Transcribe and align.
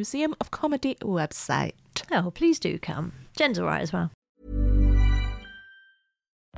Museum 0.00 0.34
of 0.40 0.50
Comedy 0.50 0.94
website. 1.02 1.76
Oh, 2.10 2.30
please 2.30 2.58
do 2.58 2.78
come. 2.78 3.12
Jen's 3.36 3.58
all 3.58 3.66
right 3.66 3.82
as 3.82 3.92
well. 3.92 4.10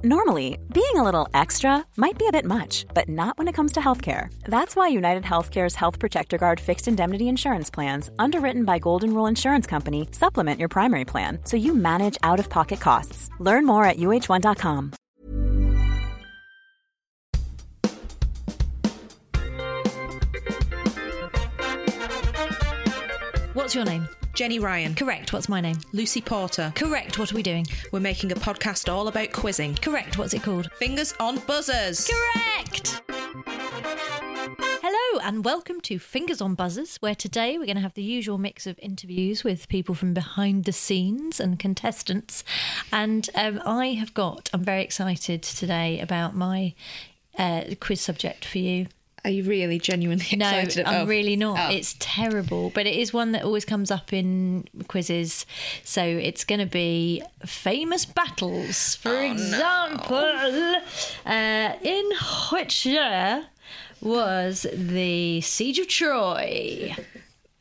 Normally, 0.05 0.59
being 0.73 0.97
a 0.97 1.03
little 1.09 1.27
extra 1.35 1.85
might 1.97 2.19
be 2.19 2.29
a 2.29 2.33
bit 2.33 2.45
much, 2.45 2.87
but 2.95 3.09
not 3.09 3.37
when 3.39 3.49
it 3.49 3.57
comes 3.59 3.73
to 3.73 3.81
healthcare. 3.81 4.33
That's 4.45 4.77
why 4.77 4.89
United 4.89 5.25
Healthcare's 5.25 5.75
Health 5.75 5.99
Protector 5.99 6.39
Guard 6.39 6.61
fixed 6.61 6.89
indemnity 6.89 7.29
insurance 7.29 7.71
plans, 7.71 8.11
underwritten 8.19 8.65
by 8.65 8.79
Golden 8.79 9.13
Rule 9.13 9.31
Insurance 9.31 9.67
Company, 9.67 10.09
supplement 10.13 10.61
your 10.61 10.69
primary 10.69 11.05
plan 11.05 11.39
so 11.45 11.57
you 11.57 11.75
manage 11.75 12.19
out 12.23 12.41
of 12.41 12.49
pocket 12.49 12.81
costs. 12.81 13.29
Learn 13.41 13.67
more 13.67 13.85
at 13.85 13.97
uh1.com. 13.97 14.93
What's 23.63 23.77
your 23.77 23.85
name? 23.85 24.09
Jenny 24.35 24.59
Ryan, 24.59 24.93
Correct. 24.93 25.33
What's 25.33 25.49
my 25.49 25.61
name? 25.61 25.79
Lucy 25.93 26.21
Porter. 26.21 26.73
Correct. 26.75 27.17
What 27.17 27.31
are 27.31 27.35
we 27.37 27.45
doing? 27.45 27.65
We're 27.93 28.01
making 28.01 28.33
a 28.33 28.35
podcast 28.35 28.93
all 28.93 29.07
about 29.07 29.31
quizzing. 29.31 29.77
Correct. 29.77 30.19
What's 30.19 30.35
it 30.35 30.43
called? 30.43 30.69
Fingers 30.73 31.15
on 31.21 31.39
buzzers. 31.47 32.11
Correct. 32.11 33.03
Hello 34.83 35.21
and 35.23 35.45
welcome 35.45 35.81
to 35.83 36.01
Fingers 36.01 36.41
on 36.41 36.57
Buzzers, 36.57 36.97
where 36.97 37.15
today 37.15 37.57
we're 37.57 37.67
going 37.67 37.77
to 37.77 37.83
have 37.83 37.95
the 37.95 38.03
usual 38.03 38.37
mix 38.37 38.67
of 38.67 38.81
interviews 38.81 39.45
with 39.45 39.69
people 39.69 39.95
from 39.95 40.13
behind 40.13 40.65
the 40.65 40.73
scenes 40.73 41.39
and 41.39 41.57
contestants. 41.57 42.43
And 42.93 43.31
um, 43.37 43.63
I 43.65 43.93
have 43.93 44.13
got, 44.13 44.51
I'm 44.53 44.65
very 44.65 44.83
excited 44.83 45.41
today 45.45 46.01
about 46.01 46.35
my 46.35 46.75
uh, 47.39 47.63
quiz 47.79 48.01
subject 48.01 48.45
for 48.45 48.59
you. 48.59 48.89
Are 49.25 49.31
you 49.31 49.45
really 49.45 49.79
genuinely 49.79 50.25
excited? 50.25 50.39
No, 50.41 50.59
excited? 50.59 50.85
I'm 50.87 51.03
Oh. 51.03 51.07
really 51.07 51.37
not. 51.37 51.71
Oh. 51.71 51.75
It's 51.75 51.95
terrible, 52.01 52.71
but 52.71 52.87
it 52.87 52.97
is 52.97 53.13
one 53.13 53.31
that 53.33 53.45
always 53.45 53.65
comes 53.65 53.91
up 53.91 54.13
in 54.13 54.65
quizzes. 54.89 55.47
So 55.85 56.03
it's 56.03 56.43
going 56.45 56.59
to 56.59 56.67
be 56.67 57.23
famous 57.47 58.05
battles. 58.05 58.97
For 58.97 59.11
Oh, 59.17 59.33
example, 59.33 60.75
uh, 61.25 61.73
in 61.83 62.11
which 62.51 62.85
year 62.85 63.47
was 64.01 64.67
the 64.73 65.41
Siege 65.41 65.79
of 65.79 65.87
Troy? 65.87 66.95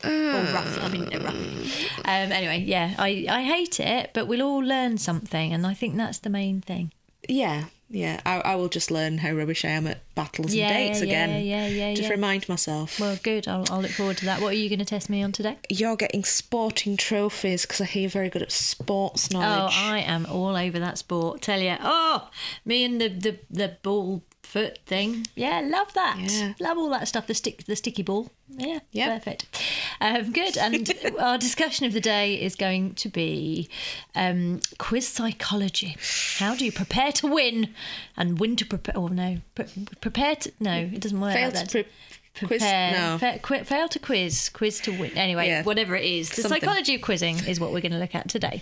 Or 0.04 0.10
rough, 0.10 0.82
I 0.82 0.88
mean, 0.88 1.04
rough. 1.22 1.98
Um, 2.00 2.32
anyway, 2.32 2.58
yeah, 2.66 2.94
I, 2.98 3.24
I 3.30 3.44
hate 3.44 3.78
it, 3.78 4.10
but 4.14 4.26
we'll 4.26 4.42
all 4.42 4.58
learn 4.58 4.98
something, 4.98 5.52
and 5.52 5.64
I 5.64 5.74
think 5.74 5.96
that's 5.96 6.18
the 6.18 6.30
main 6.30 6.60
thing. 6.60 6.90
Yeah, 7.28 7.66
yeah. 7.92 8.20
I, 8.26 8.40
I 8.40 8.54
will 8.56 8.68
just 8.68 8.90
learn 8.90 9.18
how 9.18 9.32
rubbish 9.32 9.64
I 9.64 9.68
am 9.68 9.86
at 9.86 10.00
battles 10.14 10.52
Yeah, 10.54 10.68
and 10.68 10.76
dates 10.76 10.98
yeah, 11.00 11.04
again. 11.04 11.44
yeah, 11.44 11.66
yeah, 11.68 11.94
Just 11.94 12.08
yeah. 12.08 12.14
remind 12.14 12.48
myself. 12.48 12.98
Well, 12.98 13.16
good. 13.22 13.46
I'll, 13.46 13.64
I'll 13.70 13.80
look 13.82 13.90
forward 13.92 14.16
to 14.18 14.24
that. 14.24 14.40
What 14.40 14.48
are 14.48 14.56
you 14.56 14.68
going 14.68 14.78
to 14.80 14.84
test 14.84 15.08
me 15.08 15.22
on 15.22 15.30
today? 15.32 15.58
You're 15.68 15.96
getting 15.96 16.24
sporting 16.24 16.96
trophies 16.96 17.62
because 17.62 17.80
I 17.80 17.84
hear 17.84 18.02
you're 18.02 18.10
very 18.10 18.28
good 18.30 18.42
at 18.42 18.50
sports 18.50 19.30
knowledge. 19.30 19.74
Oh. 19.76 19.90
I 19.92 19.98
am 20.00 20.26
all 20.26 20.56
over 20.56 20.78
that 20.80 20.98
sport. 20.98 21.42
Tell 21.42 21.60
you, 21.60 21.76
oh, 21.80 22.28
me 22.64 22.84
and 22.84 23.00
the 23.00 23.08
the, 23.08 23.38
the 23.50 23.76
ball 23.82 24.22
foot 24.42 24.78
thing. 24.86 25.26
Yeah, 25.34 25.60
love 25.64 25.92
that. 25.94 26.18
Yeah. 26.18 26.52
Love 26.60 26.76
all 26.78 26.90
that 26.90 27.08
stuff. 27.08 27.26
The 27.26 27.34
stick, 27.34 27.64
the 27.64 27.76
sticky 27.76 28.02
ball. 28.02 28.30
Yeah, 28.48 28.80
Yeah. 28.90 29.14
perfect. 29.18 29.46
Um, 30.00 30.32
good. 30.32 30.58
And 30.58 30.92
our 31.18 31.38
discussion 31.38 31.86
of 31.86 31.92
the 31.92 32.00
day 32.00 32.34
is 32.40 32.54
going 32.54 32.94
to 32.96 33.08
be 33.08 33.68
um, 34.14 34.60
quiz 34.78 35.08
psychology. 35.08 35.96
How 36.38 36.54
do 36.54 36.64
you 36.64 36.72
prepare 36.72 37.12
to 37.12 37.26
win 37.28 37.72
and 38.16 38.38
win 38.40 38.56
to 38.56 38.66
prepare? 38.66 38.94
Oh 38.96 39.08
no, 39.08 39.38
pre- 39.54 39.66
prepare 40.00 40.36
to 40.36 40.52
no, 40.60 40.72
it 40.76 41.00
doesn't 41.00 41.20
work. 41.20 41.32
Fail 41.34 41.50
like 41.50 41.54
to 41.54 41.60
that. 41.60 41.70
pre- 41.70 42.46
quiz- 42.46 42.60
Prepare, 42.62 42.92
no. 42.92 43.18
fa- 43.18 43.38
qui- 43.42 43.64
fail 43.64 43.88
to 43.88 43.98
quiz, 43.98 44.48
quiz 44.50 44.80
to 44.80 44.90
win. 44.98 45.12
Anyway, 45.16 45.46
Yeah. 45.46 45.62
whatever 45.62 45.94
it 45.96 46.04
is, 46.04 46.28
the 46.30 46.42
Something. 46.42 46.60
psychology 46.60 46.94
of 46.96 47.00
quizzing 47.02 47.38
is 47.46 47.60
what 47.60 47.72
we're 47.72 47.80
going 47.80 47.92
to 47.92 47.98
look 47.98 48.14
at 48.14 48.28
today. 48.28 48.60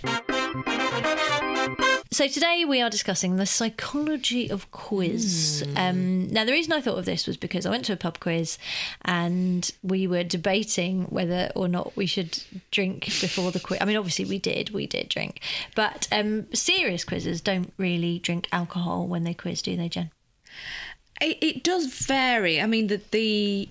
So 2.13 2.27
today 2.27 2.65
we 2.65 2.81
are 2.81 2.89
discussing 2.89 3.37
the 3.37 3.45
psychology 3.45 4.51
of 4.51 4.69
quiz. 4.71 5.63
Um, 5.77 6.27
now 6.27 6.43
the 6.43 6.51
reason 6.51 6.73
I 6.73 6.81
thought 6.81 6.99
of 6.99 7.05
this 7.05 7.25
was 7.25 7.37
because 7.37 7.65
I 7.65 7.69
went 7.69 7.85
to 7.85 7.93
a 7.93 7.95
pub 7.95 8.19
quiz 8.19 8.57
and 9.05 9.71
we 9.81 10.07
were 10.07 10.25
debating 10.25 11.03
whether 11.03 11.53
or 11.55 11.69
not 11.69 11.95
we 11.95 12.05
should 12.05 12.43
drink 12.69 13.05
before 13.05 13.51
the 13.51 13.61
quiz. 13.61 13.79
I 13.79 13.85
mean, 13.85 13.95
obviously 13.95 14.25
we 14.25 14.39
did, 14.39 14.71
we 14.71 14.87
did 14.87 15.07
drink, 15.07 15.39
but 15.73 16.09
um, 16.11 16.53
serious 16.53 17.05
quizzes 17.05 17.39
don't 17.39 17.71
really 17.77 18.19
drink 18.19 18.49
alcohol 18.51 19.07
when 19.07 19.23
they 19.23 19.33
quiz, 19.33 19.61
do 19.61 19.77
they, 19.77 19.87
Jen? 19.87 20.11
It, 21.21 21.37
it 21.41 21.63
does 21.63 21.85
vary. 21.85 22.59
I 22.59 22.65
mean, 22.65 22.87
the, 22.87 22.99
the 23.11 23.69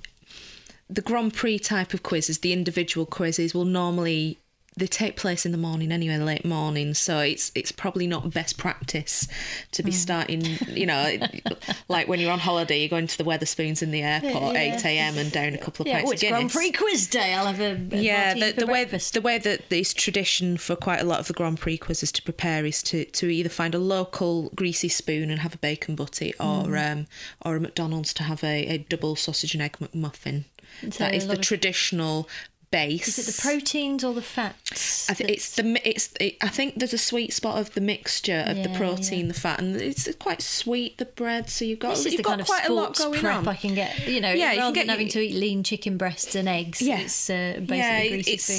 the 0.88 1.02
Grand 1.02 1.34
Prix 1.34 1.58
type 1.58 1.92
of 1.92 2.02
quizzes, 2.02 2.38
the 2.38 2.54
individual 2.54 3.06
quizzes, 3.06 3.54
will 3.54 3.66
normally 3.66 4.38
they 4.80 4.86
take 4.88 5.16
place 5.16 5.46
in 5.46 5.52
the 5.52 5.58
morning 5.58 5.92
anyway, 5.92 6.16
late 6.18 6.44
morning. 6.44 6.94
So 6.94 7.20
it's 7.20 7.52
it's 7.54 7.70
probably 7.70 8.06
not 8.08 8.30
best 8.32 8.58
practice 8.58 9.28
to 9.72 9.82
be 9.82 9.92
starting. 9.92 10.42
You 10.68 10.86
know, 10.86 11.16
like 11.88 12.08
when 12.08 12.18
you're 12.18 12.32
on 12.32 12.40
holiday, 12.40 12.80
you're 12.80 12.88
going 12.88 13.06
to 13.06 13.16
the 13.18 13.24
Wetherspoons 13.24 13.82
in 13.82 13.92
the 13.92 14.02
airport, 14.02 14.54
Yeah. 14.54 14.60
eight 14.74 14.84
a.m. 14.84 15.16
and 15.18 15.30
down 15.30 15.54
a 15.54 15.58
couple 15.58 15.84
of 15.84 15.86
Yeah, 15.88 15.98
pints 15.98 16.10
oh, 16.10 16.14
of 16.14 16.20
Guinness. 16.20 16.38
Grand 16.38 16.50
Prix 16.50 16.72
quiz 16.72 17.06
day. 17.06 17.34
I'll 17.34 17.46
have 17.46 17.60
a, 17.60 17.96
a 17.96 18.00
yeah, 18.00 18.34
the, 18.34 18.52
the 18.52 18.66
way 18.66 18.84
the 18.84 19.20
way 19.22 19.38
that 19.38 19.68
this 19.68 19.94
tradition 19.94 20.56
for 20.56 20.74
quite 20.74 21.00
a 21.00 21.04
lot 21.04 21.20
of 21.20 21.26
the 21.28 21.34
Grand 21.34 21.60
Prix 21.60 21.78
quizzes 21.78 22.10
to 22.12 22.22
prepare 22.22 22.64
is 22.66 22.82
to, 22.84 23.04
to 23.04 23.28
either 23.28 23.48
find 23.48 23.74
a 23.74 23.78
local 23.78 24.50
greasy 24.56 24.88
spoon 24.88 25.30
and 25.30 25.40
have 25.40 25.54
a 25.54 25.58
bacon 25.58 25.94
butty, 25.94 26.32
or 26.40 26.64
Mm. 26.64 26.92
um, 26.92 27.06
or 27.44 27.56
a 27.56 27.60
McDonald's 27.60 28.12
to 28.14 28.22
have 28.24 28.42
a, 28.42 28.66
a 28.66 28.78
double 28.78 29.16
sausage 29.16 29.54
and 29.54 29.62
egg 29.62 29.76
McMuffin. 29.78 30.44
So 30.82 31.04
that 31.04 31.20
the 31.28 31.36
traditional 31.36 32.28
base. 32.70 33.08
Is 33.18 33.28
it 33.28 33.32
the 33.32 33.42
proteins 33.42 34.04
or 34.04 34.14
the 34.14 34.22
fats? 34.22 35.08
I 35.10 35.14
think 35.14 35.30
it's 35.30 35.56
the 35.56 35.80
it's 35.88 36.10
it, 36.20 36.36
I 36.40 36.48
think 36.48 36.76
there's 36.76 36.92
a 36.94 36.98
sweet 36.98 37.32
spot 37.32 37.58
of 37.58 37.74
the 37.74 37.80
mixture 37.80 38.44
of 38.46 38.62
the 38.62 38.68
protein, 38.70 39.26
yeah. 39.26 39.32
the 39.32 39.34
fat, 39.40 39.58
and 39.60 39.76
it's 39.76 40.12
quite 40.16 40.40
sweet 40.42 40.98
the 40.98 41.04
bread. 41.04 41.50
So 41.50 41.64
you've 41.64 41.78
got 41.80 41.90
This 41.90 42.06
is 42.06 42.12
you've 42.12 42.18
the 42.18 42.22
got 42.22 42.30
kind 42.30 42.40
of 42.42 42.46
quite 42.46 42.68
a 42.68 42.72
lot 42.72 42.96
going 42.96 43.24
on. 43.26 43.48
I 43.48 43.54
can 43.54 43.74
get. 43.74 44.06
You 44.06 44.20
know, 44.20 44.32
Yeah, 44.32 44.52
you 44.52 44.58
rather 44.60 44.74
get 44.74 44.82
than 44.82 44.90
having 44.90 45.08
to 45.08 45.20
eat 45.20 45.34
lean 45.34 45.62
chicken 45.64 45.96
breasts 45.96 46.34
and 46.34 46.48
eggs. 46.48 46.80
Yeah. 46.80 47.00
it's 47.00 47.28
uh, 47.30 47.54
basically 47.58 47.76
yeah, 47.78 48.02
it's. 48.26 48.50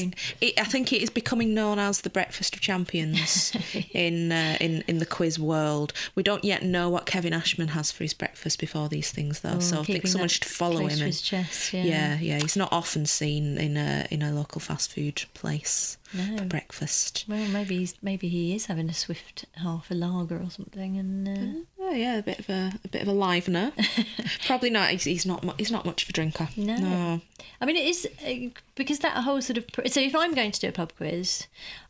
It, 0.41 0.59
I 0.59 0.63
think 0.65 0.91
it 0.93 1.01
is 1.01 1.09
becoming 1.09 1.53
known 1.53 1.79
as 1.79 2.01
the 2.01 2.09
breakfast 2.09 2.55
of 2.55 2.61
champions 2.61 3.53
in 3.93 4.31
uh, 4.31 4.57
in 4.59 4.83
in 4.87 4.97
the 4.97 5.05
quiz 5.05 5.39
world. 5.39 5.93
We 6.15 6.23
don't 6.23 6.43
yet 6.43 6.63
know 6.63 6.89
what 6.89 7.05
Kevin 7.05 7.33
Ashman 7.33 7.69
has 7.69 7.91
for 7.91 8.03
his 8.03 8.13
breakfast 8.13 8.59
before 8.59 8.89
these 8.89 9.11
things, 9.11 9.39
though. 9.39 9.59
so 9.59 9.79
I 9.79 9.83
think 9.83 10.01
Oh, 10.05 10.07
someone 10.09 10.29
should 10.29 10.45
follow 10.45 10.87
him. 10.87 11.01
and- 11.01 11.21
chest, 11.21 11.73
yeah. 11.73 11.83
yeah, 11.83 12.19
yeah. 12.19 12.39
He's 12.39 12.57
not 12.57 12.71
often 12.73 13.05
seen 13.05 13.57
in 13.57 13.77
in 14.09 14.21
a 14.21 14.31
local 14.31 14.59
fast 14.61 14.93
food 14.93 15.23
place 15.33 15.97
No. 16.13 16.37
for 16.37 16.45
breakfast. 16.45 17.25
Well, 17.27 17.47
maybe 17.49 17.77
he's, 17.77 17.95
maybe 18.01 18.27
he 18.29 18.55
is 18.55 18.65
having 18.67 18.89
a 18.89 18.93
swift 18.93 19.45
half 19.55 19.91
a 19.91 19.93
lager 19.93 20.37
or 20.41 20.49
something, 20.49 20.97
and 20.97 21.27
uh, 21.27 21.63
Yeah, 21.83 21.93
yeah, 21.93 22.17
a 22.17 22.23
bit 22.23 22.39
of 22.39 22.49
a, 22.49 22.73
a 22.83 22.87
bit 22.87 23.01
of 23.01 23.07
a 23.07 23.13
livener. 23.13 23.71
Probably 24.47 24.69
not. 24.69 24.89
He's, 24.89 25.03
he's 25.03 25.25
not. 25.25 25.43
He's 25.59 25.71
not 25.71 25.85
much 25.85 26.03
of 26.03 26.09
a 26.09 26.13
drinker. 26.13 26.47
No. 26.57 27.21
I 27.59 27.65
mean, 27.65 27.75
it 27.77 27.87
is 27.87 28.07
uh, 28.25 28.49
because 28.75 28.99
that 28.99 29.17
whole 29.23 29.41
sort 29.41 29.57
of. 29.57 29.65
So, 29.91 29.99
if 29.99 30.15
I'm 30.15 30.33
going 30.33 30.51
to 30.51 30.59
do 30.59 30.67
a 30.69 30.71
pub 30.71 30.93
quiz, 30.97 31.45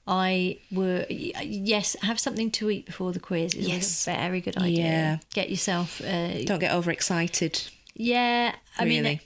I 0.08 0.58
would 0.72 1.06
yes 1.10 1.96
have 2.02 2.20
something 2.20 2.52
to 2.52 2.70
eat 2.70 2.86
before 2.86 3.12
the 3.14 3.20
quiz 3.20 3.54
is 3.54 3.68
Yes. 3.68 4.08
a 4.08 4.12
very 4.12 4.42
good 4.42 4.58
idea. 4.58 4.84
Yeah. 4.84 5.18
Get 5.34 5.50
yourself. 5.50 6.02
Uh, 6.02 6.44
Don't 6.44 6.60
get 6.60 6.74
overexcited. 6.74 7.62
yeah, 7.96 8.56
I 8.78 8.86
mean, 8.86 9.04
Really. 9.04 9.22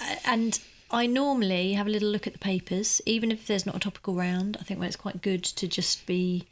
uh, 0.00 0.14
and 0.26 0.58
I 0.90 1.06
normally 1.06 1.72
have 1.72 1.86
a 1.86 1.90
little 1.90 2.08
look 2.10 2.26
at 2.26 2.32
the 2.32 2.38
papers, 2.38 3.00
even 3.06 3.30
if 3.32 3.46
there's 3.46 3.66
not 3.66 3.74
a 3.76 3.80
topical 3.80 4.14
round. 4.14 4.56
I 4.60 4.64
think 4.64 4.78
where 4.78 4.86
it's 4.86 4.96
quite 4.96 5.20
good 5.22 5.42
to 5.44 5.66
just 5.66 6.06
be 6.06 6.46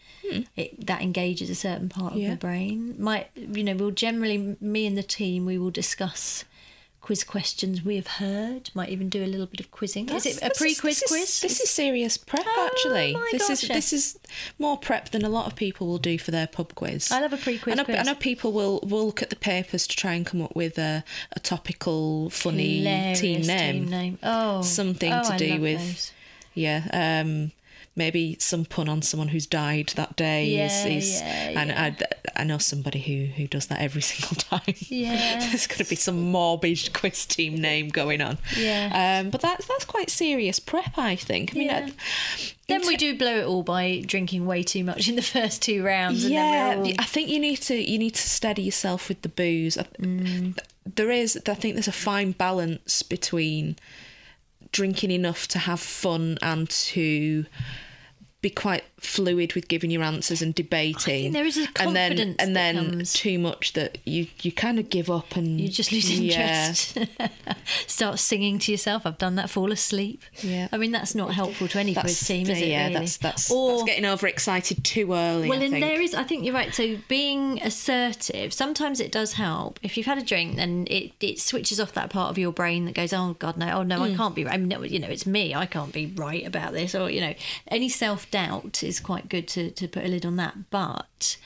it, 0.57 0.87
that 0.87 1.03
engages 1.03 1.51
a 1.51 1.55
certain 1.55 1.89
part 1.89 2.13
of 2.15 2.19
Hmm. 2.19 2.25
Yeah. 2.25 2.31
the 2.31 2.37
brain. 2.37 2.95
My, 2.99 3.27
you 3.37 3.63
know 3.63 3.75
we'll 3.77 3.91
generally 3.93 4.57
me 4.61 4.87
and 4.87 4.97
the 4.99 5.03
team 5.03 5.45
we 5.47 5.59
will 5.59 5.71
discuss 5.71 6.45
quiz 7.05 7.23
questions 7.23 7.85
we 7.85 7.97
have 7.97 8.07
heard. 8.07 8.71
Might 8.73 8.89
even 8.89 9.11
do 9.11 9.23
a 9.23 9.27
little 9.27 9.45
bit 9.45 9.61
of 9.61 9.71
quizzing. 9.71 10.09
is 10.09 10.25
it 10.25 10.43
a 10.43 10.51
pre-quiz 10.57 11.01
this 11.01 11.11
quiz? 11.11 11.23
Is, 11.23 11.41
this 11.43 11.61
is 11.61 11.69
serious 11.69 12.17
prep, 12.17 12.47
Oh, 12.49 12.71
actually. 12.73 13.15
this 13.31 13.51
is 13.51 13.61
gosh. 13.61 13.69
this 13.69 13.93
is 13.93 14.19
more 14.59 14.79
prep 14.79 15.11
than 15.11 15.23
a 15.23 15.29
lot 15.29 15.47
of 15.47 15.55
people 15.55 15.87
will 15.87 15.99
do 15.99 16.19
for 16.19 16.31
their 16.31 16.47
pub 16.47 16.75
quiz. 16.75 17.13
I 17.13 17.21
love 17.21 17.35
a 17.35 17.37
pre-quiz 17.37 17.75
I 17.75 17.77
know, 17.77 17.85
quiz. 17.85 17.99
I 17.99 18.03
know 18.05 18.15
people 18.15 18.53
will 18.53 18.81
will 18.83 19.05
look 19.05 19.21
at 19.21 19.29
the 19.29 19.37
papers 19.37 19.87
to 19.87 19.95
try 19.95 20.15
and 20.15 20.25
come 20.25 20.41
up 20.41 20.57
with 20.57 20.79
a, 20.79 21.05
a 21.33 21.41
topical, 21.41 22.31
funny 22.31 22.83
team 23.15 23.43
name. 23.43 23.83
Team 23.83 23.91
name. 23.91 24.19
Oh, 24.23 24.63
Something 24.63 25.13
oh, 25.13 25.25
to 25.25 25.35
I 25.35 25.37
do 25.37 25.61
with 25.61 25.79
those. 25.79 26.13
yeah. 26.55 27.21
Um, 27.23 27.53
maybe 27.97 28.37
some 28.41 28.65
pun 28.65 28.89
on 28.89 29.03
someone 29.03 29.29
who's 29.29 29.47
died 29.47 29.93
that 29.97 30.17
day. 30.17 30.47
Yeah, 30.47 30.67
is, 30.87 31.05
is, 31.05 31.21
yeah, 31.21 31.61
and 31.61 31.73
I, 31.73 31.97
I 32.41 32.45
know 32.45 32.59
somebody 32.59 33.01
who 33.01 33.33
who 33.35 33.47
does 33.47 33.67
that 33.67 33.81
every 33.81 34.03
single 34.13 34.37
time. 34.37 34.75
Yeah. 34.89 35.39
There's 35.51 35.67
going 35.67 35.79
to 35.79 35.89
be 35.89 35.97
some 35.97 36.21
morbid 36.33 36.93
quiz 36.93 37.27
team 37.27 37.57
name 37.57 37.89
going 37.89 38.21
on. 38.21 38.39
Yeah. 38.57 39.21
Um, 39.23 39.31
but 39.31 39.41
that's 39.41 39.67
that's 39.67 39.85
quite 39.85 40.11
serious 40.11 40.59
prep, 40.59 40.99
I 40.99 41.17
think. 41.17 41.55
I 41.55 41.59
mean. 41.59 41.71
I- 41.71 41.93
Then 42.67 42.87
we 42.87 42.97
do 42.97 43.17
blow 43.19 43.41
it 43.41 43.45
all 43.45 43.63
by 43.63 44.03
drinking 44.07 44.47
way 44.47 44.63
too 44.63 44.85
much 44.85 45.07
in 45.07 45.17
the 45.17 45.23
first 45.37 45.61
two 45.61 45.85
rounds. 45.85 46.27
yeah, 46.27 46.73
and 46.73 46.85
then 46.87 46.93
all... 46.93 46.95
I 46.99 47.05
think 47.05 47.29
you 47.29 47.39
need 47.39 47.57
to 47.63 47.75
you 47.75 47.99
need 47.99 48.15
to 48.15 48.23
steady 48.29 48.63
yourself 48.63 49.09
with 49.09 49.21
the 49.21 49.29
booze. 49.29 49.77
Mm. 50.01 50.57
There 50.97 51.11
is, 51.11 51.39
I 51.47 51.55
think, 51.55 51.75
there's 51.75 51.89
a 51.89 51.93
fine 51.93 52.33
balance 52.33 53.03
between 53.03 53.77
drinking 54.73 55.11
enough 55.11 55.47
to 55.49 55.59
have 55.59 55.81
fun 55.81 56.37
and 56.43 56.69
to 56.69 57.45
be 58.45 58.51
quite 58.51 58.85
fluid 59.05 59.53
with 59.55 59.69
giving 59.69 59.91
your 59.91 60.03
answers 60.03 60.41
and 60.43 60.55
debating. 60.55 61.33
there 61.33 61.45
is 61.45 61.57
a 61.59 61.67
and 61.81 61.95
then 61.95 62.11
confidence 62.13 62.37
and 62.39 62.57
then 62.57 62.77
comes- 62.91 63.13
too 63.13 63.39
much 63.39 63.73
that 63.75 63.99
you 64.05 64.27
you 64.43 64.51
kind 64.53 64.79
of 64.79 64.91
give 64.91 65.11
up 65.11 65.37
and 65.37 65.61
You 65.61 65.69
just 65.69 65.93
lose 65.93 66.11
Yeah. 66.11 66.69
interest. 66.69 66.99
Start 67.87 68.19
singing 68.19 68.59
to 68.61 68.73
yourself. 68.73 69.07
I've 69.07 69.19
done 69.19 69.35
that. 69.37 69.51
Fall 69.51 69.73
asleep. 69.73 70.23
Yeah. 70.43 70.69
I 70.73 70.77
mean, 70.77 70.91
that's 70.93 71.15
not 71.15 71.35
helpful 71.35 71.69
to 71.69 71.79
any 71.79 71.95
quiz 71.95 72.05
That's, 72.19 72.27
team, 72.27 72.49
is 72.49 72.61
it? 72.61 72.69
yeah, 72.69 72.85
really? 72.89 72.95
that's 73.01 73.17
that's, 73.19 73.51
Or 73.51 73.73
that's 73.79 73.85
getting 73.85 74.05
overexcited 74.05 74.85
too 74.85 75.13
early. 75.13 75.49
well, 75.49 75.59
I 75.61 75.65
and 75.65 75.73
think. 75.73 75.85
there 75.85 76.01
is. 76.01 76.15
I 76.15 76.25
think 76.25 76.45
you're 76.45 76.55
right. 76.55 76.75
So 76.75 76.97
being 77.09 77.61
assertive, 77.63 78.53
sometimes 78.53 79.01
it 79.01 79.13
does 79.13 79.35
help. 79.35 79.79
If 79.83 79.97
you've 79.97 80.07
had 80.07 80.19
a 80.19 80.23
drink, 80.23 80.57
then 80.57 80.87
it 80.91 81.13
it 81.21 81.41
switches 81.41 81.81
off 81.81 81.93
that 81.93 82.11
part 82.11 82.31
of 82.31 82.39
your 82.39 82.53
brain 82.53 82.85
that 82.87 82.95
goes, 82.95 83.13
"Oh 83.13 83.37
God, 83.39 83.57
no! 83.57 83.71
Oh 83.79 83.83
no, 83.83 84.01
Mm. 84.01 84.13
I 84.13 84.17
can't 84.17 84.35
be. 84.35 84.45
right. 84.45 84.55
I 84.55 84.57
mean, 84.57 84.71
you 84.93 84.99
know, 84.99 85.09
it's 85.09 85.27
me. 85.27 85.55
I 85.55 85.67
can't 85.67 85.93
be 85.93 86.07
right 86.07 86.47
about 86.47 86.73
this." 86.73 86.95
Or 86.95 87.11
you 87.11 87.21
know, 87.21 87.35
any 87.69 87.89
self 87.89 88.31
doubt 88.31 88.83
is 88.83 88.94
quite 89.01 89.29
good 89.29 89.49
to 89.49 89.71
to 89.71 89.89
put 89.89 90.05
a 90.05 90.09
lid 90.09 90.27
on 90.27 90.37
that. 90.37 90.71
But 90.71 91.37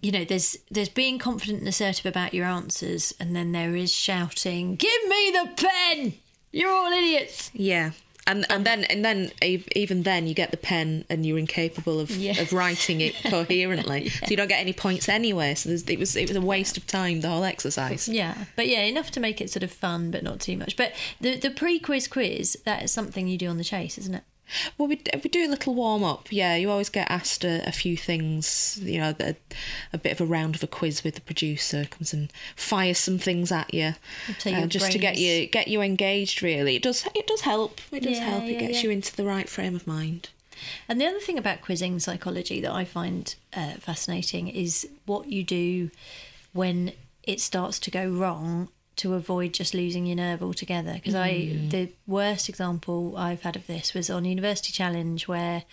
you 0.00 0.12
know, 0.12 0.24
there's 0.24 0.56
there's 0.70 0.88
being 0.88 1.18
confident 1.18 1.60
and 1.60 1.68
assertive 1.68 2.06
about 2.06 2.34
your 2.34 2.46
answers, 2.46 3.14
and 3.18 3.34
then 3.34 3.52
there 3.52 3.74
is 3.74 3.92
shouting, 3.92 4.76
"Give 4.76 5.08
me 5.08 5.30
the 5.32 5.50
pen! 5.56 6.14
You're 6.52 6.70
all 6.70 6.92
idiots!" 6.92 7.50
Yeah. 7.52 7.92
And, 8.26 8.44
and 8.50 8.66
then 8.66 8.84
and 8.84 9.02
then 9.02 9.30
even 9.42 10.02
then 10.02 10.26
you 10.26 10.34
get 10.34 10.50
the 10.50 10.58
pen 10.58 11.06
and 11.08 11.24
you're 11.24 11.38
incapable 11.38 11.98
of, 11.98 12.10
of 12.10 12.52
writing 12.52 13.00
it 13.00 13.14
coherently 13.24 14.10
so 14.10 14.26
you 14.28 14.36
don't 14.36 14.48
get 14.48 14.60
any 14.60 14.74
points 14.74 15.08
anyway 15.08 15.54
so 15.54 15.70
it 15.70 15.98
was 15.98 16.14
it 16.14 16.28
was 16.28 16.36
a 16.36 16.40
waste 16.42 16.76
of 16.76 16.86
time 16.86 17.22
the 17.22 17.28
whole 17.30 17.42
exercise 17.42 18.06
Yeah, 18.06 18.34
but 18.54 18.68
yeah, 18.68 18.82
enough 18.82 19.10
to 19.12 19.20
make 19.20 19.40
it 19.40 19.48
sort 19.48 19.62
of 19.62 19.72
fun, 19.72 20.10
but 20.10 20.22
not 20.22 20.40
too 20.40 20.58
much. 20.58 20.76
But 20.76 20.92
the 21.22 21.36
the 21.38 21.48
pre 21.48 21.78
quiz 21.78 22.06
quiz 22.06 22.58
that 22.66 22.82
is 22.82 22.92
something 22.92 23.28
you 23.28 23.38
do 23.38 23.48
on 23.48 23.56
the 23.56 23.64
chase, 23.64 23.96
isn't 23.96 24.14
it? 24.14 24.24
Well 24.76 24.88
we, 24.88 25.00
we 25.22 25.30
do 25.30 25.46
a 25.46 25.48
little 25.48 25.74
warm 25.74 26.04
up 26.04 26.28
yeah. 26.30 26.56
You 26.56 26.70
always 26.70 26.88
get 26.88 27.10
asked 27.10 27.44
a, 27.44 27.66
a 27.66 27.72
few 27.72 27.96
things 27.96 28.78
you 28.82 29.00
know 29.00 29.14
a, 29.20 29.34
a 29.92 29.98
bit 29.98 30.12
of 30.12 30.20
a 30.20 30.26
round 30.26 30.54
of 30.54 30.62
a 30.62 30.66
quiz 30.66 31.04
with 31.04 31.14
the 31.14 31.20
producer 31.20 31.84
comes 31.84 32.12
and 32.12 32.32
fires 32.56 32.98
some 32.98 33.18
things 33.18 33.52
at 33.52 33.72
you 33.72 33.94
uh, 34.46 34.66
just 34.66 34.92
to 34.92 34.98
get 34.98 35.18
you 35.18 35.46
get 35.46 35.68
you 35.68 35.80
engaged 35.80 36.42
really. 36.42 36.76
It 36.76 36.82
does 36.82 37.06
it 37.14 37.26
does 37.26 37.42
help. 37.42 37.80
It 37.92 38.02
does 38.02 38.18
Yeah, 38.18 38.30
help. 38.30 38.44
It 38.44 38.52
yeah, 38.52 38.60
gets 38.60 38.74
yeah. 38.78 38.82
you 38.84 38.90
into 38.90 39.14
the 39.14 39.24
right 39.24 39.48
frame 39.48 39.74
of 39.74 39.86
mind. 39.86 40.30
And 40.88 41.00
the 41.00 41.06
other 41.06 41.20
thing 41.20 41.38
about 41.38 41.62
quizzing 41.62 41.98
psychology 42.00 42.60
that 42.60 42.72
I 42.72 42.84
find 42.84 43.34
uh, 43.54 43.74
fascinating 43.74 44.48
is 44.48 44.88
what 45.06 45.28
you 45.28 45.44
do 45.44 45.90
when 46.52 46.92
it 47.22 47.40
starts 47.40 47.78
to 47.80 47.90
go 47.90 48.08
wrong 48.08 48.68
to 48.98 49.14
avoid 49.14 49.52
just 49.52 49.74
losing 49.74 50.06
your 50.06 50.16
nerve 50.16 50.42
altogether. 50.42 50.94
Because 50.94 51.14
I, 51.14 51.56
the 51.68 51.90
worst 52.06 52.48
example 52.48 53.16
I've 53.16 53.42
had 53.42 53.56
of 53.56 53.66
this 53.66 53.94
was 53.94 54.10
on 54.10 54.24
University 54.24 54.72
Challenge 54.72 55.26
where 55.26 55.64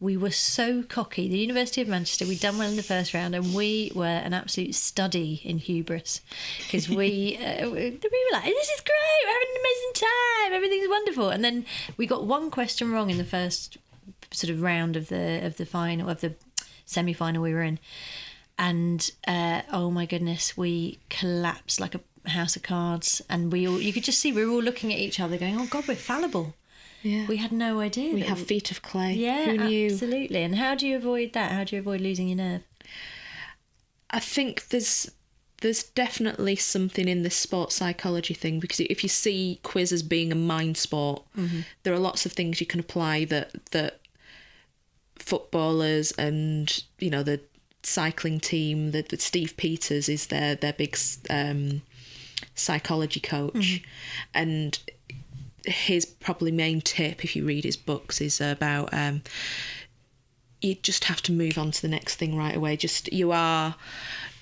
we 0.00 0.16
were 0.16 0.30
so 0.30 0.82
cocky. 0.82 1.28
The 1.28 1.38
University 1.38 1.80
of 1.80 1.88
Manchester, 1.88 2.26
we'd 2.26 2.40
done 2.40 2.58
well 2.58 2.68
in 2.68 2.76
the 2.76 2.82
first 2.82 3.14
round, 3.14 3.34
and 3.34 3.54
we 3.54 3.90
were 3.94 4.04
an 4.04 4.34
absolute 4.34 4.74
study 4.74 5.40
in 5.44 5.58
hubris 5.58 6.20
because 6.58 6.88
we 6.88 7.36
uh, 7.42 7.68
we 7.70 7.98
were 8.00 8.32
like, 8.32 8.44
"This 8.44 8.68
is 8.68 8.80
great, 8.80 9.22
we're 9.24 9.32
having 9.32 9.48
an 9.48 9.60
amazing 9.60 9.92
time, 9.94 10.52
everything's 10.52 10.88
wonderful," 10.88 11.28
and 11.30 11.44
then 11.44 11.64
we 11.96 12.06
got 12.06 12.26
one 12.26 12.50
question 12.50 12.92
wrong 12.92 13.10
in 13.10 13.18
the 13.18 13.24
first 13.24 13.78
sort 14.30 14.50
of 14.50 14.60
round 14.60 14.96
of 14.96 15.08
the 15.08 15.44
of 15.44 15.56
the 15.56 15.66
final 15.66 16.10
of 16.10 16.20
the 16.20 16.34
semi 16.84 17.14
final 17.14 17.42
we 17.42 17.54
were 17.54 17.62
in, 17.62 17.78
and 18.58 19.10
uh, 19.26 19.62
oh 19.72 19.90
my 19.90 20.04
goodness, 20.04 20.54
we 20.54 20.98
collapsed 21.08 21.80
like 21.80 21.94
a 21.94 22.00
house 22.26 22.56
of 22.56 22.62
cards, 22.62 23.22
and 23.28 23.52
we 23.52 23.66
all 23.68 23.80
you 23.80 23.92
could 23.92 24.04
just 24.04 24.20
see 24.20 24.32
we 24.32 24.44
were 24.44 24.52
all 24.52 24.62
looking 24.62 24.92
at 24.92 24.98
each 24.98 25.20
other, 25.20 25.36
going, 25.36 25.58
"Oh 25.58 25.66
God, 25.66 25.86
we're 25.88 25.96
fallible." 25.96 26.54
yeah 27.02 27.26
We 27.26 27.36
had 27.36 27.52
no 27.52 27.80
idea. 27.80 28.14
we 28.14 28.22
have 28.22 28.40
feet 28.40 28.70
of 28.70 28.80
clay 28.80 29.12
Yeah, 29.14 29.44
who 29.44 29.58
knew 29.58 29.90
absolutely. 29.90 30.42
And 30.42 30.56
how 30.56 30.74
do 30.74 30.86
you 30.86 30.96
avoid 30.96 31.34
that? 31.34 31.52
How 31.52 31.62
do 31.64 31.76
you 31.76 31.80
avoid 31.80 32.00
losing 32.00 32.28
your 32.28 32.38
nerve? 32.38 32.62
I 34.10 34.20
think 34.20 34.68
there's 34.68 35.10
there's 35.60 35.82
definitely 35.82 36.56
something 36.56 37.08
in 37.08 37.22
this 37.22 37.36
sports 37.36 37.74
psychology 37.76 38.34
thing 38.34 38.60
because 38.60 38.80
if 38.80 39.02
you 39.02 39.08
see 39.08 39.60
quiz 39.62 39.92
as 39.92 40.02
being 40.02 40.30
a 40.32 40.34
mind 40.34 40.76
sport, 40.76 41.22
there 41.82 41.92
are 41.94 41.98
lots 41.98 42.26
of 42.26 42.32
things 42.32 42.60
you 42.60 42.66
can 42.66 42.80
apply 42.80 43.24
that 43.26 43.52
that 43.72 44.00
footballers 45.16 46.12
and 46.12 46.84
you 46.98 47.10
know 47.10 47.22
the 47.22 47.40
cycling 47.82 48.40
team 48.40 48.90
that 48.92 49.08
that 49.10 49.20
Steve 49.20 49.56
Peters 49.56 50.08
is 50.08 50.26
their 50.28 50.54
their 50.54 50.72
big 50.72 50.96
um, 51.30 51.82
psychology 52.54 53.20
coach, 53.20 53.52
mm-hmm. 53.54 53.84
and 54.34 54.78
his 55.66 56.04
probably 56.04 56.52
main 56.52 56.80
tip 56.80 57.24
if 57.24 57.34
you 57.34 57.44
read 57.44 57.64
his 57.64 57.76
books 57.76 58.20
is 58.20 58.40
about 58.40 58.92
um, 58.92 59.22
you 60.64 60.74
just 60.76 61.04
have 61.04 61.20
to 61.22 61.32
move 61.32 61.58
on 61.58 61.70
to 61.70 61.82
the 61.82 61.88
next 61.88 62.16
thing 62.16 62.36
right 62.36 62.56
away. 62.56 62.76
Just 62.76 63.12
you 63.12 63.32
are, 63.32 63.76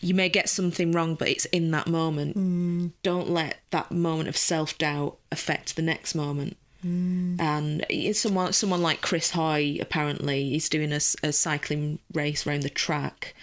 you 0.01 0.15
may 0.15 0.29
get 0.29 0.49
something 0.49 0.93
wrong, 0.93 1.17
but 1.17 1.29
it's 1.29 1.47
in 1.47 1.73
that 1.73 1.89
moment. 1.89 2.37
Mm. 2.37 2.93
Don't 3.03 3.29
let 3.29 3.59
that 3.71 3.91
moment 3.91 4.29
of 4.29 4.37
self 4.37 4.79
doubt 4.79 5.17
affect 5.33 5.75
the 5.75 5.83
next 5.83 6.15
moment. 6.15 6.57
Mm. 6.85 7.41
And 7.41 8.17
someone, 8.17 8.53
someone 8.53 8.83
like 8.83 9.01
Chris 9.01 9.31
Hoy, 9.33 9.79
apparently, 9.81 10.51
he's 10.51 10.69
doing 10.69 10.93
a, 10.93 11.01
a 11.23 11.33
cycling 11.33 11.99
race 12.13 12.47
around 12.47 12.63
the 12.63 12.71
track, 12.71 13.35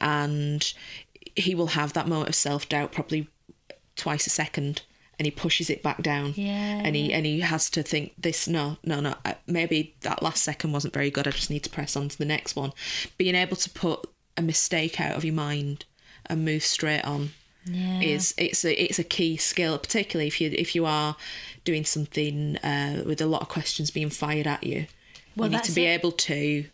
and 0.00 0.72
he 1.34 1.54
will 1.54 1.68
have 1.68 1.92
that 1.94 2.08
moment 2.08 2.28
of 2.28 2.34
self 2.36 2.68
doubt 2.68 2.92
probably 2.92 3.28
twice 3.98 4.26
a 4.26 4.30
second, 4.30 4.82
and 5.18 5.26
he 5.26 5.30
pushes 5.30 5.68
it 5.68 5.82
back 5.82 6.02
down. 6.02 6.32
Yeah. 6.36 6.80
And 6.84 6.96
he 6.96 7.12
and 7.12 7.26
he 7.26 7.40
has 7.40 7.68
to 7.70 7.82
think 7.82 8.14
this. 8.16 8.48
No, 8.48 8.78
no, 8.84 9.00
no. 9.00 9.14
uh, 9.24 9.34
Maybe 9.46 9.94
that 10.00 10.22
last 10.22 10.42
second 10.42 10.72
wasn't 10.72 10.94
very 10.94 11.10
good. 11.10 11.26
I 11.28 11.32
just 11.32 11.50
need 11.50 11.64
to 11.64 11.70
press 11.70 11.96
on 11.96 12.08
to 12.08 12.16
the 12.18 12.24
next 12.24 12.56
one. 12.56 12.72
Being 13.18 13.34
able 13.34 13.56
to 13.56 13.68
put 13.70 14.08
a 14.36 14.42
mistake 14.42 15.00
out 15.00 15.16
of 15.16 15.24
your 15.24 15.34
mind 15.34 15.84
and 16.26 16.44
move 16.44 16.62
straight 16.62 17.04
on 17.04 17.30
Yeah. 17.66 18.00
is 18.00 18.34
it's 18.38 18.64
a 18.64 18.72
it's 18.84 18.98
a 18.98 19.04
key 19.04 19.36
skill, 19.36 19.76
particularly 19.78 20.28
if 20.28 20.40
you 20.40 20.50
if 20.56 20.74
you 20.74 20.86
are 20.86 21.16
doing 21.64 21.84
something 21.84 22.56
uh, 22.58 23.02
with 23.04 23.20
a 23.20 23.26
lot 23.26 23.42
of 23.42 23.48
questions 23.48 23.90
being 23.90 24.10
fired 24.10 24.46
at 24.46 24.64
you. 24.64 24.86
Well, 25.36 25.50
you 25.50 25.56
need 25.56 25.64
to 25.64 25.72
be 25.72 25.84
it. 25.86 25.90
able 26.00 26.12
to 26.12 26.64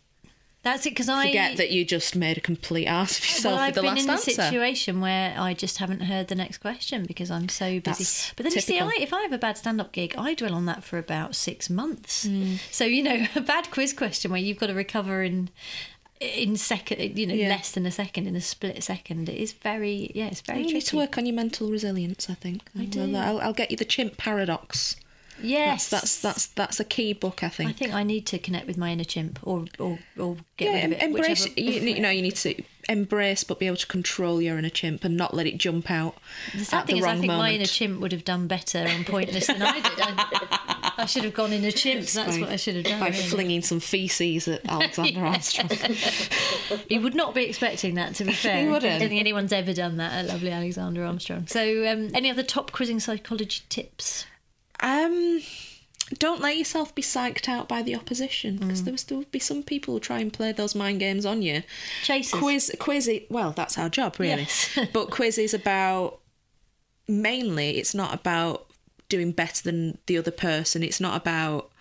That's 0.65 0.85
it. 0.85 0.89
Because 0.89 1.07
I 1.07 1.27
forget 1.27 1.57
that 1.57 1.69
you 1.71 1.85
just 1.85 2.15
made 2.15 2.37
a 2.37 2.41
complete 2.41 2.87
ass 2.87 3.17
of 3.19 3.23
yourself 3.23 3.53
well, 3.53 3.63
I've 3.63 3.75
the 3.75 3.81
been 3.83 3.95
last 3.95 4.03
in 4.03 4.09
a 4.09 4.13
answer. 4.13 4.31
situation 4.31 4.99
where 4.99 5.33
I 5.39 5.53
just 5.53 5.77
haven't 5.77 6.01
heard 6.01 6.27
the 6.27 6.35
next 6.35 6.57
question 6.57 7.05
because 7.05 7.31
I'm 7.31 7.47
so 7.47 7.79
busy. 7.79 7.81
That's 7.83 8.33
but 8.35 8.43
then 8.43 8.51
you 8.53 8.59
see, 8.61 8.79
I, 8.79 8.91
if 8.99 9.13
I 9.13 9.21
have 9.21 9.31
a 9.31 9.37
bad 9.37 9.57
stand-up 9.59 9.91
gig, 9.93 10.15
I 10.17 10.33
dwell 10.33 10.55
on 10.55 10.65
that 10.65 10.83
for 10.83 10.97
about 10.97 11.35
six 11.35 11.69
months. 11.69 12.25
Hmm. 12.25 12.55
So 12.71 12.83
you 12.83 13.03
know, 13.03 13.27
a 13.35 13.41
bad 13.41 13.71
quiz 13.71 13.93
question 13.93 14.31
where 14.31 14.39
you've 14.41 14.57
got 14.57 14.67
to 14.67 14.73
recover 14.73 15.23
in 15.23 15.49
in 16.19 16.55
second, 16.55 17.19
you 17.19 17.27
know, 17.27 17.33
Yeah. 17.33 17.49
less 17.49 17.71
than 17.71 17.85
a 17.85 17.91
second, 17.91 18.25
in 18.25 18.35
a 18.35 18.41
split 18.41 18.81
second. 18.83 19.29
It 19.29 19.37
is 19.37 19.53
very, 19.53 20.11
yeah, 20.15 20.27
it's 20.27 20.41
very 20.41 20.59
you 20.59 20.65
need 20.65 20.71
tricky. 20.71 20.85
to 20.87 20.95
work 20.97 21.17
on 21.17 21.25
your 21.25 21.35
mental 21.35 21.69
resilience. 21.69 22.29
I 22.29 22.33
think. 22.33 22.63
I 22.79 22.85
do. 22.85 23.15
I'll, 23.15 23.39
I'll 23.41 23.53
get 23.53 23.69
you 23.69 23.77
the 23.77 23.85
chimp 23.85 24.17
paradox. 24.17 24.95
Yes, 25.41 25.89
That's 25.89 26.19
that's 26.21 26.21
that's 26.21 26.47
that's 26.47 26.79
a 26.79 26.85
key 26.85 27.13
book. 27.13 27.43
I 27.43 27.49
think. 27.49 27.69
I 27.69 27.73
think 27.73 27.93
I 27.93 28.03
need 28.03 28.25
to 28.27 28.39
connect 28.39 28.67
with 28.67 28.77
my 28.77 28.91
inner 28.91 29.03
chimp, 29.03 29.39
or 29.43 29.65
or, 29.79 29.99
or 30.17 30.37
get 30.57 30.71
yeah, 30.71 30.73
rid 30.75 30.85
of 30.85 30.91
it. 30.93 31.01
embrace. 31.03 31.45
You, 31.57 31.63
you 31.73 31.99
know, 31.99 32.09
you 32.09 32.21
need 32.21 32.35
to 32.37 32.55
embrace, 32.87 33.43
but 33.43 33.59
be 33.59 33.65
able 33.67 33.75
to 33.77 33.87
control 33.87 34.41
your 34.41 34.57
inner 34.57 34.69
chimp 34.69 35.03
and 35.03 35.17
not 35.17 35.33
let 35.33 35.47
it 35.47 35.57
jump 35.57 35.89
out 35.89 36.15
The 36.55 36.63
sad 36.63 36.85
thing 36.85 36.97
the 36.97 36.99
is, 37.01 37.05
I 37.05 37.15
think 37.17 37.27
my 37.33 37.51
inner 37.51 37.65
chimp 37.65 37.99
would 37.99 38.11
have 38.11 38.23
done 38.23 38.47
better 38.47 38.87
on 38.87 39.03
Pointless 39.05 39.47
than 39.47 39.61
I 39.61 39.73
did. 39.81 39.91
I, 39.99 40.93
I 40.99 41.05
should 41.05 41.23
have 41.23 41.33
gone 41.33 41.51
in 41.51 41.65
a 41.65 41.71
chimp. 41.71 42.05
That's 42.05 42.35
by- 42.35 42.41
what 42.41 42.49
I 42.49 42.55
should 42.57 42.75
have 42.75 42.85
done. 42.85 42.99
by 42.99 43.07
really. 43.09 43.21
flinging 43.23 43.61
some 43.63 43.79
feces 43.79 44.47
at 44.47 44.61
Alexander 44.69 45.19
Armstrong. 45.25 45.69
He 46.89 46.99
would 46.99 47.15
not 47.15 47.33
be 47.35 47.43
expecting 47.45 47.95
that, 47.95 48.15
to 48.15 48.23
be 48.23 48.33
fair. 48.33 48.61
He 48.65 48.67
wouldn't. 48.67 48.93
I 48.93 48.99
don't 48.99 49.09
think 49.09 49.19
anyone's 49.19 49.51
ever 49.53 49.73
done 49.73 49.97
that 49.97 50.13
at 50.13 50.25
lovely 50.27 50.51
Alexander 50.51 51.03
Armstrong. 51.05 51.47
So, 51.47 51.87
um, 51.91 52.11
any 52.13 52.29
other 52.29 52.43
top 52.43 52.71
quizzing 52.71 52.99
psychology 52.99 53.63
tips? 53.69 54.25
Um, 54.79 55.41
don't 56.19 56.41
let 56.41 56.57
yourself 56.57 56.93
be 56.93 57.01
psyched 57.01 57.49
out 57.49 57.67
by 57.67 57.81
the 57.81 57.95
opposition 57.95 58.57
because 58.57 58.81
Mm. 58.81 58.85
there, 58.85 58.95
there 59.07 59.17
would 59.17 59.31
be 59.31 59.39
some 59.39 59.63
people 59.63 59.95
who 59.95 59.99
try 59.99 60.19
and 60.19 60.31
play 60.31 60.51
those 60.51 60.75
mind 60.75 60.99
games 60.99 61.25
on 61.25 61.41
you. 61.41 61.63
Chasers. 62.03 62.39
Quiz, 62.39 62.75
quiz. 62.79 63.09
Well, 63.29 63.51
that's 63.51 63.77
our 63.77 63.89
job, 63.89 64.19
really. 64.19 64.43
Yes. 64.43 64.77
but 64.93 65.09
quiz 65.09 65.37
is 65.37 65.53
about 65.53 66.19
mainly. 67.07 67.77
It's 67.77 67.95
not 67.95 68.13
about 68.13 68.67
doing 69.09 69.31
better 69.31 69.63
than 69.63 69.97
the 70.07 70.17
other 70.17 70.31
person. 70.31 70.83
It's 70.83 70.99
not 71.01 71.15
about 71.19 71.71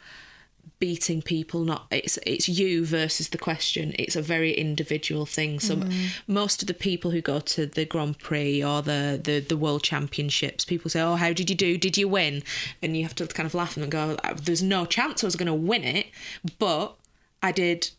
beating 0.79 1.23
people 1.23 1.65
not 1.65 1.87
it's 1.91 2.19
it's 2.27 2.49
you 2.49 2.85
versus 2.85 3.29
the 3.29 3.39
question. 3.39 3.95
It's 3.99 4.17
a 4.17 4.23
very 4.23 4.53
individual 4.53 5.27
thing. 5.27 5.61
So 5.61 5.77
mm. 5.77 5.93
most 6.27 6.63
of 6.63 6.69
the 6.69 6.75
people 6.75 7.11
who 7.11 7.21
go 7.21 7.41
to 7.41 7.67
the 7.67 7.85
grand 7.85 8.19
prix 8.19 8.63
or 8.63 8.83
the, 8.83 9.21
the 9.23 9.41
the 9.41 9.57
world 9.57 9.83
championships 9.83 10.65
people 10.65 10.91
say 10.91 11.01
oh 11.01 11.17
how 11.17 11.33
did 11.33 11.51
you 11.51 11.57
do? 11.57 11.79
Did 11.79 11.97
you 11.97 12.09
win? 12.09 12.43
And 12.83 12.97
you 12.97 13.03
have 13.03 13.15
to 13.17 13.27
kind 13.27 13.47
of 13.47 13.55
laugh 13.55 13.77
and 13.77 13.91
go 13.91 14.17
there's 14.43 14.63
no 14.63 14.87
chance 14.87 15.23
i 15.23 15.27
was 15.27 15.37
going 15.37 15.47
to 15.47 15.55
win 15.55 15.85
it. 15.85 16.07
But 16.59 16.95
i 17.43 17.53
did 17.53 17.91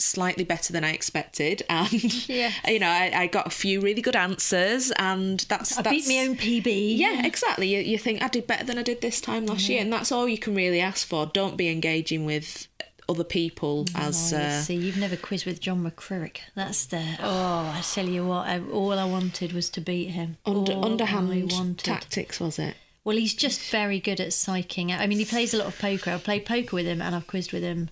slightly 0.00 0.44
better 0.44 0.72
than 0.72 0.82
i 0.84 0.90
expected 0.92 1.62
and 1.68 2.28
you 2.28 2.78
know 2.78 2.88
I, 2.88 3.12
I 3.14 3.26
got 3.26 3.46
a 3.46 3.50
few 3.50 3.80
really 3.80 4.02
good 4.02 4.16
answers 4.16 4.90
and 4.92 5.40
that's 5.48 5.78
I 5.78 5.82
beat 5.82 5.90
that's 6.04 6.08
my 6.08 6.18
own 6.18 6.36
PB. 6.36 6.96
yeah, 6.98 7.26
exactly. 7.26 7.74
You, 7.74 7.80
you 7.80 7.98
think 7.98 8.22
I 8.22 8.28
did 8.28 8.46
better 8.46 8.64
than 8.64 8.78
I 8.78 8.82
did 8.82 9.00
this 9.00 9.20
time 9.20 9.46
last 9.46 9.68
year, 9.68 9.80
and 9.80 9.92
that's 9.92 10.10
all 10.10 10.28
you 10.28 10.38
can 10.38 10.54
really 10.54 10.80
ask 10.80 11.06
for. 11.06 11.26
Don't 11.26 11.56
be 11.56 11.68
engaging 11.68 12.24
with 12.24 12.66
other 13.08 13.24
people 13.24 13.86
as 13.94 14.32
Oh, 14.32 14.38
you 14.38 14.42
uh, 14.42 14.60
see, 14.60 14.74
you've 14.76 14.96
never 14.96 15.16
quizzed 15.16 15.46
with 15.46 15.60
John 15.60 15.82
McCririck. 15.84 16.38
That's 16.54 16.86
the. 16.86 17.02
Oh, 17.20 17.72
I 17.76 17.82
tell 17.82 18.08
you 18.08 18.26
what, 18.26 18.46
I, 18.46 18.60
all 18.60 18.92
I 18.98 19.04
wanted 19.04 19.52
was 19.52 19.68
to 19.70 19.80
beat 19.80 20.10
him. 20.10 20.36
under, 20.46 20.72
All 20.72 20.84
underhand 20.84 21.78
tactics, 21.78 22.40
was 22.40 22.58
it? 22.58 22.74
Well, 23.02 23.16
he's 23.16 23.32
just 23.32 23.62
very 23.70 23.98
good 23.98 24.20
at 24.20 24.28
psyching 24.28 24.90
out. 24.90 25.00
I 25.00 25.06
mean, 25.06 25.18
he 25.18 25.24
plays 25.24 25.54
a 25.54 25.56
lot 25.56 25.68
of 25.68 25.78
poker. 25.78 26.10
I've 26.10 26.24
played 26.24 26.44
poker 26.44 26.76
with 26.76 26.84
him 26.84 27.00
and 27.00 27.14
I've 27.14 27.26
quizzed 27.26 27.52
with 27.52 27.62
him, 27.62 27.88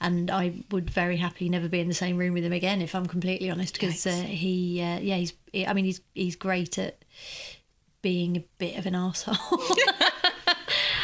and 0.00 0.30
I 0.30 0.54
would 0.70 0.88
very 0.88 1.16
happily 1.16 1.50
never 1.50 1.68
be 1.68 1.80
in 1.80 1.88
the 1.88 1.94
same 1.94 2.16
room 2.16 2.34
with 2.34 2.44
him 2.44 2.52
again, 2.52 2.80
if 2.80 2.94
I'm 2.94 3.06
completely 3.06 3.50
honest, 3.50 3.74
because 3.74 4.06
uh, 4.06 4.12
he, 4.12 4.80
uh, 4.80 5.00
yeah, 5.00 5.16
he's. 5.16 5.32
I 5.66 5.72
mean, 5.74 5.84
he's 5.84 6.00
he's 6.14 6.36
great 6.36 6.78
at 6.78 7.04
being 8.02 8.36
a 8.36 8.44
bit 8.58 8.78
of 8.78 8.86
an 8.86 8.94
asshole. 8.94 9.36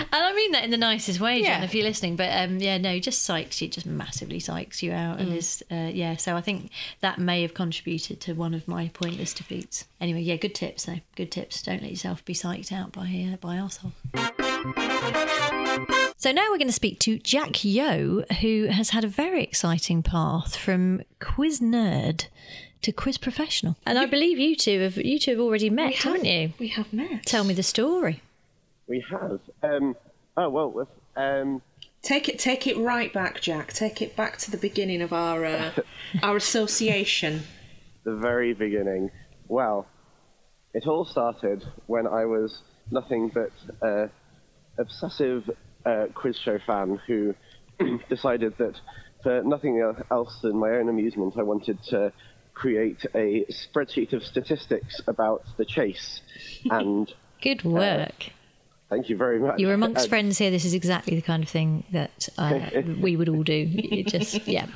And 0.01 0.09
I 0.25 0.35
mean 0.35 0.53
that 0.53 0.65
in 0.65 0.71
the 0.71 0.77
nicest 0.77 1.21
way, 1.21 1.37
John, 1.43 1.45
Yeah. 1.61 1.65
if 1.65 1.75
you're 1.75 1.85
listening. 1.85 2.17
But 2.17 2.31
um, 2.31 2.59
yeah, 2.59 2.79
no, 2.79 2.99
just 2.99 3.29
psychs 3.29 3.61
you, 3.61 3.69
just 3.69 3.87
massively 3.87 4.39
psychs 4.41 4.83
you 4.83 4.93
out. 4.93 5.19
Mm. 5.19 5.21
And 5.21 5.33
is, 5.35 5.63
uh, 5.71 5.91
yeah, 5.93 6.17
so 6.17 6.37
I 6.37 6.41
think 6.41 6.71
that 7.01 7.19
may 7.19 7.43
have 7.43 7.55
contributed 7.55 8.21
to 8.23 8.35
one 8.35 8.55
of 8.55 8.67
my 8.69 8.91
pointless 8.95 9.35
defeats. 9.35 9.85
Anyway, 10.01 10.21
yeah, 10.21 10.37
good 10.37 10.55
tips 10.55 10.85
though. 10.85 11.01
Good 11.17 11.31
tips. 11.33 11.63
Don't 11.63 11.83
let 11.83 11.91
yourself 11.91 12.25
be 12.25 12.35
psyched 12.35 12.73
out 12.73 12.93
by 12.93 13.03
uh, 13.33 13.37
by 13.37 13.57
arsehole. 13.57 13.93
So 16.17 16.33
now 16.33 16.43
we're 16.51 16.59
going 16.59 16.67
to 16.67 16.73
speak 16.73 16.99
to 17.01 17.19
Jack 17.19 17.65
Yo, 17.65 18.25
who 18.41 18.65
has 18.67 18.91
had 18.91 19.05
a 19.05 19.09
very 19.09 19.43
exciting 19.45 20.03
path 20.03 20.57
from 20.57 21.03
quiz 21.21 21.61
nerd 21.61 22.27
to 22.83 22.91
quiz 22.93 23.19
professional. 23.19 23.77
And 23.87 23.99
I 23.99 24.07
believe 24.07 24.39
you 24.39 24.57
two 24.57 24.81
have 24.81 24.97
you 24.97 25.19
two 25.21 25.33
have 25.33 25.41
already 25.41 25.71
met, 25.71 25.95
haven't 25.95 26.25
you? 26.25 26.53
We 26.59 26.69
have 26.69 26.93
met. 26.93 27.25
Tell 27.27 27.45
me 27.45 27.55
the 27.55 27.63
story. 27.63 28.21
We 28.89 29.05
have. 29.11 29.41
Um, 29.63 29.97
oh 30.37 30.49
well. 30.49 30.89
Um, 31.17 31.63
Take 32.01 32.29
it, 32.29 32.39
take 32.39 32.67
it 32.69 32.79
right 32.79 33.13
back, 33.13 33.41
Jack. 33.41 33.73
Take 33.73 34.01
it 34.01 34.15
back 34.15 34.39
to 34.39 34.53
the 34.53 34.57
beginning 34.57 35.03
of 35.03 35.13
our 35.13 35.45
uh, 35.45 35.73
our 36.23 36.37
association. 36.37 37.43
the 38.05 38.15
very 38.15 38.55
beginning. 38.55 39.11
Well, 39.49 39.87
it 40.75 40.87
all 40.87 41.05
started 41.05 41.65
when 41.87 42.07
I 42.07 42.25
was 42.25 42.61
nothing 42.91 43.31
but 43.35 43.51
a 43.83 44.11
obsessive 44.79 45.51
uh, 45.85 46.07
quiz 46.15 46.37
show 46.37 46.59
fan 46.67 47.01
who 47.07 47.35
decided 48.09 48.57
that 48.59 48.75
for 49.23 49.43
nothing 49.43 49.81
else 50.11 50.39
than 50.43 50.57
my 50.57 50.71
own 50.71 50.89
amusement, 50.89 51.35
I 51.37 51.43
wanted 51.43 51.83
to 51.91 52.13
create 52.55 53.05
a 53.15 53.45
spreadsheet 53.47 54.13
of 54.13 54.23
statistics 54.23 55.01
about 55.07 55.45
the 55.57 55.65
chase. 55.65 56.21
And 56.71 57.13
Good 57.41 57.65
work. 57.65 58.31
Thank 58.91 59.09
you 59.09 59.17
very 59.17 59.39
much. 59.39 59.59
You're 59.59 59.75
amongst 59.75 60.07
Uh, 60.07 60.09
friends 60.09 60.39
here. 60.39 60.51
This 60.51 60.65
is 60.65 60.75
exactly 60.75 61.15
the 61.17 61.23
kind 61.23 61.43
of 61.43 61.49
thing 61.49 61.85
that 61.93 62.29
uh, 62.39 62.61
we 63.01 63.17
would 63.17 63.29
all 63.29 63.43
do. 63.43 63.69
It 63.75 64.07
just, 64.09 64.47
yeah. 64.47 64.67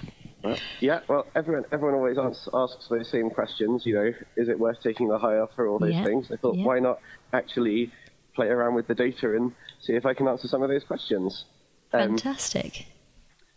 Yeah, 0.81 1.00
well, 1.09 1.26
everyone 1.37 1.64
everyone 1.71 1.95
always 1.95 2.19
asks, 2.19 2.49
asks 2.52 2.88
those 2.88 3.09
same 3.09 3.31
questions. 3.31 3.87
You 3.87 3.95
know, 3.95 4.12
is 4.37 4.49
it 4.49 4.59
worth 4.59 4.83
taking 4.83 5.07
the 5.09 5.19
high 5.19 5.38
offer? 5.38 5.69
All 5.69 5.78
those 5.78 5.92
Yeah, 5.95 6.04
things. 6.04 6.33
I 6.33 6.37
thought, 6.37 6.57
yeah. 6.57 6.64
why 6.64 6.81
not 6.81 6.99
actually 7.33 7.92
play 8.35 8.49
around 8.49 8.75
with 8.75 8.88
the 8.88 8.95
data 8.95 9.37
and 9.37 9.52
see 9.81 9.92
if 9.92 10.04
I 10.04 10.14
can 10.14 10.26
answer 10.26 10.49
some 10.49 10.62
of 10.62 10.69
those 10.69 10.83
questions. 10.85 11.45
Um, 11.92 12.09
Fantastic. 12.16 12.87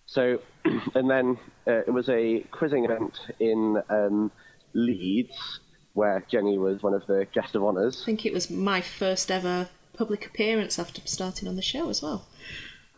so, 0.05 0.39
and 0.95 1.09
then 1.09 1.38
uh, 1.65 1.79
it 1.88 1.93
was 1.93 2.07
a 2.09 2.41
quizzing 2.51 2.83
event 2.85 3.17
in 3.39 3.81
um, 3.89 4.31
Leeds 4.74 5.59
where 5.93 6.24
Jenny 6.29 6.57
was 6.57 6.83
one 6.83 6.93
of 6.93 7.07
the 7.07 7.25
guest 7.33 7.55
of 7.55 7.63
honours. 7.63 8.01
I 8.03 8.05
think 8.05 8.25
it 8.25 8.33
was 8.33 8.51
my 8.51 8.81
first 8.81 9.31
ever 9.31 9.69
public 9.97 10.25
appearance 10.25 10.77
after 10.79 11.01
starting 11.05 11.47
on 11.47 11.55
the 11.55 11.61
show 11.61 11.89
as 11.89 12.01
well. 12.01 12.25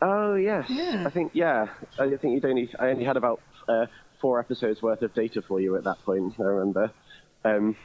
Oh 0.00 0.34
yes, 0.36 0.66
Yeah. 0.68 1.04
I 1.06 1.10
think 1.10 1.32
yeah. 1.34 1.68
I 1.98 2.08
think 2.16 2.34
you'd 2.34 2.44
only 2.44 2.70
I 2.78 2.88
only 2.90 3.04
had 3.04 3.16
about 3.16 3.40
uh, 3.68 3.86
four 4.20 4.38
episodes 4.38 4.80
worth 4.82 5.02
of 5.02 5.12
data 5.14 5.42
for 5.42 5.60
you 5.60 5.76
at 5.76 5.84
that 5.84 5.98
point. 6.04 6.34
I 6.38 6.42
remember, 6.42 6.92
um, 7.44 7.76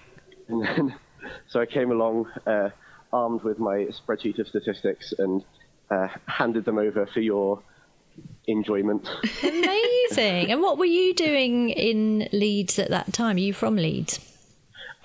and 0.48 0.62
then 0.64 0.96
so 1.50 1.60
I 1.60 1.66
came 1.66 1.92
along 1.92 2.28
uh, 2.46 2.70
armed 3.12 3.42
with 3.44 3.58
my 3.60 3.88
spreadsheet 4.00 4.40
of 4.40 4.48
statistics 4.48 5.14
and 5.18 5.44
uh, 5.90 6.08
handed 6.28 6.66
them 6.66 6.78
over 6.78 7.06
for 7.08 7.20
your 7.20 7.62
enjoyment. 8.46 9.10
Amazing. 9.44 10.52
and 10.52 10.62
what 10.62 10.78
were 10.78 10.86
you 10.86 11.16
doing 11.16 11.70
in 11.70 12.28
Leeds 12.32 12.78
at 12.78 12.90
that 12.92 13.12
time? 13.14 13.38
Are 13.38 13.40
you 13.40 13.54
from 13.54 13.76
Leeds? 13.76 14.20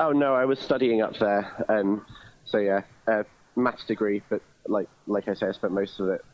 oh 0.00 0.12
no, 0.12 0.34
I 0.34 0.44
was 0.44 0.58
studying 0.60 1.00
up 1.02 1.18
there. 1.18 1.64
Um, 1.68 2.04
so 2.44 2.58
yeah, 2.58 2.82
uh, 3.06 3.24
maths 3.58 3.84
degree, 3.84 4.22
but 4.28 4.42
like 4.66 4.88
like 5.06 5.28
I 5.28 5.34
say, 5.34 5.46
I 5.48 5.52
spent 5.52 5.72
most 5.72 6.00
of 6.00 6.08
it 6.08 6.24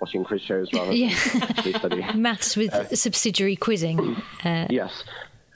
watching 0.00 0.24
quiz 0.24 0.42
shows 0.42 0.72
rather 0.72 0.86
than 1.88 1.98
Yeah. 1.98 2.12
Maths 2.16 2.56
with 2.56 2.98
subsidiary 2.98 3.56
quizzing. 3.56 4.16
Uh, 4.44 4.66
Yes. 4.70 5.04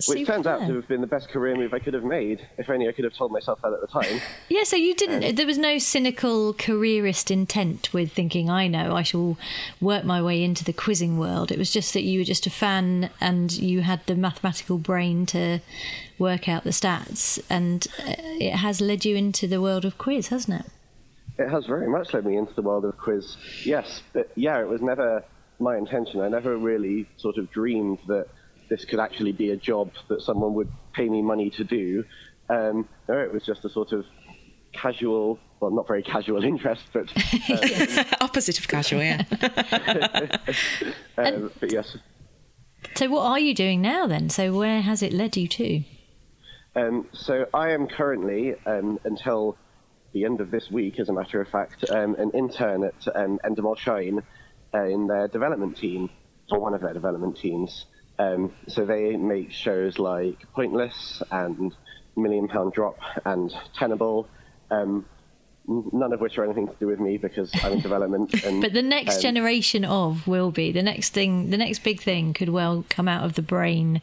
Which 0.06 0.28
turns 0.28 0.46
out 0.46 0.60
to 0.60 0.76
have 0.76 0.86
been 0.86 1.00
the 1.00 1.08
best 1.08 1.28
career 1.28 1.56
move 1.56 1.74
I 1.74 1.80
could 1.80 1.92
have 1.94 2.04
made, 2.04 2.46
if 2.56 2.70
only 2.70 2.88
I 2.88 2.92
could 2.92 3.02
have 3.02 3.14
told 3.14 3.32
myself 3.32 3.60
that 3.62 3.72
at 3.72 3.80
the 3.80 3.88
time. 3.88 4.20
yeah, 4.48 4.62
so 4.62 4.76
you 4.76 4.94
didn't, 4.94 5.34
there 5.34 5.44
was 5.46 5.58
no 5.58 5.78
cynical 5.78 6.52
careerist 6.52 7.32
intent 7.32 7.92
with 7.92 8.12
thinking, 8.12 8.48
I 8.48 8.68
know, 8.68 8.94
I 8.94 9.02
shall 9.02 9.36
work 9.80 10.04
my 10.04 10.22
way 10.22 10.44
into 10.44 10.62
the 10.62 10.72
quizzing 10.72 11.18
world. 11.18 11.50
It 11.50 11.58
was 11.58 11.72
just 11.72 11.94
that 11.94 12.02
you 12.02 12.20
were 12.20 12.24
just 12.24 12.46
a 12.46 12.50
fan 12.50 13.10
and 13.20 13.50
you 13.50 13.80
had 13.80 14.06
the 14.06 14.14
mathematical 14.14 14.78
brain 14.78 15.26
to 15.26 15.58
work 16.16 16.48
out 16.48 16.62
the 16.62 16.70
stats. 16.70 17.40
And 17.50 17.84
uh, 17.98 18.14
it 18.38 18.54
has 18.54 18.80
led 18.80 19.04
you 19.04 19.16
into 19.16 19.48
the 19.48 19.60
world 19.60 19.84
of 19.84 19.98
quiz, 19.98 20.28
hasn't 20.28 20.60
it? 20.60 20.66
It 21.38 21.48
has 21.48 21.66
very 21.66 21.88
much 21.88 22.12
led 22.12 22.26
me 22.26 22.36
into 22.36 22.52
the 22.54 22.62
world 22.62 22.84
of 22.84 22.98
quiz. 22.98 23.36
Yes, 23.64 24.02
but 24.12 24.30
yeah, 24.34 24.60
it 24.60 24.68
was 24.68 24.82
never 24.82 25.24
my 25.60 25.76
intention. 25.76 26.20
I 26.20 26.28
never 26.28 26.56
really 26.56 27.08
sort 27.16 27.38
of 27.38 27.50
dreamed 27.50 27.98
that 28.08 28.26
this 28.68 28.84
could 28.84 29.00
actually 29.00 29.32
be 29.32 29.50
a 29.50 29.56
job 29.56 29.92
that 30.08 30.20
someone 30.22 30.54
would 30.54 30.70
pay 30.92 31.08
me 31.08 31.22
money 31.22 31.50
to 31.50 31.64
do. 31.64 32.04
Um, 32.48 32.88
no, 33.08 33.18
it 33.18 33.32
was 33.32 33.44
just 33.44 33.64
a 33.64 33.68
sort 33.68 33.92
of 33.92 34.04
casual, 34.72 35.38
well, 35.60 35.70
not 35.70 35.86
very 35.86 36.02
casual 36.02 36.44
interest, 36.52 36.82
but 36.92 37.06
Opposite 38.20 38.58
of 38.58 38.68
casual, 38.68 39.02
yeah. 39.02 39.22
um, 41.16 41.50
but 41.60 41.72
yes. 41.72 41.96
So, 42.94 43.08
what 43.08 43.24
are 43.24 43.38
you 43.38 43.54
doing 43.54 43.80
now 43.80 44.06
then? 44.06 44.28
So, 44.28 44.52
where 44.52 44.80
has 44.80 45.02
it 45.02 45.12
led 45.12 45.36
you 45.36 45.48
to? 45.48 45.82
Um, 46.76 47.08
so 47.12 47.46
I 47.52 47.70
am 47.70 47.88
currently, 47.88 48.54
um, 48.66 49.00
until 49.04 49.56
the 50.12 50.24
end 50.24 50.40
of 50.40 50.50
this 50.50 50.70
week, 50.70 50.98
as 50.98 51.08
a 51.08 51.12
matter 51.12 51.40
of 51.40 51.48
fact, 51.48 51.88
um, 51.90 52.14
an 52.16 52.30
intern 52.30 52.84
at 52.84 53.16
um, 53.16 53.38
Endemol 53.44 53.76
Shine 53.78 54.22
uh, 54.74 54.84
in 54.84 55.06
their 55.06 55.28
development 55.28 55.76
team, 55.76 56.10
or 56.50 56.58
one 56.58 56.74
of 56.74 56.80
their 56.80 56.94
development 56.94 57.36
teams. 57.36 57.86
Um, 58.18 58.52
so 58.66 58.84
they 58.84 59.16
make 59.16 59.52
shows 59.52 59.98
like 59.98 60.50
Pointless 60.52 61.22
and 61.30 61.74
Million 62.16 62.48
Pound 62.48 62.72
Drop 62.72 62.98
and 63.24 63.54
Tenable. 63.74 64.28
Um, 64.70 65.06
none 65.68 66.12
of 66.12 66.20
which 66.20 66.38
are 66.38 66.44
anything 66.44 66.66
to 66.66 66.74
do 66.80 66.86
with 66.86 66.98
me 66.98 67.18
because 67.18 67.50
I'm 67.62 67.74
in 67.74 67.80
development. 67.80 68.34
And, 68.44 68.62
But 68.62 68.72
the 68.72 68.82
next 68.82 69.16
um, 69.16 69.22
generation 69.22 69.84
of 69.84 70.26
will 70.26 70.50
be 70.50 70.72
the 70.72 70.82
next 70.82 71.10
thing. 71.10 71.50
The 71.50 71.56
next 71.56 71.80
big 71.80 72.00
thing 72.00 72.32
could 72.32 72.48
well 72.48 72.84
come 72.88 73.08
out 73.08 73.24
of 73.24 73.34
the 73.34 73.42
brain 73.42 74.00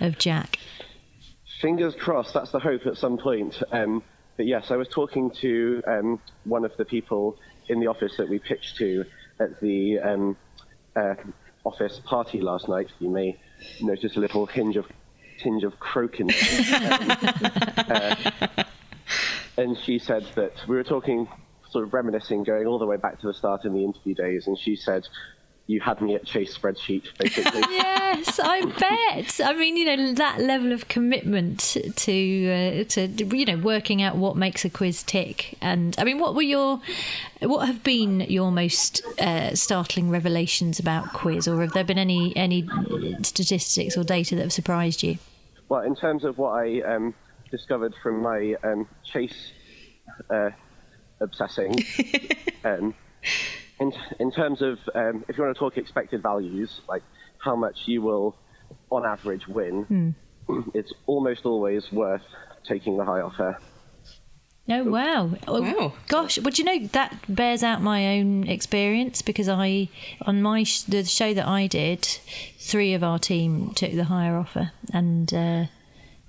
of 0.00 0.18
Jack. 0.18 0.58
Fingers 1.60 1.94
crossed. 1.94 2.34
That's 2.34 2.50
the 2.50 2.58
hope 2.58 2.86
at 2.86 2.96
some 2.96 3.18
point. 3.18 3.62
Um, 3.70 4.02
but 4.42 4.48
yes, 4.48 4.72
I 4.72 4.76
was 4.76 4.88
talking 4.88 5.30
to 5.40 5.84
um, 5.86 6.20
one 6.42 6.64
of 6.64 6.76
the 6.76 6.84
people 6.84 7.36
in 7.68 7.78
the 7.78 7.86
office 7.86 8.16
that 8.16 8.28
we 8.28 8.40
pitched 8.40 8.76
to 8.78 9.04
at 9.38 9.60
the 9.60 10.00
um, 10.00 10.36
uh, 10.96 11.14
office 11.62 12.00
party 12.04 12.40
last 12.40 12.68
night. 12.68 12.88
You 12.98 13.08
may 13.08 13.38
notice 13.80 14.16
a 14.16 14.18
little 14.18 14.46
hinge 14.46 14.74
of 14.74 14.86
tinge 15.38 15.62
of 15.62 15.78
croaking. 15.78 16.28
um, 16.74 17.12
uh, 17.88 18.16
and 19.58 19.78
she 19.78 20.00
said 20.00 20.26
that 20.34 20.54
we 20.66 20.74
were 20.74 20.82
talking, 20.82 21.28
sort 21.70 21.84
of 21.84 21.94
reminiscing, 21.94 22.42
going 22.42 22.66
all 22.66 22.80
the 22.80 22.86
way 22.86 22.96
back 22.96 23.20
to 23.20 23.28
the 23.28 23.34
start 23.34 23.64
in 23.64 23.72
the 23.74 23.84
interview 23.84 24.16
days, 24.16 24.48
and 24.48 24.58
she 24.58 24.74
said. 24.74 25.06
You 25.66 25.80
had 25.80 26.00
me 26.00 26.16
at 26.16 26.24
Chase 26.24 26.56
spreadsheet, 26.56 27.04
basically. 27.18 27.62
Yes, 27.70 28.38
I 28.42 28.60
bet. 28.66 29.40
I 29.42 29.54
mean, 29.54 29.76
you 29.76 29.84
know, 29.84 30.12
that 30.14 30.40
level 30.40 30.72
of 30.72 30.88
commitment 30.88 31.76
to 31.96 32.82
uh, 32.82 32.84
to 32.84 33.06
you 33.06 33.46
know 33.46 33.56
working 33.56 34.02
out 34.02 34.16
what 34.16 34.36
makes 34.36 34.64
a 34.64 34.70
quiz 34.70 35.02
tick. 35.02 35.56
And 35.62 35.94
I 35.98 36.04
mean, 36.04 36.18
what 36.18 36.34
were 36.34 36.42
your 36.42 36.82
what 37.40 37.66
have 37.66 37.82
been 37.82 38.20
your 38.20 38.50
most 38.50 39.02
uh, 39.18 39.54
startling 39.54 40.10
revelations 40.10 40.78
about 40.78 41.12
quiz, 41.14 41.48
or 41.48 41.62
have 41.62 41.72
there 41.72 41.84
been 41.84 41.98
any 41.98 42.36
any 42.36 42.68
statistics 43.22 43.96
or 43.96 44.04
data 44.04 44.34
that 44.36 44.42
have 44.42 44.52
surprised 44.52 45.02
you? 45.02 45.16
Well, 45.68 45.82
in 45.82 45.96
terms 45.96 46.24
of 46.24 46.36
what 46.36 46.50
I 46.50 46.82
um, 46.82 47.14
discovered 47.50 47.94
from 48.02 48.20
my 48.20 48.56
um, 48.62 48.86
chase 49.04 49.52
uh, 50.28 50.50
obsessing, 51.20 51.82
um, 52.64 52.94
in, 53.82 53.92
in 54.18 54.30
terms 54.30 54.62
of 54.62 54.78
um, 54.94 55.24
if 55.28 55.36
you 55.36 55.44
want 55.44 55.54
to 55.54 55.58
talk 55.58 55.76
expected 55.76 56.22
values, 56.22 56.80
like 56.88 57.02
how 57.38 57.56
much 57.56 57.76
you 57.86 58.00
will, 58.02 58.36
on 58.90 59.04
average, 59.04 59.46
win, 59.48 60.14
it's 60.74 60.92
almost 61.06 61.44
always 61.44 61.90
worth 61.92 62.22
taking 62.64 62.96
the 62.96 63.04
high 63.04 63.20
offer. 63.20 63.58
Oh 64.68 64.84
wow! 64.84 65.30
Oh, 65.48 65.60
Wow. 65.62 65.92
Gosh, 66.06 66.38
well, 66.38 66.52
you 66.54 66.62
know 66.64 66.86
that 66.92 67.10
bears 67.28 67.64
out 67.64 67.82
my 67.82 68.16
own 68.18 68.46
experience 68.46 69.20
because 69.20 69.48
I, 69.48 69.88
on 70.24 70.40
my 70.40 70.62
sh- 70.62 70.82
the 70.82 71.04
show 71.04 71.34
that 71.34 71.48
I 71.48 71.66
did, 71.66 72.04
three 72.58 72.94
of 72.94 73.02
our 73.02 73.18
team 73.18 73.72
took 73.74 73.90
the 73.92 74.04
higher 74.04 74.36
offer, 74.36 74.70
and 74.92 75.34
uh, 75.34 75.64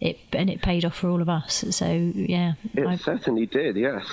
it 0.02 0.18
and 0.32 0.50
it 0.50 0.64
paid 0.64 0.84
off 0.84 0.96
for 0.96 1.10
all 1.10 1.22
of 1.22 1.30
us. 1.30 1.64
So 1.70 1.86
yeah, 2.16 2.54
It 2.74 2.88
I, 2.88 2.96
certainly 2.98 3.46
did, 3.46 3.76
yes. 3.76 4.04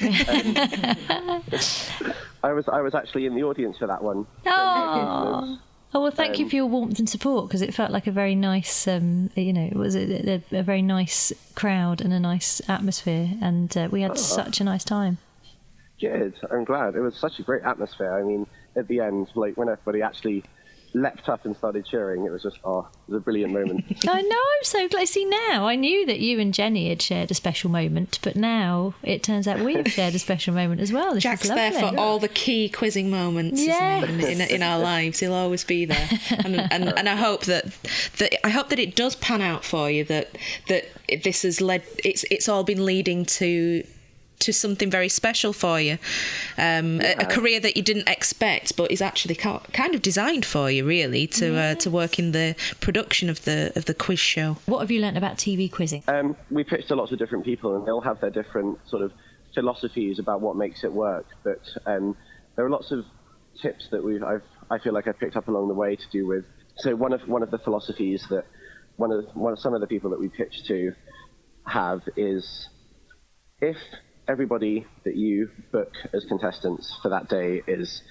Um, 1.10 2.12
I 2.46 2.52
was 2.52 2.68
I 2.68 2.80
was 2.80 2.94
actually 2.94 3.26
in 3.26 3.34
the 3.34 3.42
audience 3.42 3.76
for 3.78 3.88
that 3.88 4.02
one. 4.02 4.26
oh. 4.46 5.58
Oh 5.94 6.00
well, 6.02 6.10
thank 6.10 6.38
you 6.38 6.48
for 6.48 6.54
your 6.54 6.66
warmth 6.66 6.98
and 6.98 7.08
support 7.08 7.48
because 7.48 7.62
it 7.62 7.72
felt 7.72 7.90
like 7.90 8.06
a 8.06 8.12
very 8.12 8.34
nice, 8.34 8.86
um, 8.86 9.30
you 9.34 9.52
know, 9.52 9.62
it 9.64 9.76
was 9.76 9.96
a, 9.96 10.34
a, 10.52 10.58
a 10.58 10.62
very 10.62 10.82
nice 10.82 11.32
crowd 11.54 12.00
and 12.00 12.12
a 12.12 12.20
nice 12.20 12.60
atmosphere, 12.68 13.30
and 13.40 13.74
uh, 13.76 13.88
we 13.90 14.02
had 14.02 14.18
such 14.18 14.60
a 14.60 14.64
nice 14.64 14.84
time. 14.84 15.18
Good. 16.00 16.34
I'm 16.50 16.64
glad. 16.64 16.96
It 16.96 17.00
was 17.00 17.16
such 17.16 17.38
a 17.38 17.42
great 17.42 17.62
atmosphere. 17.62 18.12
I 18.12 18.22
mean, 18.22 18.46
at 18.74 18.88
the 18.88 19.00
end, 19.00 19.28
like 19.34 19.56
when 19.56 19.68
everybody 19.68 20.02
actually 20.02 20.44
leapt 20.96 21.28
up 21.28 21.44
and 21.44 21.54
started 21.54 21.84
cheering, 21.84 22.24
it 22.24 22.32
was 22.32 22.42
just 22.42 22.58
oh, 22.64 22.80
it 22.80 23.12
was 23.12 23.18
a 23.18 23.20
brilliant 23.20 23.52
moment. 23.52 23.84
I 24.08 24.22
know, 24.22 24.36
I'm 24.36 24.64
so 24.64 24.88
glad. 24.88 25.06
See, 25.08 25.24
now 25.26 25.66
I 25.66 25.76
knew 25.76 26.06
that 26.06 26.20
you 26.20 26.40
and 26.40 26.54
Jenny 26.54 26.88
had 26.88 27.02
shared 27.02 27.30
a 27.30 27.34
special 27.34 27.70
moment, 27.70 28.18
but 28.22 28.34
now 28.34 28.94
it 29.02 29.22
turns 29.22 29.46
out 29.46 29.60
we've 29.60 29.86
shared 29.86 30.14
a 30.14 30.18
special 30.18 30.54
moment 30.54 30.80
as 30.80 30.92
well. 30.92 31.14
This 31.14 31.22
Jack's 31.22 31.44
is 31.44 31.50
there 31.50 31.72
for 31.72 31.98
all 31.98 32.18
the 32.18 32.28
key 32.28 32.70
quizzing 32.70 33.10
moments 33.10 33.60
isn't 33.60 34.04
in, 34.04 34.20
in, 34.20 34.40
in 34.40 34.62
our 34.62 34.78
lives. 34.78 35.20
He'll 35.20 35.34
always 35.34 35.64
be 35.64 35.84
there, 35.84 36.08
and, 36.30 36.56
and 36.72 36.98
and 36.98 37.08
I 37.08 37.14
hope 37.14 37.44
that 37.44 37.66
that 38.18 38.46
I 38.46 38.50
hope 38.50 38.70
that 38.70 38.78
it 38.78 38.96
does 38.96 39.16
pan 39.16 39.42
out 39.42 39.64
for 39.64 39.90
you. 39.90 40.04
That 40.04 40.36
that 40.68 40.86
this 41.22 41.42
has 41.42 41.60
led. 41.60 41.82
It's 42.04 42.24
it's 42.30 42.48
all 42.48 42.64
been 42.64 42.84
leading 42.84 43.26
to 43.26 43.84
to 44.40 44.52
something 44.52 44.90
very 44.90 45.08
special 45.08 45.52
for 45.52 45.80
you, 45.80 45.98
um, 46.58 47.00
a, 47.00 47.14
a 47.20 47.26
career 47.26 47.60
that 47.60 47.76
you 47.76 47.82
didn't 47.82 48.08
expect, 48.08 48.76
but 48.76 48.90
is 48.90 49.02
actually 49.02 49.34
ca- 49.34 49.60
kind 49.72 49.94
of 49.94 50.02
designed 50.02 50.44
for 50.44 50.70
you, 50.70 50.84
really, 50.84 51.26
to 51.26 51.56
uh, 51.56 51.74
to 51.76 51.90
work 51.90 52.18
in 52.18 52.32
the 52.32 52.54
production 52.80 53.30
of 53.30 53.44
the 53.44 53.72
of 53.76 53.84
the 53.86 53.94
quiz 53.94 54.18
show. 54.18 54.58
What 54.66 54.80
have 54.80 54.90
you 54.90 55.00
learnt 55.00 55.16
about 55.16 55.36
TV 55.36 55.70
quizzing? 55.70 56.02
um, 56.08 56.36
we 56.50 56.64
pitched 56.64 56.88
to 56.88 56.96
lots 56.96 57.12
of 57.12 57.18
different 57.18 57.44
people, 57.44 57.76
and 57.76 57.86
they 57.86 57.90
all 57.90 58.00
have 58.00 58.20
their 58.20 58.30
different 58.30 58.78
sort 58.88 59.02
of 59.02 59.12
philosophies 59.54 60.18
about 60.18 60.40
what 60.40 60.56
makes 60.56 60.84
it 60.84 60.92
work. 60.92 61.26
But 61.42 61.62
um, 61.86 62.16
there 62.56 62.64
are 62.64 62.70
lots 62.70 62.90
of 62.92 63.04
tips 63.60 63.88
that 63.90 64.02
we've 64.02 64.22
I've, 64.22 64.42
I 64.70 64.78
feel 64.78 64.92
like 64.92 65.08
I've 65.08 65.18
picked 65.18 65.36
up 65.36 65.48
along 65.48 65.68
the 65.68 65.74
way 65.74 65.96
to 65.96 66.10
do 66.12 66.26
with. 66.26 66.44
So 66.78 66.94
one 66.94 67.12
of 67.12 67.26
one 67.26 67.42
of 67.42 67.50
the 67.50 67.58
philosophies 67.58 68.26
that 68.30 68.44
one 68.96 69.12
of 69.12 69.24
one 69.34 69.52
of 69.52 69.58
some 69.58 69.74
of 69.74 69.80
the 69.80 69.86
people 69.86 70.10
that 70.10 70.20
we 70.20 70.28
pitched 70.28 70.66
to 70.66 70.92
have 71.66 72.02
is 72.16 72.68
if 73.60 73.76
everybody 74.28 74.86
that 75.04 75.16
you 75.16 75.50
book 75.72 75.92
as 76.12 76.24
contestants 76.24 76.96
for 77.02 77.10
that 77.10 77.28
day 77.28 77.62
is 77.66 78.02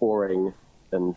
boring 0.00 0.52
and 0.92 1.14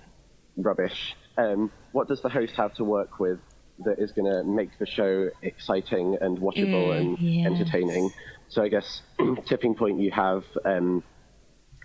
rubbish, 0.57 1.15
um, 1.37 1.71
what 1.91 2.07
does 2.07 2.21
the 2.21 2.29
host 2.29 2.53
have 2.55 2.73
to 2.75 2.83
work 2.83 3.19
with 3.19 3.39
that 3.85 3.97
is 3.97 4.11
going 4.11 4.31
to 4.31 4.43
make 4.43 4.69
the 4.79 4.85
show 4.85 5.29
exciting 5.41 6.17
and 6.21 6.37
watchable 6.37 6.95
and 6.99 7.17
yeah. 7.19 7.47
entertaining? 7.47 8.11
So 8.49 8.61
I 8.63 8.69
guess 8.69 9.01
tipping 9.47 9.75
point 9.75 9.99
you 9.99 10.11
have, 10.11 10.43
um, 10.65 11.03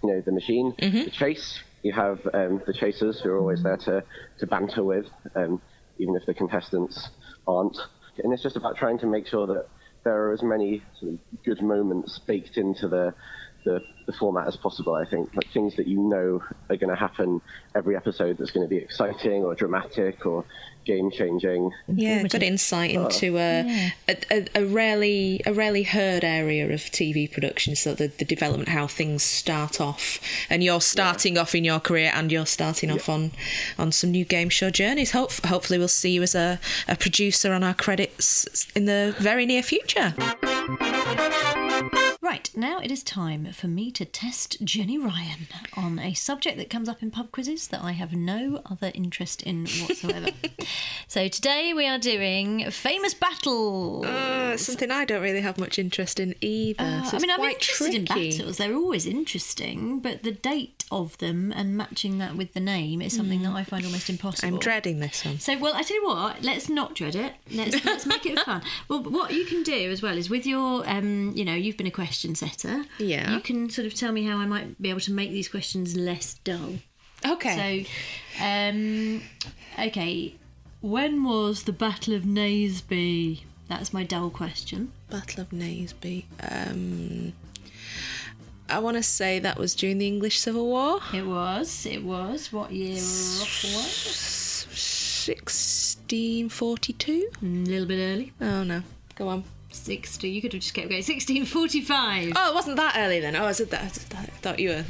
you 0.02 0.12
know, 0.12 0.20
the 0.20 0.32
machine, 0.32 0.74
the 1.04 1.10
chase. 1.10 1.60
You 1.82 1.92
have 1.92 2.18
um, 2.34 2.62
the 2.66 2.72
chasers 2.72 3.20
who 3.20 3.30
are 3.30 3.38
always 3.38 3.62
there 3.62 3.76
to, 3.76 4.02
to 4.40 4.46
banter 4.46 4.82
with, 4.82 5.06
um, 5.36 5.62
even 5.98 6.16
if 6.16 6.26
the 6.26 6.34
contestants 6.34 7.08
aren't. 7.46 7.76
And 8.22 8.32
it's 8.32 8.42
just 8.42 8.56
about 8.56 8.76
trying 8.76 8.98
to 9.00 9.06
make 9.06 9.26
sure 9.28 9.46
that 9.46 9.68
there 10.06 10.28
are 10.28 10.32
as 10.32 10.42
many 10.42 10.80
sort 11.00 11.14
of 11.14 11.18
good 11.44 11.60
moments 11.60 12.20
baked 12.28 12.56
into 12.56 12.86
the, 12.86 13.12
the, 13.66 13.82
the 14.06 14.12
format 14.12 14.46
as 14.46 14.56
possible, 14.56 14.94
I 14.94 15.04
think. 15.04 15.34
Like 15.34 15.52
things 15.52 15.76
that 15.76 15.86
you 15.86 15.98
know 15.98 16.42
are 16.70 16.76
going 16.76 16.88
to 16.88 16.96
happen 16.96 17.42
every 17.74 17.96
episode 17.96 18.38
that's 18.38 18.52
going 18.52 18.64
to 18.64 18.70
be 18.70 18.78
exciting 18.78 19.44
or 19.44 19.54
dramatic 19.54 20.24
or 20.24 20.44
game 20.86 21.10
changing. 21.10 21.72
Yeah, 21.88 22.22
good 22.22 22.44
insight 22.44 22.92
into 22.92 23.36
uh, 23.36 23.64
a, 23.66 23.90
a, 24.08 24.16
a, 24.30 24.46
a 24.54 24.64
rarely 24.64 25.42
a 25.44 25.52
rarely 25.52 25.82
heard 25.82 26.24
area 26.24 26.72
of 26.72 26.80
TV 26.80 27.30
production. 27.30 27.74
So 27.74 27.92
the, 27.92 28.06
the 28.06 28.24
development, 28.24 28.68
how 28.68 28.86
things 28.86 29.24
start 29.24 29.80
off, 29.80 30.20
and 30.48 30.62
you're 30.62 30.80
starting 30.80 31.36
off 31.36 31.54
in 31.54 31.64
your 31.64 31.80
career, 31.80 32.12
and 32.14 32.30
you're 32.30 32.46
starting 32.46 32.90
off 32.90 33.08
on 33.08 33.32
on 33.78 33.90
some 33.92 34.12
new 34.12 34.24
game 34.24 34.48
show 34.48 34.70
journeys. 34.70 35.10
Hope, 35.10 35.32
hopefully, 35.44 35.78
we'll 35.78 35.88
see 35.88 36.12
you 36.12 36.22
as 36.22 36.34
a, 36.34 36.60
a 36.88 36.96
producer 36.96 37.52
on 37.52 37.64
our 37.64 37.74
credits 37.74 38.66
in 38.76 38.84
the 38.84 39.14
very 39.18 39.44
near 39.44 39.62
future. 39.64 40.14
Right, 42.26 42.50
now 42.56 42.80
it 42.80 42.90
is 42.90 43.04
time 43.04 43.52
for 43.52 43.68
me 43.68 43.92
to 43.92 44.04
test 44.04 44.56
Jenny 44.64 44.98
Ryan 44.98 45.46
on 45.76 46.00
a 46.00 46.12
subject 46.12 46.58
that 46.58 46.68
comes 46.68 46.88
up 46.88 47.00
in 47.00 47.12
pub 47.12 47.30
quizzes 47.30 47.68
that 47.68 47.84
I 47.84 47.92
have 47.92 48.14
no 48.14 48.62
other 48.66 48.90
interest 48.94 49.42
in 49.42 49.68
whatsoever. 49.86 50.30
so 51.06 51.28
today 51.28 51.72
we 51.72 51.86
are 51.86 52.00
doing 52.00 52.68
famous 52.72 53.14
battles. 53.14 54.06
Uh, 54.06 54.56
something 54.56 54.90
I 54.90 55.04
don't 55.04 55.22
really 55.22 55.40
have 55.40 55.56
much 55.56 55.78
interest 55.78 56.18
in 56.18 56.34
either. 56.40 56.82
Uh, 56.82 57.04
so 57.04 57.16
I 57.16 57.20
mean, 57.20 57.30
I'm 57.30 57.40
interested 57.42 57.94
in 57.94 58.04
battles. 58.06 58.56
They're 58.56 58.74
always 58.74 59.06
interesting, 59.06 60.00
but 60.00 60.24
the 60.24 60.32
date 60.32 60.75
of 60.90 61.18
them 61.18 61.52
and 61.52 61.76
matching 61.76 62.18
that 62.18 62.36
with 62.36 62.54
the 62.54 62.60
name 62.60 63.02
is 63.02 63.16
something 63.16 63.42
that 63.42 63.52
I 63.52 63.64
find 63.64 63.84
almost 63.84 64.08
impossible. 64.08 64.48
I'm 64.48 64.58
dreading 64.58 65.00
this 65.00 65.24
one. 65.24 65.38
So, 65.38 65.58
well, 65.58 65.74
I 65.74 65.82
tell 65.82 65.96
you 65.96 66.06
what, 66.06 66.42
let's 66.42 66.68
not 66.68 66.94
dread 66.94 67.16
it. 67.16 67.32
Let's, 67.50 67.84
let's 67.84 68.06
make 68.06 68.24
it 68.26 68.38
fun. 68.40 68.62
Well, 68.88 69.02
what 69.02 69.32
you 69.32 69.44
can 69.44 69.62
do 69.62 69.90
as 69.90 70.02
well 70.02 70.16
is 70.16 70.30
with 70.30 70.46
your, 70.46 70.88
um, 70.88 71.32
you 71.34 71.44
know, 71.44 71.54
you've 71.54 71.76
been 71.76 71.86
a 71.86 71.92
question 71.92 72.34
setter. 72.34 72.84
Yeah. 72.98 73.32
You 73.32 73.40
can 73.40 73.68
sort 73.70 73.86
of 73.86 73.94
tell 73.94 74.12
me 74.12 74.24
how 74.24 74.38
I 74.38 74.46
might 74.46 74.80
be 74.80 74.90
able 74.90 75.00
to 75.00 75.12
make 75.12 75.30
these 75.30 75.48
questions 75.48 75.96
less 75.96 76.34
dull. 76.44 76.74
Okay. 77.26 77.86
So, 78.38 78.44
um, 78.44 79.22
okay, 79.78 80.34
when 80.80 81.24
was 81.24 81.64
the 81.64 81.72
Battle 81.72 82.14
of 82.14 82.22
Naseby? 82.22 83.42
That's 83.68 83.92
my 83.92 84.04
dull 84.04 84.30
question. 84.30 84.92
Battle 85.10 85.42
of 85.42 85.50
Naseby. 85.50 86.24
Um, 86.40 87.32
I 88.68 88.78
want 88.80 88.96
to 88.96 89.02
say 89.02 89.38
that 89.38 89.58
was 89.58 89.74
during 89.74 89.98
the 89.98 90.06
English 90.06 90.40
Civil 90.40 90.66
War. 90.66 91.00
It 91.14 91.26
was. 91.26 91.86
It 91.86 92.02
was. 92.02 92.52
What 92.52 92.72
year 92.72 92.94
was 92.94 93.64
it? 93.64 95.36
1642? 95.46 97.28
A 97.42 97.44
little 97.44 97.86
bit 97.86 97.98
early. 97.98 98.32
Oh 98.40 98.64
no. 98.64 98.82
Go 99.14 99.28
on. 99.28 99.44
60. 99.76 100.28
You 100.28 100.40
could 100.40 100.52
have 100.52 100.62
just 100.62 100.74
kept 100.74 100.88
going. 100.88 100.98
1645. 100.98 102.32
Oh, 102.34 102.50
it 102.50 102.54
wasn't 102.54 102.76
that 102.76 102.94
early 102.96 103.20
then. 103.20 103.36
Oh, 103.36 103.44
I 103.44 103.52
said 103.52 103.70
that. 103.70 103.82
I 103.82 104.24
thought 104.42 104.58
you 104.58 104.70
were, 104.70 104.84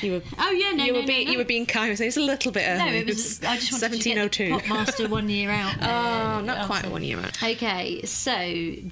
you 0.00 0.12
were. 0.12 0.22
Oh, 0.38 0.50
yeah, 0.52 0.72
no, 0.72 0.84
you 0.84 0.92
no, 0.92 1.00
were 1.00 1.06
being, 1.06 1.24
no, 1.24 1.26
no. 1.26 1.32
you 1.32 1.38
were 1.38 1.44
being 1.44 1.66
kind. 1.66 1.90
It's 2.00 2.16
a 2.16 2.20
little 2.20 2.52
bit 2.52 2.64
early. 2.66 2.78
No, 2.78 2.86
it 2.96 3.06
was. 3.06 3.42
I 3.42 3.56
just 3.56 3.72
wanted 3.72 4.00
to 4.00 4.08
get 4.08 4.16
1702. 4.16 4.72
Popmaster 4.72 5.10
one 5.10 5.28
year 5.28 5.50
out. 5.50 5.74
Oh, 5.82 6.40
not 6.40 6.66
quite 6.66 6.88
one 6.90 7.02
year 7.02 7.18
out. 7.18 7.42
Okay, 7.42 8.02
so 8.04 8.30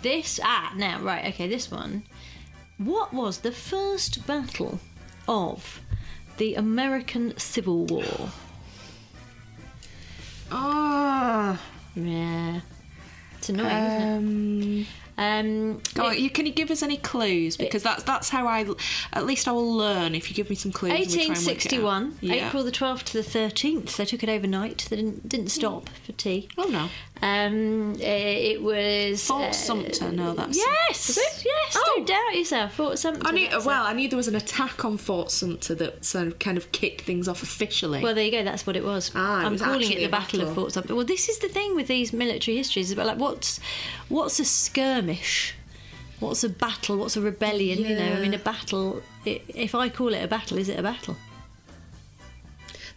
this 0.02 0.40
ah 0.42 0.72
now 0.76 1.00
right. 1.00 1.26
Okay, 1.32 1.48
this 1.48 1.70
one. 1.70 2.02
What 2.78 3.12
was 3.14 3.38
the 3.38 3.52
first 3.52 4.26
battle 4.26 4.80
of 5.26 5.80
the 6.36 6.54
American 6.54 7.36
Civil 7.38 7.86
War? 7.86 8.30
Oh, 10.50 11.58
Yeah, 11.94 12.60
it's 13.38 13.48
annoying, 13.48 13.66
isn't 13.68 14.82
it? 14.82 14.86
um, 14.86 14.86
Um, 15.18 15.80
oh, 15.98 16.10
you, 16.10 16.28
can 16.28 16.44
you 16.44 16.52
give 16.52 16.70
us 16.70 16.82
any 16.82 16.98
clues? 16.98 17.56
Because 17.56 17.82
that's 17.82 18.02
that's 18.02 18.28
how 18.28 18.46
I, 18.46 18.66
at 19.14 19.24
least 19.24 19.48
I 19.48 19.52
will 19.52 19.72
learn 19.74 20.14
if 20.14 20.28
you 20.28 20.36
give 20.36 20.50
me 20.50 20.56
some 20.56 20.70
clues. 20.72 20.92
and 20.92 21.00
we 21.00 21.06
try 21.06 21.22
and 21.22 21.28
work 21.46 21.64
it 21.64 21.72
out. 21.72 21.82
1861, 21.82 22.18
Yeah. 22.20 22.46
April 22.48 22.62
the 22.62 22.70
12th 22.70 23.02
to 23.04 23.12
the 23.14 23.22
13th. 23.22 23.96
They 23.96 24.04
took 24.04 24.22
it 24.22 24.28
overnight. 24.28 24.86
They 24.90 24.96
didn't 24.96 25.26
didn't 25.26 25.48
stop 25.48 25.88
for 26.04 26.12
tea. 26.12 26.48
Oh 26.58 26.64
no. 26.64 26.90
Um, 27.22 27.94
eh, 28.00 28.52
it 28.52 28.62
was 28.62 29.26
Fort 29.26 29.48
uh, 29.48 29.52
Sumter. 29.52 30.12
No, 30.12 30.34
that's 30.34 30.56
Yes, 30.56 31.08
Is 31.10 31.16
it? 31.16 31.44
yes. 31.46 31.74
Oh. 31.76 31.92
Don't 31.96 32.06
doubt 32.06 32.36
yourself. 32.36 32.74
Fort 32.74 32.98
Sumter. 32.98 33.22
I 33.26 33.30
knew. 33.32 33.48
that's 33.48 33.64
it. 33.64 33.66
Well, 33.66 33.84
I 33.86 33.92
knew 33.94 34.08
there 34.08 34.18
was 34.18 34.28
an 34.28 34.34
attack 34.36 34.84
on 34.84 34.98
Fort 34.98 35.30
Sumter 35.30 35.74
that 35.76 36.04
sort 36.04 36.26
of 36.26 36.38
kind 36.38 36.58
of 36.58 36.70
kicked 36.72 37.00
things 37.02 37.26
off 37.26 37.42
officially. 37.42 38.02
Well, 38.02 38.14
there 38.14 38.24
you 38.24 38.30
go. 38.30 38.44
That's 38.44 38.66
what 38.66 38.76
it 38.76 38.84
was. 38.84 39.10
Ah, 39.14 39.40
it 39.40 39.46
I'm 39.46 39.52
was 39.52 39.62
calling 39.62 39.90
it 39.90 39.96
the 39.96 40.04
a 40.04 40.08
Battle, 40.10 40.42
of. 40.42 40.54
Fort 40.54 40.72
Sumter. 40.72 40.94
Well, 40.94 41.06
this 41.06 41.28
is 41.28 41.38
the 41.38 41.48
thing 41.48 41.74
with 41.74 41.88
these 41.88 42.12
military 42.12 42.58
histories. 42.58 42.92
About 42.92 43.06
like, 43.06 43.18
what's 43.18 43.60
what's 44.08 44.38
a 44.38 44.44
skirmish? 44.44 45.54
What's 46.20 46.44
a 46.44 46.48
battle? 46.48 46.96
What's 46.98 47.16
a 47.16 47.20
rebellion? 47.20 47.78
You 47.78 47.94
know, 47.96 48.12
I 48.14 48.20
mean, 48.20 48.34
a 48.34 48.38
battle. 48.38 49.02
i 49.26 49.40
if 49.48 49.74
I 49.74 49.88
call 49.88 50.14
it 50.14 50.22
a 50.22 50.28
battle, 50.28 50.58
is 50.58 50.68
it 50.68 50.78
a 50.78 50.82
battle? 50.82 51.16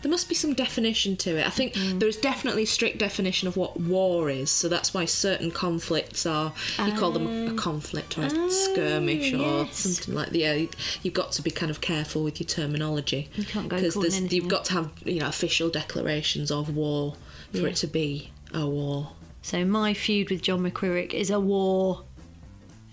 There 0.02 0.10
must 0.10 0.30
be 0.30 0.36
some 0.36 0.54
definition 0.54 1.18
to 1.18 1.38
it. 1.38 1.46
I 1.46 1.50
think 1.50 1.74
Mm. 1.74 2.00
there's 2.00 2.16
definitely 2.16 2.64
a 2.64 2.68
strict 2.68 3.00
definition 3.00 3.48
of 3.50 3.58
what 3.58 3.80
war 3.80 4.30
is, 4.30 4.50
so 4.50 4.70
that's 4.70 4.94
why 4.94 5.04
certain 5.06 5.52
conflicts 5.52 6.26
are. 6.26 6.54
You 6.86 6.94
call 6.94 7.12
them 7.12 7.50
a 7.50 7.54
conflict 7.56 8.18
or 8.18 8.22
a 8.24 8.50
skirmish 8.50 9.34
or 9.34 9.38
Ah. 9.44 9.64
yes. 9.66 9.78
something 9.80 10.16
like 10.16 10.30
that. 10.30 10.38
Yeah, 10.38 10.66
you've 11.04 11.14
got 11.14 11.34
to 11.34 11.42
be 11.42 11.52
kind 11.52 11.70
of 11.70 11.82
careful 11.82 12.24
with 12.24 12.40
your 12.40 12.48
terminology. 12.48 13.30
You 13.36 13.44
can't 13.44 13.68
go 13.68 13.76
because 13.82 14.22
you've 14.32 14.48
got 14.48 14.66
to 14.66 14.74
have 14.74 14.90
you 15.06 15.20
know 15.20 15.28
official 15.28 15.70
declarations 15.70 16.50
of 16.50 16.74
war 16.76 17.16
for 17.52 17.58
Yeah. 17.60 17.68
it 17.68 17.76
to 17.78 17.88
be 17.88 18.30
a 18.54 18.66
war. 18.68 19.12
So 19.42 19.64
my 19.66 19.94
feud 19.94 20.30
with 20.30 20.42
John 20.42 20.60
McCririck 20.70 21.14
is 21.14 21.30
a 21.30 21.40
war. 21.40 22.04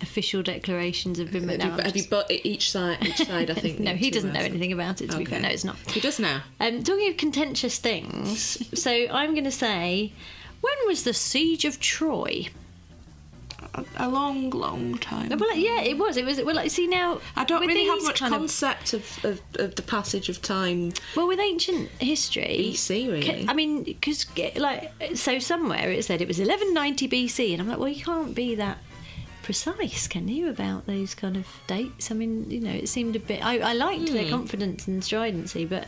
Official 0.02 0.42
declarations 0.42 1.18
have 1.18 1.32
been. 1.32 1.48
Have 1.48 1.58
no, 1.58 1.64
you, 1.64 1.70
I'm 1.72 1.78
have 1.78 1.86
you 1.96 2.02
just- 2.02 2.10
but 2.10 2.30
each 2.30 2.70
side? 2.70 2.98
Each 3.02 3.16
side, 3.26 3.50
I 3.50 3.54
think. 3.54 3.80
no, 3.80 3.94
he 3.94 4.10
doesn't 4.10 4.32
know 4.32 4.40
have 4.40 4.50
anything 4.50 4.72
about 4.72 5.00
it. 5.00 5.10
To 5.10 5.16
be 5.18 5.24
fair, 5.24 5.40
no, 5.40 5.48
it's 5.48 5.64
not. 5.64 5.76
He 5.90 6.00
does 6.00 6.18
now. 6.20 6.42
Um, 6.60 6.82
talking 6.82 7.08
of 7.10 7.16
contentious 7.16 7.78
things, 7.78 8.62
so 8.80 8.90
I'm 8.90 9.32
going 9.32 9.44
to 9.44 9.50
say, 9.50 10.12
when 10.60 10.74
was 10.86 11.04
the 11.04 11.14
siege 11.14 11.64
of 11.64 11.80
Troy? 11.80 12.48
A, 13.74 13.84
a 13.96 14.08
long, 14.08 14.50
long 14.50 14.98
time. 14.98 15.30
Well, 15.30 15.48
like, 15.48 15.58
yeah, 15.58 15.80
it 15.80 15.96
was. 15.96 16.16
It 16.18 16.24
was. 16.26 16.40
Well, 16.42 16.54
like, 16.54 16.70
see 16.70 16.86
now, 16.86 17.20
I 17.34 17.44
don't 17.44 17.60
really 17.66 17.86
have 17.86 18.02
much 18.02 18.20
kind 18.20 18.34
of- 18.34 18.40
concept 18.40 18.92
of, 18.92 19.24
of, 19.24 19.40
of 19.58 19.74
the 19.76 19.82
passage 19.82 20.28
of 20.28 20.42
time. 20.42 20.92
Well, 21.16 21.26
with 21.26 21.40
ancient 21.40 21.88
history, 22.00 22.72
BC, 22.74 23.06
really. 23.10 23.22
ca- 23.22 23.44
I 23.48 23.54
mean, 23.54 23.82
because 23.82 24.26
like, 24.56 24.92
so 25.14 25.38
somewhere 25.38 25.90
it 25.90 26.04
said 26.04 26.20
it 26.20 26.28
was 26.28 26.38
1190 26.38 27.08
BC, 27.08 27.52
and 27.52 27.62
I'm 27.62 27.68
like, 27.68 27.78
well, 27.78 27.88
you 27.88 28.04
can't 28.04 28.34
be 28.34 28.54
that 28.56 28.78
precise, 29.46 30.08
can 30.08 30.26
you, 30.26 30.48
about 30.50 30.86
those 30.86 31.14
kind 31.14 31.36
of 31.36 31.46
dates? 31.68 32.10
I 32.10 32.14
mean, 32.14 32.50
you 32.50 32.58
know, 32.60 32.72
it 32.72 32.88
seemed 32.88 33.14
a 33.14 33.20
bit. 33.20 33.44
I, 33.44 33.58
I 33.60 33.72
liked 33.74 34.08
Hmm. 34.08 34.14
their 34.14 34.28
confidence 34.28 34.88
and 34.88 35.02
stridency, 35.04 35.64
but 35.64 35.86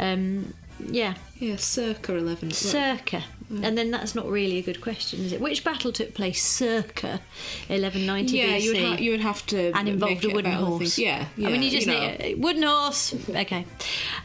um, 0.00 0.52
yeah, 0.90 1.14
Yeah, 1.38 1.54
circa 1.56 2.16
11. 2.16 2.50
circa. 2.50 3.22
And 3.62 3.78
then 3.78 3.90
that's 3.92 4.14
not 4.16 4.26
really 4.28 4.58
a 4.58 4.62
good 4.62 4.80
question, 4.80 5.20
is 5.20 5.32
it? 5.32 5.40
Which 5.40 5.62
battle 5.62 5.92
took 5.92 6.14
place 6.14 6.42
circa 6.44 7.20
1190 7.68 8.36
yeah, 8.36 8.46
BC? 8.58 8.62
you 8.62 8.72
would, 8.72 8.82
ha- 8.82 8.96
you 9.04 9.10
would 9.12 9.20
have 9.20 9.46
to 9.46 9.66
and 9.76 9.84
make 9.84 9.94
involved 9.94 10.24
a 10.24 10.28
it 10.30 10.34
wooden 10.34 10.52
about 10.52 10.64
horse. 10.66 10.78
things. 10.78 10.98
Yeah, 10.98 11.26
yeah, 11.36 11.48
I 11.48 11.52
mean, 11.52 11.62
you 11.62 11.70
just 11.70 11.86
know. 11.86 12.00
need 12.00 12.16
a 12.20 12.34
wooden 12.34 12.62
horse. 12.64 13.14
Okay. 13.28 13.64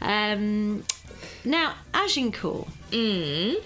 Um, 0.01 0.83
now, 1.45 1.75
Agincourt. 1.93 2.67
Mm. 2.91 3.57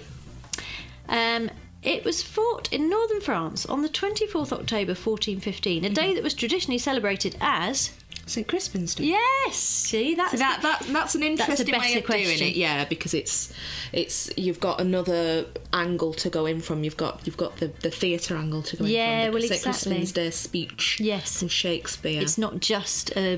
Um, 1.07 1.49
it 1.83 2.03
was 2.05 2.21
fought 2.23 2.71
in 2.71 2.89
northern 2.89 3.21
France 3.21 3.65
on 3.65 3.81
the 3.81 3.89
24th 3.89 4.51
October 4.51 4.93
1415, 4.93 5.83
a 5.83 5.87
Mm-hmm. 5.87 5.93
day 5.93 6.13
that 6.13 6.23
was 6.23 6.33
traditionally 6.33 6.77
celebrated 6.77 7.35
as. 7.41 7.91
St 8.25 8.47
Crispin's 8.47 8.95
Day. 8.95 9.05
Yes, 9.05 9.57
see, 9.57 10.15
that's 10.15 10.31
So 10.31 10.37
that, 10.37 10.61
that 10.61 10.83
that's 10.93 11.13
an 11.13 11.23
interesting 11.23 11.65
way 11.65 11.71
better 11.95 11.99
of 11.99 12.05
doing 12.37 12.49
it, 12.51 12.55
yeah, 12.55 12.85
because 12.85 13.13
it's 13.13 13.51
it's 13.91 14.31
you've 14.37 14.61
got 14.61 14.79
another 14.79 15.45
angle 15.73 16.13
to 16.13 16.29
go 16.29 16.45
in 16.45 16.61
from. 16.61 16.85
You've 16.85 16.95
got 16.95 17.19
you've 17.25 17.35
got 17.35 17.57
the, 17.57 17.67
the 17.81 17.91
theatre 17.91 18.37
angle 18.37 18.61
to 18.63 18.77
go 18.77 18.85
in 18.85 18.91
Yeah, 18.91 19.25
from. 19.25 19.33
well, 19.33 19.41
the 19.41 19.47
St 19.49 19.59
exactly. 19.67 19.89
Crispin's 19.91 20.11
Day 20.13 20.29
speech. 20.29 20.99
Yes. 21.01 21.39
from 21.39 21.49
Shakespeare. 21.49 22.21
It's 22.21 22.37
not 22.37 22.61
just 22.61 23.11
uh, 23.17 23.37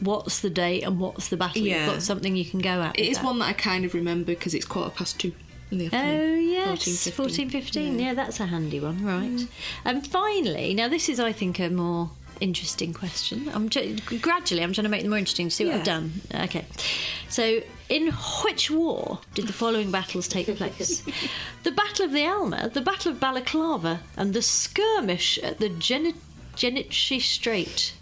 what's 0.00 0.40
the 0.40 0.48
date 0.48 0.84
and 0.84 0.98
what's 0.98 1.28
the 1.28 1.36
battle. 1.36 1.60
Yeah. 1.60 1.84
You've 1.84 1.94
got 1.94 2.02
something 2.02 2.34
you 2.34 2.46
can 2.46 2.60
go 2.60 2.80
at. 2.80 2.98
It 2.98 3.06
is 3.06 3.18
that. 3.18 3.26
one 3.26 3.38
that 3.40 3.46
I 3.48 3.52
kind 3.52 3.84
of 3.84 3.92
remember 3.92 4.26
because 4.32 4.54
it's 4.54 4.64
quarter 4.64 4.90
past 4.94 5.20
two 5.20 5.28
in 5.28 5.34
the 5.34 5.43
Oh 5.92 6.34
yes, 6.34 6.84
14, 7.04 7.12
fourteen 7.12 7.50
fifteen. 7.50 7.98
Yeah. 7.98 8.14
that's 8.14 8.40
a 8.40 8.46
handy 8.46 8.80
one, 8.80 9.04
right? 9.04 9.30
Mm. 9.30 9.48
And 9.84 10.06
finally, 10.06 10.74
now 10.74 10.88
this 10.88 11.08
is, 11.08 11.18
I 11.20 11.32
think, 11.32 11.58
a 11.60 11.68
more 11.70 12.10
interesting 12.40 12.92
question. 12.92 13.48
I'm 13.54 13.68
ju- 13.68 13.96
gradually, 14.20 14.62
I'm 14.62 14.72
trying 14.72 14.84
to 14.84 14.88
make 14.90 15.02
them 15.02 15.10
more 15.10 15.18
interesting. 15.18 15.48
to 15.48 15.54
See 15.54 15.64
what 15.66 15.74
I've 15.76 15.84
done. 15.84 16.12
Okay, 16.34 16.64
so 17.28 17.60
in 17.88 18.12
which 18.44 18.70
war 18.70 19.20
did 19.34 19.46
the 19.46 19.52
following 19.52 19.90
battles 19.90 20.26
take 20.28 20.46
place? 20.56 21.02
the 21.62 21.70
Battle 21.72 22.04
of 22.06 22.12
the 22.12 22.26
Alma, 22.26 22.68
the 22.72 22.80
Battle 22.80 23.12
of 23.12 23.20
Balaclava, 23.20 24.00
and 24.16 24.32
the 24.34 24.42
skirmish 24.42 25.38
at 25.38 25.58
the 25.58 25.68
Geni- 25.68 26.14
Genichi 26.56 27.20
Strait. 27.20 27.94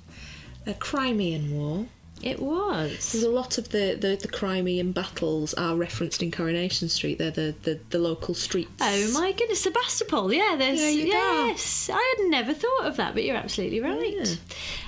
A 0.67 0.75
Crimean 0.75 1.51
War. 1.51 1.87
It 2.23 2.39
was. 2.41 3.13
There's 3.13 3.25
a 3.25 3.31
lot 3.31 3.59
of 3.59 3.71
the, 3.71 3.97
the, 4.01 4.17
the 4.21 4.29
Crimean 4.29 4.93
battles 4.93 5.55
are 5.55 5.75
referenced 5.77 6.23
in 6.23 6.31
Coronation 6.31 6.89
Street. 6.89 7.19
They're 7.19 7.31
the, 7.33 7.55
the, 7.63 7.81
the 7.91 7.99
local 7.99 8.35
streets. 8.35 8.71
Oh 8.81 9.11
my 9.13 9.33
goodness, 9.33 9.63
Sebastopol. 9.63 10.33
Yeah, 10.33 10.55
there's 10.57 10.79
There 10.79 10.91
you 10.91 11.07
go. 11.13 11.47
yes. 11.47 11.91
I 11.93 12.15
had 12.19 12.31
never 12.31 12.55
thought 12.55 12.85
of 12.85 12.97
that, 12.97 13.15
but 13.15 13.25
you're 13.25 13.37
absolutely 13.37 13.81
right. 13.81 14.39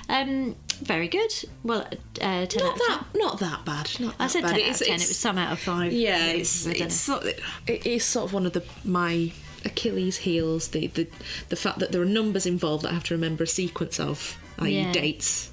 Um, 0.07 0.55
very 0.81 1.07
good. 1.07 1.31
Well, 1.63 1.81
uh, 2.21 2.45
ten 2.45 2.61
out 2.63 2.63
Not 2.63 2.73
of 2.73 2.79
that, 2.87 3.05
ten. 3.13 3.21
not 3.21 3.39
that 3.39 3.65
bad. 3.65 3.99
Not 3.99 4.15
I 4.19 4.23
that 4.25 4.31
said 4.31 4.41
bad. 4.43 4.49
ten 4.51 4.59
It 4.59 4.63
out 4.63 4.69
is- 4.69 4.81
of 4.81 4.87
ten. 4.87 4.95
It 4.95 5.07
was 5.07 5.17
some 5.17 5.37
out 5.37 5.51
of 5.51 5.59
five. 5.59 5.91
Yeah, 5.93 6.27
it's 6.27 6.65
it's 6.65 6.95
sort 6.95 7.23
of, 7.23 7.33
it 7.67 7.85
is 7.85 8.03
sort 8.03 8.25
of 8.25 8.33
one 8.33 8.45
of 8.45 8.53
the 8.53 8.63
my 8.83 9.31
Achilles' 9.65 10.17
heels. 10.17 10.69
The 10.69 10.87
the 10.87 11.07
the 11.49 11.55
fact 11.55 11.79
that 11.79 11.91
there 11.91 12.01
are 12.01 12.05
numbers 12.05 12.45
involved 12.45 12.83
that 12.85 12.91
I 12.91 12.93
have 12.93 13.03
to 13.05 13.13
remember 13.13 13.43
a 13.43 13.47
sequence 13.47 13.99
of, 13.99 14.37
i.e., 14.59 14.77
Yeah. 14.83 14.91
dates. 14.91 15.51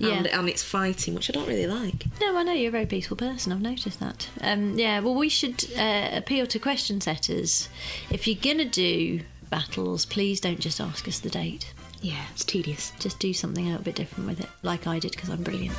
Yeah. 0.00 0.14
And, 0.14 0.26
and 0.26 0.48
it's 0.48 0.62
fighting, 0.62 1.14
which 1.14 1.28
I 1.30 1.32
don't 1.34 1.46
really 1.46 1.66
like. 1.66 2.06
No, 2.20 2.36
I 2.36 2.42
know 2.42 2.52
you're 2.52 2.70
a 2.70 2.72
very 2.72 2.86
peaceful 2.86 3.16
person. 3.16 3.52
I've 3.52 3.60
noticed 3.60 4.00
that. 4.00 4.28
Um, 4.40 4.78
yeah. 4.78 5.00
Well, 5.00 5.14
we 5.14 5.28
should 5.28 5.64
uh, 5.76 6.08
appeal 6.12 6.46
to 6.46 6.58
question 6.58 7.00
setters. 7.00 7.68
If 8.10 8.26
you're 8.26 8.38
gonna 8.40 8.64
do 8.64 9.20
battles, 9.50 10.06
please 10.06 10.40
don't 10.40 10.60
just 10.60 10.80
ask 10.80 11.06
us 11.06 11.18
the 11.18 11.30
date. 11.30 11.72
Yeah, 12.00 12.24
it's 12.32 12.44
tedious. 12.44 12.92
Just 12.98 13.18
do 13.18 13.34
something 13.34 13.66
a 13.66 13.70
little 13.70 13.84
bit 13.84 13.94
different 13.94 14.26
with 14.28 14.40
it, 14.40 14.48
like 14.62 14.86
I 14.86 14.98
did, 14.98 15.10
because 15.10 15.28
I'm 15.28 15.42
brilliant. 15.42 15.76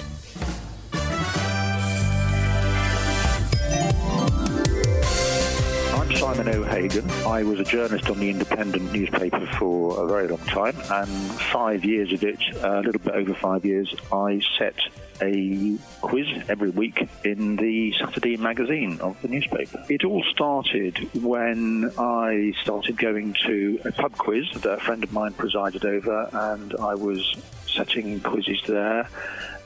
I'm 6.12 6.17
Simon 6.17 6.50
O'Hagan. 6.50 7.10
I 7.26 7.43
was 7.43 7.62
a 7.62 7.63
journalist 7.63 8.10
on 8.10 8.19
the 8.19 8.30
Independent 8.30 8.91
newspaper 8.91 9.47
for 9.58 10.04
a 10.04 10.06
very 10.06 10.28
long 10.28 10.39
time, 10.39 10.76
and 10.91 11.10
five 11.39 11.86
years 11.86 12.12
of 12.12 12.21
it, 12.26 12.38
a 12.62 12.82
little 12.82 13.00
bit 13.00 13.13
over 13.13 13.34
five 13.34 13.63
years, 13.63 13.95
I 14.12 14.41
set 14.58 14.76
a 15.21 15.78
quiz 16.02 16.28
every 16.50 16.71
week 16.71 17.08
in 17.24 17.56
the 17.56 17.93
Saturday 17.97 18.36
magazine 18.36 19.00
of 19.00 19.21
the 19.21 19.30
newspaper. 19.30 19.86
It 19.88 20.04
all 20.04 20.21
started 20.30 20.97
when 21.24 21.93
I 21.97 22.56
started 22.62 22.97
going 22.97 23.34
to 23.45 23.80
a 23.86 23.93
pub 23.93 24.17
quiz 24.17 24.52
that 24.56 24.69
a 24.69 24.82
friend 24.82 25.06
of 25.06 25.13
mine 25.13 25.32
presided 25.32 25.86
over, 25.86 26.28
and 26.34 26.76
I 26.76 26.93
was 26.93 27.38
setting 27.71 28.19
quizzes 28.21 28.62
there. 28.67 29.07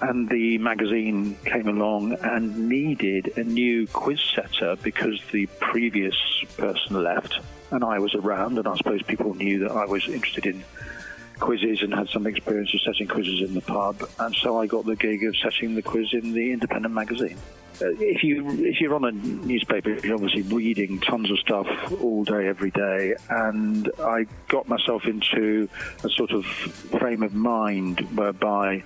And 0.02 0.30
the 0.30 0.58
magazine 0.58 1.38
came 1.46 1.68
along 1.68 2.14
and 2.14 2.70
needed 2.70 3.38
a 3.38 3.44
new 3.44 3.88
quiz 3.88 4.20
setter 4.36 4.76
because 4.84 5.22
the 5.32 5.46
previous 5.60 6.16
person 6.58 7.04
left 7.04 7.40
and 7.72 7.84
I 7.84 8.00
was 8.00 8.14
around. 8.14 8.58
And 8.58 8.68
I 8.68 8.76
suppose 8.76 9.02
people 9.04 9.34
knew 9.34 9.60
that 9.60 9.72
I 9.72 9.86
was 9.86 10.08
interested 10.08 10.46
in 10.46 10.64
quizzes 11.40 11.82
and 11.82 11.94
had 11.94 12.10
some 12.10 12.28
experience 12.28 12.74
of 12.74 12.82
setting 12.82 13.08
quizzes 13.08 13.42
in 13.42 13.54
the 13.54 13.62
pub. 13.62 14.08
And 14.20 14.36
so 14.36 14.60
I 14.60 14.68
got 14.68 14.86
the 14.86 14.96
gig 14.96 15.24
of 15.24 15.36
setting 15.38 15.76
the 15.76 15.82
quiz 15.82 16.14
in 16.14 16.34
the 16.34 16.52
independent 16.52 16.94
magazine. 16.94 17.38
Uh, 17.82 17.90
if 18.00 18.24
you 18.24 18.50
if 18.66 18.80
you're 18.80 18.96
on 18.96 19.06
a 19.06 19.12
newspaper, 19.12 19.90
you're 20.04 20.16
obviously 20.16 20.44
reading 20.44 21.00
tons 21.00 21.30
of 21.32 21.40
stuff 21.40 21.68
all 22.02 22.24
day, 22.24 22.48
every 22.48 22.72
day, 22.72 23.16
and 23.30 23.90
I 24.00 24.26
got 24.48 24.68
myself 24.68 25.06
into 25.06 25.68
a 26.04 26.10
sort 26.10 26.32
of 26.32 26.46
frame 26.46 27.24
of 27.24 27.34
mind 27.34 28.00
whereby 28.16 28.84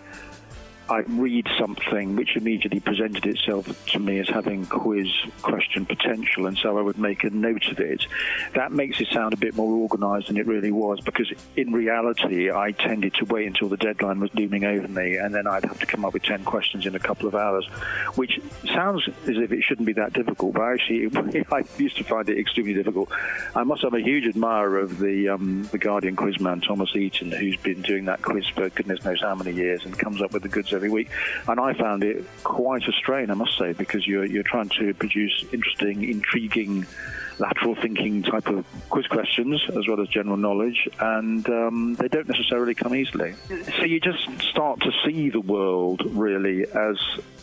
I 0.89 1.01
read 1.07 1.47
something 1.59 2.15
which 2.15 2.35
immediately 2.35 2.79
presented 2.79 3.27
itself 3.27 3.67
to 3.87 3.99
me 3.99 4.17
as 4.17 4.27
having 4.27 4.65
quiz 4.65 5.07
question 5.43 5.85
potential, 5.85 6.47
and 6.47 6.57
so 6.57 6.79
I 6.79 6.81
would 6.81 6.97
make 6.97 7.23
a 7.23 7.29
note 7.29 7.67
of 7.67 7.79
it. 7.79 8.07
That 8.55 8.71
makes 8.71 8.99
it 8.99 9.07
sound 9.13 9.33
a 9.33 9.37
bit 9.37 9.55
more 9.55 9.71
organised 9.83 10.27
than 10.27 10.37
it 10.37 10.47
really 10.47 10.71
was, 10.71 10.99
because 11.01 11.31
in 11.55 11.71
reality, 11.71 12.51
I 12.51 12.71
tended 12.71 13.13
to 13.15 13.25
wait 13.25 13.45
until 13.45 13.69
the 13.69 13.77
deadline 13.77 14.19
was 14.19 14.33
looming 14.33 14.63
over 14.63 14.87
me, 14.87 15.17
and 15.17 15.33
then 15.33 15.45
I'd 15.45 15.63
have 15.65 15.79
to 15.79 15.85
come 15.85 16.05
up 16.05 16.13
with 16.13 16.23
10 16.23 16.43
questions 16.43 16.87
in 16.87 16.95
a 16.95 16.99
couple 16.99 17.27
of 17.27 17.35
hours, 17.35 17.67
which 18.15 18.39
sounds 18.65 19.07
as 19.07 19.37
if 19.37 19.51
it 19.51 19.63
shouldn't 19.63 19.85
be 19.85 19.93
that 19.93 20.13
difficult, 20.13 20.53
but 20.53 20.63
actually, 20.63 21.05
I 21.51 21.63
used 21.77 21.97
to 21.97 22.03
find 22.03 22.27
it 22.29 22.39
extremely 22.39 22.73
difficult. 22.73 23.11
I 23.55 23.63
must 23.63 23.83
have 23.83 23.93
a 23.93 24.01
huge 24.01 24.25
admirer 24.25 24.79
of 24.79 24.97
the, 24.97 25.29
um, 25.29 25.69
the 25.71 25.77
Guardian 25.77 26.15
quizman, 26.15 26.65
Thomas 26.65 26.95
Eaton, 26.95 27.31
who's 27.31 27.57
been 27.57 27.83
doing 27.83 28.05
that 28.05 28.23
quiz 28.23 28.47
for 28.47 28.69
goodness 28.69 29.05
knows 29.05 29.21
how 29.21 29.35
many 29.35 29.53
years 29.53 29.85
and 29.85 29.97
comes 29.97 30.21
up 30.21 30.31
with 30.33 30.41
the 30.41 30.49
goods 30.49 30.73
every 30.79 30.89
week. 30.89 31.09
And 31.47 31.59
I 31.59 31.73
found 31.73 32.03
it 32.03 32.25
quite 32.43 32.87
a 32.87 32.91
strain, 32.93 33.29
I 33.29 33.33
must 33.33 33.57
say, 33.57 33.73
because 33.73 34.07
you're, 34.07 34.25
you're 34.25 34.43
trying 34.43 34.69
to 34.79 34.93
produce 34.93 35.43
interesting, 35.51 36.07
intriguing, 36.09 36.85
lateral 37.39 37.75
thinking 37.75 38.23
type 38.23 38.47
of 38.47 38.65
quiz 38.89 39.07
questions 39.07 39.61
as 39.69 39.87
well 39.87 40.01
as 40.01 40.07
general 40.09 40.37
knowledge, 40.37 40.87
and 40.99 41.47
um, 41.49 41.95
they 41.95 42.07
don't 42.07 42.27
necessarily 42.27 42.75
come 42.75 42.95
easily. 42.95 43.33
So 43.77 43.83
you 43.83 43.99
just 43.99 44.27
start 44.41 44.81
to 44.81 44.91
see 45.05 45.29
the 45.29 45.41
world 45.41 46.01
really 46.05 46.63
as 46.63 46.97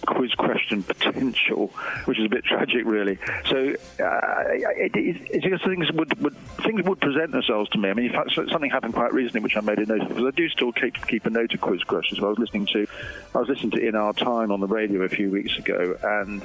quiz 0.06 0.34
question 0.34 0.82
potential, 0.82 1.68
which 2.04 2.18
is 2.18 2.26
a 2.26 2.28
bit 2.28 2.44
tragic, 2.44 2.84
really. 2.84 3.18
So 3.46 3.74
uh, 4.00 4.44
it, 4.50 4.94
it, 4.94 5.44
it, 5.44 5.62
things 5.62 5.90
would, 5.92 6.22
would, 6.22 6.36
things 6.62 6.82
would 6.84 7.00
present 7.00 7.32
themselves 7.32 7.70
to 7.70 7.78
me. 7.78 7.90
I 7.90 7.94
mean, 7.94 8.06
in 8.06 8.12
fact, 8.12 8.34
something 8.34 8.70
happened 8.70 8.94
quite 8.94 9.12
recently, 9.12 9.40
which 9.40 9.56
I 9.56 9.60
made 9.60 9.78
a 9.78 9.86
note 9.86 10.02
of, 10.02 10.08
because 10.08 10.24
I 10.24 10.30
do 10.30 10.48
still 10.48 10.72
keep, 10.72 10.94
keep 11.06 11.26
a 11.26 11.30
note 11.30 11.54
of 11.54 11.60
quiz 11.60 11.82
questions. 11.84 12.20
I 12.20 12.26
was 12.26 12.38
listening 12.38 12.66
to, 12.66 12.86
I 13.34 13.38
was 13.38 13.48
listening 13.48 13.72
to 13.72 13.86
In 13.86 13.94
Our 13.94 14.12
Time 14.12 14.52
on 14.52 14.60
the 14.60 14.66
radio 14.66 15.02
a 15.02 15.08
few 15.08 15.30
weeks 15.30 15.56
ago, 15.58 15.96
and 16.02 16.42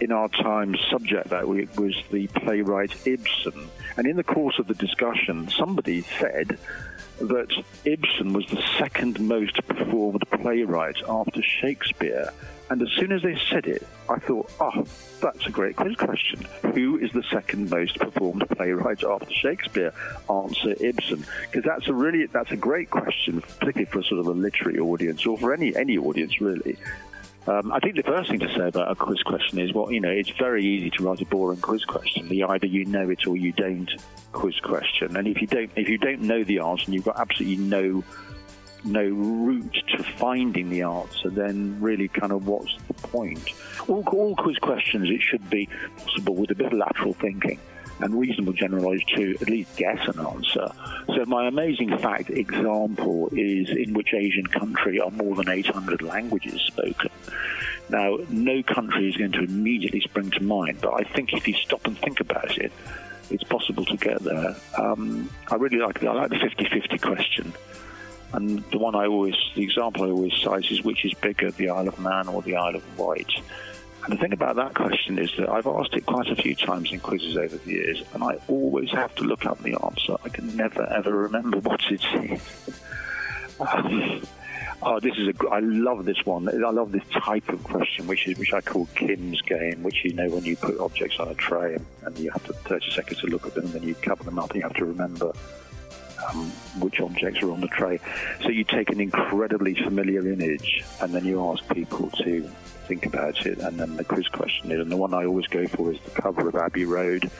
in 0.00 0.12
our 0.12 0.28
time's 0.28 0.78
subject 0.90 1.30
that 1.30 1.48
week 1.48 1.76
was 1.78 1.94
the 2.10 2.26
playwright 2.28 2.94
Ibsen. 3.06 3.68
And 3.96 4.06
in 4.06 4.16
the 4.16 4.24
course 4.24 4.58
of 4.58 4.66
the 4.66 4.74
discussion, 4.74 5.48
somebody 5.48 6.02
said 6.18 6.58
that 7.20 7.64
Ibsen 7.84 8.32
was 8.32 8.46
the 8.46 8.62
second 8.78 9.20
most 9.20 9.66
performed 9.66 10.22
playwright 10.30 10.98
after 11.08 11.42
Shakespeare. 11.42 12.30
And 12.68 12.82
as 12.82 12.88
soon 12.98 13.12
as 13.12 13.22
they 13.22 13.38
said 13.48 13.66
it, 13.66 13.86
I 14.08 14.18
thought, 14.18 14.50
oh, 14.60 14.84
that's 15.20 15.46
a 15.46 15.50
great 15.50 15.76
quiz 15.76 15.94
question. 15.94 16.44
Who 16.74 16.98
is 16.98 17.12
the 17.12 17.22
second 17.30 17.70
most 17.70 17.96
performed 17.98 18.44
playwright 18.50 19.04
after 19.04 19.32
Shakespeare? 19.32 19.94
Answer 20.28 20.74
Ibsen. 20.80 21.24
Because 21.42 21.64
that's 21.64 21.86
a 21.86 21.94
really, 21.94 22.26
that's 22.26 22.50
a 22.50 22.56
great 22.56 22.90
question, 22.90 23.40
particularly 23.40 23.84
for 23.84 24.02
sort 24.02 24.20
of 24.20 24.26
a 24.26 24.32
literary 24.32 24.80
audience 24.80 25.24
or 25.26 25.38
for 25.38 25.54
any, 25.54 25.76
any 25.76 25.96
audience 25.96 26.40
really. 26.40 26.76
Um, 27.46 27.72
I 27.72 27.78
think 27.78 27.94
the 27.94 28.02
first 28.02 28.28
thing 28.28 28.40
to 28.40 28.48
say 28.54 28.68
about 28.68 28.90
a 28.90 28.96
quiz 28.96 29.22
question 29.22 29.60
is, 29.60 29.72
well, 29.72 29.90
you 29.92 30.00
know, 30.00 30.10
it's 30.10 30.30
very 30.30 30.64
easy 30.64 30.90
to 30.90 31.04
write 31.04 31.20
a 31.20 31.26
boring 31.26 31.60
quiz 31.60 31.84
question. 31.84 32.28
The 32.28 32.44
either 32.44 32.66
you 32.66 32.84
know 32.86 33.08
it 33.08 33.26
or 33.26 33.36
you 33.36 33.52
don't 33.52 33.90
quiz 34.32 34.58
question. 34.60 35.16
And 35.16 35.28
if 35.28 35.40
you 35.40 35.46
don't, 35.46 35.70
if 35.76 35.88
you 35.88 35.98
don't 35.98 36.22
know 36.22 36.42
the 36.42 36.58
answer 36.58 36.84
and 36.86 36.94
you've 36.94 37.04
got 37.04 37.20
absolutely 37.20 37.64
no 37.64 38.02
no 38.84 39.02
route 39.02 39.82
to 39.88 40.02
finding 40.02 40.70
the 40.70 40.82
answer, 40.82 41.30
then 41.30 41.80
really 41.80 42.08
kind 42.08 42.32
of 42.32 42.46
what's 42.46 42.76
the 42.86 42.94
point? 42.94 43.52
All, 43.88 44.04
all 44.08 44.36
quiz 44.36 44.58
questions, 44.58 45.08
it 45.10 45.22
should 45.22 45.48
be 45.48 45.68
possible 45.98 46.34
with 46.34 46.50
a 46.50 46.54
bit 46.54 46.66
of 46.66 46.72
lateral 46.72 47.14
thinking 47.14 47.58
and 48.00 48.18
reasonable 48.18 48.52
general 48.52 48.82
knowledge 48.82 49.06
to 49.14 49.36
at 49.40 49.48
least 49.48 49.76
guess 49.76 50.06
an 50.08 50.20
answer. 50.20 50.70
So 51.06 51.24
my 51.26 51.46
amazing 51.46 51.96
fact 51.98 52.30
example 52.30 53.28
is 53.32 53.70
in 53.70 53.94
which 53.94 54.12
Asian 54.14 54.46
country 54.46 55.00
are 55.00 55.10
more 55.10 55.34
than 55.34 55.48
800 55.48 56.02
languages 56.02 56.60
spoken. 56.62 57.10
Now, 57.88 58.18
no 58.28 58.62
country 58.62 59.08
is 59.08 59.16
going 59.16 59.32
to 59.32 59.44
immediately 59.44 60.00
spring 60.00 60.30
to 60.32 60.42
mind, 60.42 60.80
but 60.80 60.94
I 60.94 61.04
think 61.04 61.32
if 61.32 61.46
you 61.46 61.54
stop 61.54 61.86
and 61.86 61.96
think 61.98 62.20
about 62.20 62.58
it, 62.58 62.72
it's 63.30 63.44
possible 63.44 63.84
to 63.84 63.96
get 63.96 64.20
there. 64.20 64.56
Um, 64.76 65.30
I 65.50 65.54
really 65.56 65.78
like 65.78 66.00
the, 66.00 66.08
I 66.08 66.12
like 66.12 66.30
the 66.30 66.36
50-50 66.36 67.00
question. 67.00 67.52
And 68.32 68.64
the 68.70 68.78
one 68.78 68.94
I 68.94 69.06
always, 69.06 69.36
the 69.54 69.62
example 69.62 70.04
I 70.04 70.10
always 70.10 70.34
cite 70.34 70.70
is 70.70 70.82
which 70.82 71.04
is 71.04 71.14
bigger, 71.14 71.50
the 71.52 71.70
Isle 71.70 71.88
of 71.88 71.98
Man 71.98 72.28
or 72.28 72.42
the 72.42 72.56
Isle 72.56 72.76
of 72.76 72.98
Wight? 72.98 73.30
And 74.06 74.16
the 74.16 74.22
thing 74.22 74.32
about 74.32 74.54
that 74.54 74.72
question 74.74 75.18
is 75.18 75.32
that 75.36 75.48
I've 75.48 75.66
asked 75.66 75.94
it 75.94 76.06
quite 76.06 76.28
a 76.28 76.36
few 76.36 76.54
times 76.54 76.92
in 76.92 77.00
quizzes 77.00 77.36
over 77.36 77.56
the 77.56 77.72
years, 77.72 78.04
and 78.14 78.22
I 78.22 78.38
always 78.46 78.88
have 78.92 79.12
to 79.16 79.24
look 79.24 79.44
up 79.44 79.60
the 79.64 79.76
answer. 79.84 80.14
I 80.24 80.28
can 80.28 80.56
never 80.56 80.86
ever 80.92 81.10
remember 81.10 81.58
what 81.58 81.80
it 81.90 82.04
is. 82.14 82.40
um, 83.58 84.22
oh, 84.80 85.00
this 85.00 85.18
is 85.18 85.26
a. 85.26 85.48
I 85.48 85.58
love 85.58 86.04
this 86.04 86.24
one. 86.24 86.48
I 86.48 86.70
love 86.70 86.92
this 86.92 87.02
type 87.08 87.48
of 87.48 87.64
question, 87.64 88.06
which 88.06 88.28
is 88.28 88.38
which 88.38 88.52
I 88.52 88.60
call 88.60 88.86
Kim's 88.94 89.42
game, 89.42 89.82
which 89.82 90.04
you 90.04 90.12
know 90.12 90.30
when 90.30 90.44
you 90.44 90.56
put 90.56 90.78
objects 90.78 91.18
on 91.18 91.26
a 91.26 91.34
tray 91.34 91.76
and, 92.02 92.16
you 92.16 92.30
have 92.30 92.44
to 92.44 92.52
30 92.52 92.92
seconds 92.92 93.20
to 93.22 93.26
look 93.26 93.44
at 93.44 93.54
them, 93.54 93.64
and 93.64 93.72
then 93.72 93.82
you 93.82 93.96
cover 93.96 94.22
them 94.22 94.38
up, 94.38 94.50
and 94.50 94.60
you 94.60 94.62
have 94.62 94.76
to 94.76 94.84
remember 94.84 95.32
um, 96.28 96.48
which 96.78 97.00
objects 97.00 97.42
are 97.42 97.50
on 97.50 97.60
the 97.60 97.66
tray. 97.66 97.98
So 98.42 98.50
you 98.50 98.62
take 98.62 98.90
an 98.90 99.00
incredibly 99.00 99.74
familiar 99.74 100.28
image, 100.28 100.84
and 101.00 101.12
then 101.12 101.24
you 101.24 101.44
ask 101.50 101.68
people 101.74 102.08
to 102.22 102.48
think 102.86 103.06
about 103.06 103.44
it, 103.46 103.58
and 103.58 103.78
then 103.78 103.96
the 103.96 104.04
quiz 104.04 104.28
question 104.28 104.70
is, 104.70 104.80
and 104.80 104.90
the 104.90 104.96
one 104.96 105.12
I 105.12 105.24
always 105.24 105.46
go 105.46 105.66
for 105.66 105.92
is 105.92 105.98
the 106.00 106.22
cover 106.22 106.48
of 106.48 106.54
Abbey 106.54 106.84
Road. 106.84 107.30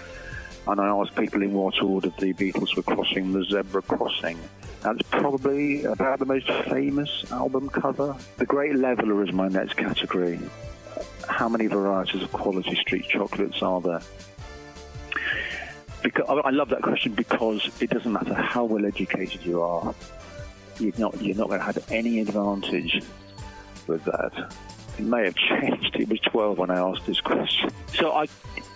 And 0.69 0.81
I 0.81 0.89
ask 0.89 1.15
people 1.15 1.43
in 1.43 1.53
what 1.53 1.81
order 1.81 2.11
the 2.19 2.35
Beatles 2.35 2.77
were 2.77 2.83
crossing 2.83 3.33
the 3.33 3.45
zebra 3.45 3.83
crossing. 3.83 4.37
That's 4.83 5.03
probably 5.11 5.85
about 5.85 6.19
the 6.19 6.27
most 6.27 6.51
famous 6.69 7.25
album 7.31 7.69
cover. 7.69 8.17
The 8.37 8.47
Great 8.47 8.75
Leveller 8.75 9.23
is 9.25 9.33
my 9.33 9.49
next 9.49 9.75
category. 9.77 10.41
How 11.29 11.49
many 11.49 11.67
varieties 11.67 12.23
of 12.23 12.33
quality 12.33 12.75
street 12.77 13.07
chocolates 13.09 13.63
are 13.63 13.81
there? 13.81 14.03
Because 16.03 16.41
I 16.45 16.51
love 16.51 16.69
that 16.71 16.83
question 16.83 17.13
because 17.15 17.69
it 17.81 17.91
doesn't 17.91 18.13
matter 18.13 18.35
how 18.35 18.65
well 18.65 18.87
educated 18.87 19.45
you 19.45 19.63
are, 19.63 19.95
you're 20.79 20.93
not 20.99 21.21
you're 21.21 21.37
not 21.37 21.49
going 21.49 21.61
to 21.61 21.67
have 21.67 21.91
any 21.91 22.21
advantage 22.21 23.03
with 23.87 24.05
that. 24.05 24.53
It 24.99 25.05
may 25.05 25.25
have 25.25 25.37
changed. 25.37 25.97
It 25.97 26.09
was 26.09 26.21
12 26.21 26.59
when 26.59 26.71
I 26.71 26.79
asked 26.79 27.07
this 27.07 27.21
question. 27.21 27.71
So 27.95 28.13
I, 28.13 28.27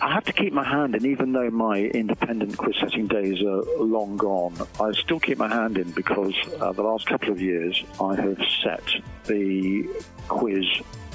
I 0.00 0.12
have 0.12 0.24
to 0.24 0.32
keep 0.32 0.52
my 0.52 0.64
hand 0.64 0.94
in, 0.94 1.06
even 1.06 1.32
though 1.32 1.50
my 1.50 1.78
independent 1.78 2.56
quiz 2.56 2.76
setting 2.78 3.06
days 3.06 3.40
are 3.42 3.62
long 3.78 4.16
gone. 4.16 4.54
I 4.78 4.92
still 4.92 5.20
keep 5.20 5.38
my 5.38 5.48
hand 5.48 5.78
in 5.78 5.90
because 5.92 6.34
uh, 6.60 6.72
the 6.72 6.82
last 6.82 7.06
couple 7.06 7.30
of 7.30 7.40
years 7.40 7.82
I 8.00 8.16
have 8.16 8.38
set 8.62 8.84
the 9.26 9.88
quiz 10.28 10.66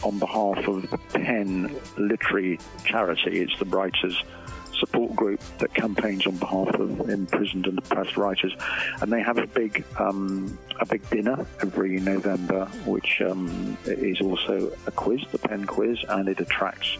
on 0.03 0.19
behalf 0.19 0.67
of 0.67 0.89
the 0.89 0.97
Pen 1.13 1.75
Literary 1.97 2.59
Charity. 2.83 3.41
It's 3.41 3.57
the 3.59 3.65
writers' 3.65 4.23
support 4.85 5.15
group 5.15 5.41
that 5.57 5.73
campaigns 5.73 6.27
on 6.27 6.35
behalf 6.37 6.67
of 6.75 7.09
imprisoned 7.09 7.65
and 7.65 7.77
oppressed 7.79 8.17
writers, 8.17 8.55
and 9.01 9.11
they 9.11 9.21
have 9.21 9.37
a 9.37 9.47
big 9.47 9.83
um, 9.97 10.57
a 10.79 10.85
big 10.85 11.07
dinner 11.09 11.45
every 11.61 11.99
November, 11.99 12.65
which 12.85 13.21
um, 13.21 13.77
is 13.85 14.21
also 14.21 14.71
a 14.85 14.91
quiz, 14.91 15.21
the 15.31 15.39
Pen 15.39 15.65
Quiz, 15.65 15.99
and 16.09 16.29
it 16.29 16.39
attracts 16.39 16.97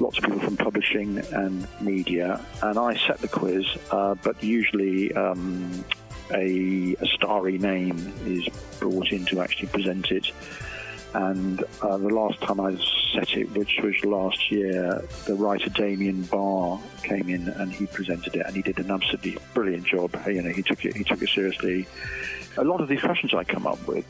lots 0.00 0.18
of 0.18 0.24
people 0.24 0.40
from 0.40 0.56
publishing 0.56 1.18
and 1.32 1.66
media. 1.80 2.44
And 2.62 2.78
I 2.78 2.96
set 3.06 3.18
the 3.18 3.28
quiz, 3.28 3.66
uh, 3.90 4.14
but 4.22 4.42
usually. 4.42 5.12
Um, 5.14 5.84
a, 6.30 6.94
a 7.00 7.06
starry 7.06 7.56
name 7.56 7.96
is 8.26 8.46
brought 8.78 9.12
in 9.12 9.24
to 9.24 9.40
actually 9.40 9.68
present 9.68 10.10
it 10.10 10.30
and 11.14 11.64
uh, 11.82 11.96
the 11.96 12.08
last 12.08 12.40
time 12.40 12.60
I 12.60 12.76
set 13.14 13.36
it, 13.36 13.50
which 13.56 13.78
was 13.82 14.04
last 14.04 14.50
year, 14.50 15.02
the 15.26 15.34
writer 15.34 15.70
Damian 15.70 16.22
Barr 16.24 16.78
came 17.02 17.28
in 17.28 17.48
and 17.48 17.72
he 17.72 17.86
presented 17.86 18.34
it, 18.36 18.44
and 18.46 18.54
he 18.54 18.62
did 18.62 18.78
an 18.78 18.90
absolutely 18.90 19.38
brilliant 19.54 19.86
job. 19.86 20.14
You 20.26 20.42
know, 20.42 20.50
he 20.50 20.62
took 20.62 20.84
it, 20.84 20.96
he 20.96 21.04
took 21.04 21.22
it 21.22 21.30
seriously. 21.30 21.86
A 22.56 22.64
lot 22.64 22.80
of 22.80 22.88
these 22.88 23.00
questions 23.00 23.32
I 23.34 23.44
come 23.44 23.66
up 23.66 23.84
with, 23.86 24.04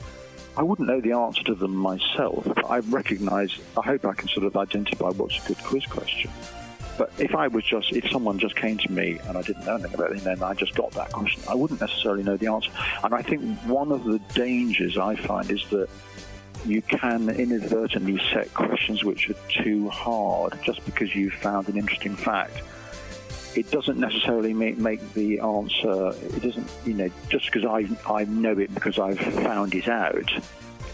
I 0.57 0.63
wouldn't 0.63 0.89
know 0.89 1.01
the 1.01 1.13
answer 1.13 1.45
to 1.45 1.55
them 1.55 1.77
myself, 1.77 2.43
but 2.45 2.69
I 2.69 2.79
recognise, 2.79 3.57
I 3.77 3.83
hope 3.83 4.05
I 4.05 4.15
can 4.15 4.29
sort 4.29 4.45
of 4.45 4.57
identify 4.57 5.11
what's 5.11 5.45
a 5.45 5.49
good 5.49 5.59
quiz 5.59 5.87
question. 5.87 6.31
But 6.99 7.13
if 7.17 7.33
I 7.33 7.47
was 7.47 7.63
just, 7.63 7.93
if 7.93 8.11
someone 8.11 8.41
just 8.41 8.57
came 8.57 8.77
to 8.77 8.91
me 8.91 9.21
and 9.29 9.39
I 9.39 9.43
didn't 9.43 9.65
know 9.65 9.77
anything 9.77 9.95
about 9.95 10.11
it, 10.11 10.27
and 10.27 10.43
I 10.43 10.55
just 10.55 10.75
got 10.75 10.91
that 10.93 11.13
question, 11.13 11.41
I 11.49 11.55
wouldn't 11.55 11.81
necessarily 11.81 12.25
know 12.25 12.37
the 12.37 12.49
answer. 12.49 12.73
And 13.05 13.15
I 13.15 13.23
think 13.23 13.57
one 13.67 13.93
of 13.93 14.03
the 14.03 14.19
dangers 14.35 14.99
I 14.99 15.15
find 15.15 15.49
is 15.49 15.65
that 15.71 15.89
you 16.67 16.83
can 16.83 17.29
inadvertently 17.29 18.21
set 18.33 18.53
questions 18.55 19.05
which 19.05 19.31
are 19.31 19.37
too 19.49 19.89
hard 19.89 20.59
just 20.63 20.85
because 20.85 21.15
you 21.15 21.31
found 21.31 21.69
an 21.69 21.77
interesting 21.77 22.17
fact. 22.17 22.63
It 23.55 23.71
doesn't 23.71 23.99
necessarily 23.99 24.53
make, 24.53 24.79
make 24.79 25.15
the 25.15 25.41
answer, 25.41 26.11
it 26.11 26.43
doesn't, 26.43 26.71
you 26.85 26.95
know, 26.95 27.11
just 27.29 27.51
because 27.51 27.65
I, 27.65 27.89
I 28.13 28.25
know 28.25 28.59
it 28.59 28.73
because 28.75 28.99
I've 28.99 29.19
found 29.19 29.75
it 29.75 29.89
out, 29.89 30.31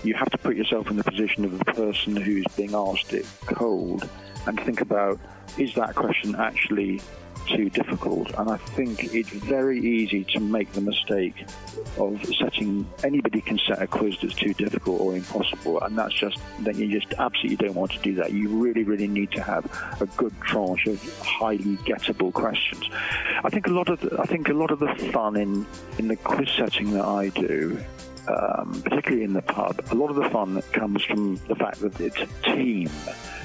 you 0.03 0.14
have 0.14 0.31
to 0.31 0.38
put 0.38 0.57
yourself 0.57 0.90
in 0.90 0.96
the 0.96 1.05
position 1.05 1.44
of 1.44 1.59
the 1.59 1.64
person 1.64 2.16
who's 2.16 2.44
being 2.57 2.74
asked 2.74 3.12
it 3.12 3.27
cold 3.46 4.09
and 4.46 4.61
think 4.61 4.81
about 4.81 5.18
is 5.59 5.74
that 5.74 5.94
question 5.94 6.35
actually 6.37 7.00
too 7.46 7.70
difficult? 7.70 8.33
And 8.38 8.50
I 8.50 8.57
think 8.57 9.14
it's 9.14 9.30
very 9.30 9.80
easy 9.80 10.24
to 10.24 10.40
make 10.40 10.72
the 10.72 10.80
mistake 10.80 11.46
of 11.98 12.24
setting 12.38 12.87
anybody 13.02 13.40
can 13.40 13.59
set 13.59 13.80
a 13.80 13.87
quiz 13.87 14.16
that's 14.20 14.35
too 14.35 14.54
difficult 14.54 15.00
or 15.00 15.16
impossible, 15.16 15.80
and 15.83 15.96
that's 15.96 16.14
just 16.14 16.38
then 16.61 16.76
you 16.76 17.00
just 17.00 17.12
absolutely 17.18 17.57
don't 17.66 17.74
want 17.74 17.92
to 17.92 17.98
do 18.00 18.14
that. 18.16 18.33
You 18.33 18.48
really, 18.48 18.85
really 18.85 19.09
need 19.09 19.30
to 19.33 19.42
have 19.42 19.64
a 20.00 20.07
good 20.16 20.35
tranche 20.40 20.87
of 20.87 21.18
highly 21.20 21.76
gettable 21.85 22.33
questions. 22.33 22.88
I 23.44 23.50
think 23.50 23.66
a 23.66 23.70
lot 23.70 23.88
of 23.88 24.00
the, 24.00 24.20
I 24.20 24.26
think 24.26 24.48
a 24.48 24.54
lot 24.54 24.70
of 24.70 24.78
the 24.78 24.94
fun 25.12 25.37
in 25.37 25.66
in 25.98 26.09
the 26.09 26.16
quiz 26.16 26.48
setting 26.50 26.92
that 26.92 27.04
I 27.04 27.28
do 27.28 27.78
um, 28.28 28.83
particularly 28.83 29.24
in 29.24 29.33
the 29.33 29.42
pub, 29.42 29.80
a 29.90 29.94
lot 29.94 30.11
of 30.11 30.16
the 30.16 30.28
fun 30.30 30.62
comes 30.72 31.02
from 31.02 31.37
the 31.48 31.54
fact 31.54 31.80
that 31.80 32.00
it's 32.00 32.16
a 32.18 32.26
team. 32.42 32.90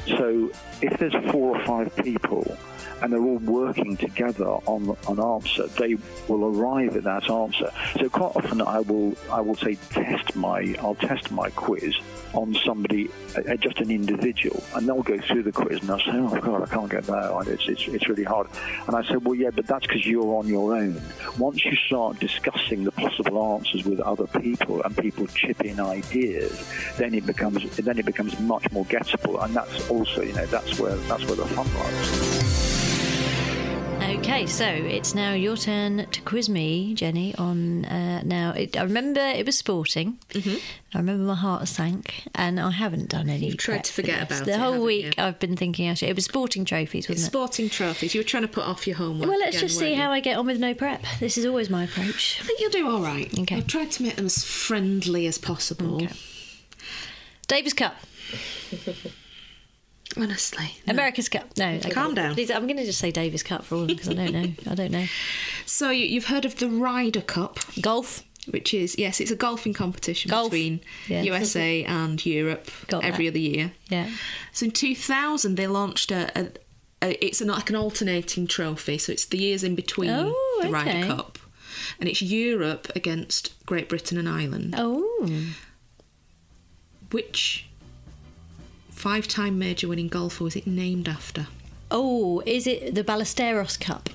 So 0.07 0.51
if 0.81 0.97
there's 0.97 1.13
four 1.31 1.57
or 1.57 1.65
five 1.65 1.95
people 1.97 2.57
and 3.01 3.11
they're 3.11 3.21
all 3.21 3.37
working 3.37 3.97
together 3.97 4.45
on 4.45 4.97
an 5.07 5.19
answer, 5.19 5.67
they 5.79 5.97
will 6.27 6.45
arrive 6.45 6.95
at 6.95 7.03
that 7.03 7.29
answer. 7.29 7.71
So 7.97 8.09
quite 8.09 8.35
often 8.35 8.61
I 8.61 8.79
will 8.79 9.15
I 9.31 9.41
will 9.41 9.55
say 9.55 9.75
test 9.89 10.35
my 10.35 10.75
I'll 10.79 10.95
test 10.95 11.31
my 11.31 11.49
quiz 11.51 11.95
on 12.33 12.55
somebody, 12.65 13.09
uh, 13.35 13.55
just 13.55 13.79
an 13.79 13.89
individual, 13.89 14.61
and 14.75 14.87
they'll 14.87 15.01
go 15.01 15.17
through 15.19 15.43
the 15.43 15.51
quiz 15.51 15.79
and 15.79 15.89
they'll 15.89 15.99
say, 15.99 16.11
"Oh 16.13 16.39
God, 16.39 16.61
I 16.61 16.65
can't 16.67 16.89
get 16.89 17.03
that. 17.05 17.47
It's 17.47 17.67
it's, 17.67 17.87
it's 17.87 18.07
really 18.07 18.23
hard." 18.23 18.47
And 18.87 18.95
I 18.95 19.03
said, 19.03 19.25
"Well, 19.25 19.35
yeah, 19.35 19.49
but 19.49 19.65
that's 19.67 19.85
because 19.87 20.05
you're 20.05 20.35
on 20.35 20.47
your 20.47 20.75
own. 20.75 21.01
Once 21.37 21.63
you 21.65 21.75
start 21.75 22.19
discussing 22.19 22.83
the 22.83 22.91
possible 22.91 23.55
answers 23.55 23.83
with 23.85 23.99
other 23.99 24.27
people 24.27 24.81
and 24.83 24.95
people 24.97 25.27
chip 25.27 25.61
in 25.63 25.79
ideas, 25.79 26.63
then 26.97 27.13
it 27.13 27.25
becomes 27.25 27.75
then 27.77 27.97
it 27.97 28.05
becomes 28.05 28.39
much 28.39 28.71
more 28.71 28.85
gettable, 28.85 29.43
and 29.43 29.55
that's 29.55 29.89
also 29.89 30.21
you 30.21 30.33
know 30.33 30.45
that's 30.47 30.79
where 30.79 30.95
that's 30.95 31.25
where 31.25 31.35
the 31.35 31.45
fun 31.47 31.67
lies." 31.75 32.48
Okay, 34.09 34.47
so 34.47 34.65
it's 34.65 35.13
now 35.13 35.33
your 35.33 35.55
turn 35.55 36.07
to 36.07 36.21
quiz 36.21 36.49
me, 36.49 36.95
Jenny. 36.95 37.35
On 37.35 37.85
uh, 37.85 38.23
now, 38.23 38.53
it, 38.53 38.75
I 38.75 38.81
remember 38.81 39.19
it 39.19 39.45
was 39.45 39.55
sporting. 39.55 40.17
Mm-hmm. 40.29 40.55
I 40.95 40.97
remember 40.97 41.23
my 41.25 41.35
heart 41.35 41.67
sank, 41.67 42.27
and 42.33 42.59
I 42.59 42.71
haven't 42.71 43.09
done 43.09 43.29
any. 43.29 43.45
You've 43.45 43.57
tried 43.57 43.83
to 43.83 43.93
forget 43.93 44.23
about 44.23 44.45
the 44.45 44.53
it, 44.53 44.59
whole 44.59 44.83
week. 44.83 45.15
you? 45.15 45.23
I've 45.23 45.37
been 45.37 45.55
thinking 45.55 45.87
actually 45.87 46.07
it 46.07 46.15
was 46.15 46.25
sporting 46.25 46.65
trophies, 46.65 47.07
wasn't 47.07 47.27
it? 47.27 47.29
Sporting 47.29 47.69
trophies. 47.69 48.15
You 48.15 48.21
were 48.21 48.25
trying 48.25 48.43
to 48.43 48.49
put 48.49 48.63
off 48.63 48.87
your 48.87 48.95
homework. 48.97 49.29
Well, 49.29 49.39
let's 49.39 49.57
again, 49.57 49.67
just 49.67 49.77
see 49.77 49.93
how 49.93 50.11
I 50.11 50.21
get 50.21 50.37
on 50.37 50.47
with 50.47 50.59
no 50.59 50.73
prep. 50.73 51.03
This 51.19 51.37
is 51.37 51.45
always 51.45 51.69
my 51.69 51.83
approach. 51.83 52.39
I 52.41 52.45
think 52.45 52.59
you'll 52.61 52.71
do 52.71 52.89
all 52.89 53.01
right. 53.01 53.31
Okay. 53.39 53.57
I've 53.57 53.67
tried 53.67 53.91
to 53.91 54.03
make 54.03 54.15
them 54.15 54.25
as 54.25 54.43
friendly 54.43 55.27
as 55.27 55.37
possible. 55.37 55.97
Okay. 56.03 56.09
Davis 57.47 57.73
Cup, 57.73 57.95
Honestly. 60.17 60.77
no. 60.87 60.91
America's 60.93 61.29
Cup. 61.29 61.45
No, 61.57 61.69
okay. 61.73 61.89
Calm 61.91 62.13
down. 62.15 62.33
Please, 62.33 62.49
I'm 62.51 62.65
going 62.65 62.77
to 62.77 62.85
just 62.85 62.99
say 62.99 63.11
Davis 63.11 63.43
Cup 63.43 63.63
for 63.63 63.75
all 63.75 63.81
of 63.81 63.87
them 63.89 63.95
because 63.97 64.09
I 64.09 64.13
don't 64.13 64.31
know. 64.33 64.71
I 64.71 64.75
don't 64.75 64.91
know. 64.91 65.05
So 65.65 65.91
you, 65.91 66.05
you've 66.05 66.25
heard 66.25 66.45
of 66.45 66.57
the 66.57 66.67
Ryder 66.67 67.21
Cup, 67.21 67.59
Golf. 67.81 68.23
which 68.49 68.73
is 68.73 68.97
yes, 68.97 69.19
it's 69.19 69.29
a 69.31 69.35
golfing 69.35 69.73
competition 69.73 70.29
Golf. 70.31 70.49
between 70.51 70.81
Yeah. 71.07 71.21
USA 71.21 71.83
and 71.83 72.25
Europe 72.25 72.71
Got 72.87 73.05
every 73.05 73.25
that. 73.25 73.33
other 73.33 73.39
year. 73.39 73.71
Yeah. 73.89 74.09
So 74.51 74.65
in 74.65 74.71
2000, 74.71 75.55
they 75.55 75.67
launched 75.67 76.11
a. 76.11 76.31
a, 76.39 76.47
a 77.03 77.25
it's 77.25 77.39
an, 77.39 77.47
like 77.49 77.69
an 77.69 77.75
alternating 77.75 78.47
trophy, 78.47 78.97
so 78.97 79.11
it's 79.11 79.25
the 79.25 79.37
years 79.37 79.63
in 79.63 79.75
between 79.75 80.09
Oh, 80.09 80.59
the 80.63 80.69
Ryder 80.69 80.89
okay. 80.89 81.07
Cup, 81.07 81.37
and 81.99 82.09
it's 82.09 82.21
Europe 82.23 82.91
against 82.95 83.53
Great 83.67 83.87
Britain 83.87 84.17
and 84.17 84.27
Ireland. 84.27 84.73
Oh. 84.75 85.29
Which 87.11 87.68
five-time 88.99 89.57
major 89.57 89.87
winning 89.87 90.09
golfer 90.09 90.43
was 90.43 90.57
it 90.57 90.67
named 90.67 91.07
after? 91.07 91.47
Oh, 91.89 92.43
is 92.45 92.67
it 92.67 92.95
the 92.95 93.03
Ballesteros 93.03 93.79
Cup? 93.79 94.09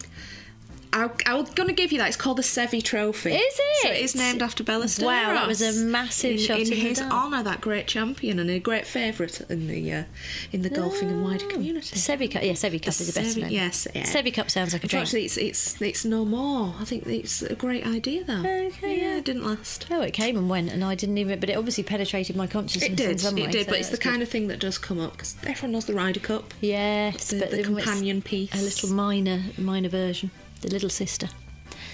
I, 0.95 1.35
was 1.35 1.51
going 1.51 1.69
to 1.69 1.75
give 1.75 1.91
you 1.93 1.99
that. 1.99 2.09
It's 2.09 2.17
called 2.17 2.39
the 2.39 2.43
Seve 2.43 2.83
Trophy. 2.83 3.33
Is 3.35 3.59
it? 3.59 3.83
So 3.83 3.89
it? 3.89 4.01
is 4.01 4.15
named 4.15 4.43
after 4.43 4.63
Ballesteros. 4.63 5.05
Wow, 5.05 5.35
that 5.35 5.49
was 5.49 5.61
a 5.61 5.85
massive 5.85 6.33
in, 6.33 6.39
shot 6.39 6.61
in 6.61 6.73
in 6.73 6.79
his 6.79 7.01
honour. 7.01 7.43
That 7.43 7.61
great 7.61 7.87
champion 7.87 8.39
and 8.39 8.49
a 8.49 8.59
great 8.61 8.87
favourite 8.87 9.41
in 9.51 9.67
the 9.67 9.93
uh, 9.93 10.05
in 10.53 10.63
the 10.63 10.71
golfing 10.71 11.09
and 11.11 11.25
wider 11.25 11.47
community. 11.47 11.97
Seve 11.97 12.31
Cup. 12.31 12.43
Yeah, 12.43 12.53
Seve 12.53 12.81
Cup 12.81 12.89
is 12.89 13.13
the 13.13 13.21
best 13.21 13.37
Seve- 13.37 13.43
one. 13.43 13.51
yes, 13.51 13.89
yeah. 13.95 14.03
Seve 14.05 14.33
Cup 14.33 14.51
sounds 14.51 14.73
like 14.73 14.85
a 14.85 14.87
drink. 14.87 15.03
Unfortunately, 15.03 15.27
it's 15.27 15.37
it's 15.37 15.83
it's 15.83 16.05
no 16.05 16.25
more. 16.25 16.75
I 16.81 16.85
think 16.85 17.07
it's 17.07 17.43
a 17.43 17.55
great 17.55 17.87
idea 17.87 18.25
though. 18.25 18.41
Okay, 18.41 18.97
yeah, 18.97 19.11
yeah. 19.11 19.17
it 19.17 19.25
didn't 19.25 19.45
last. 19.45 19.87
Oh, 19.91 20.01
it 20.01 20.13
came 20.13 20.37
and 20.37 20.49
went, 20.49 20.71
and 20.71 20.85
I 20.85 20.95
didn't 20.95 21.19
even. 21.19 21.41
But 21.41 21.51
it 21.51 21.57
obviously 21.57 21.85
penetrated 21.85 22.37
my 22.37 22.47
consciousness. 22.47 22.93
It 22.93 22.97
did, 22.97 23.11
in 23.11 23.19
some 23.19 23.39
it 23.39 23.51
did, 23.51 23.67
so 23.67 23.73
but 23.73 23.81
it's 23.81 23.91
the 23.91 23.97
good. 23.97 24.11
kind 24.11 24.23
of 24.23 24.29
thing 24.29 24.49
that 24.49 24.61
does 24.61 24.79
come 24.79 25.01
up 25.01 25.13
because 25.13 25.35
everyone 25.47 25.73
knows 25.73 25.87
the 25.87 25.95
Ryder 25.95 26.21
Cup. 26.21 26.55
yes, 26.61 27.31
the- 27.31 27.41
but 27.41 27.51
the 27.51 27.63
companion 27.65 28.23
piece. 28.23 28.53
a 28.55 28.63
little 28.63 28.91
minor, 28.91 29.43
minor 29.59 29.89
version, 29.89 30.31
the 30.65 30.71
little 30.73 30.91
sister. 30.91 31.29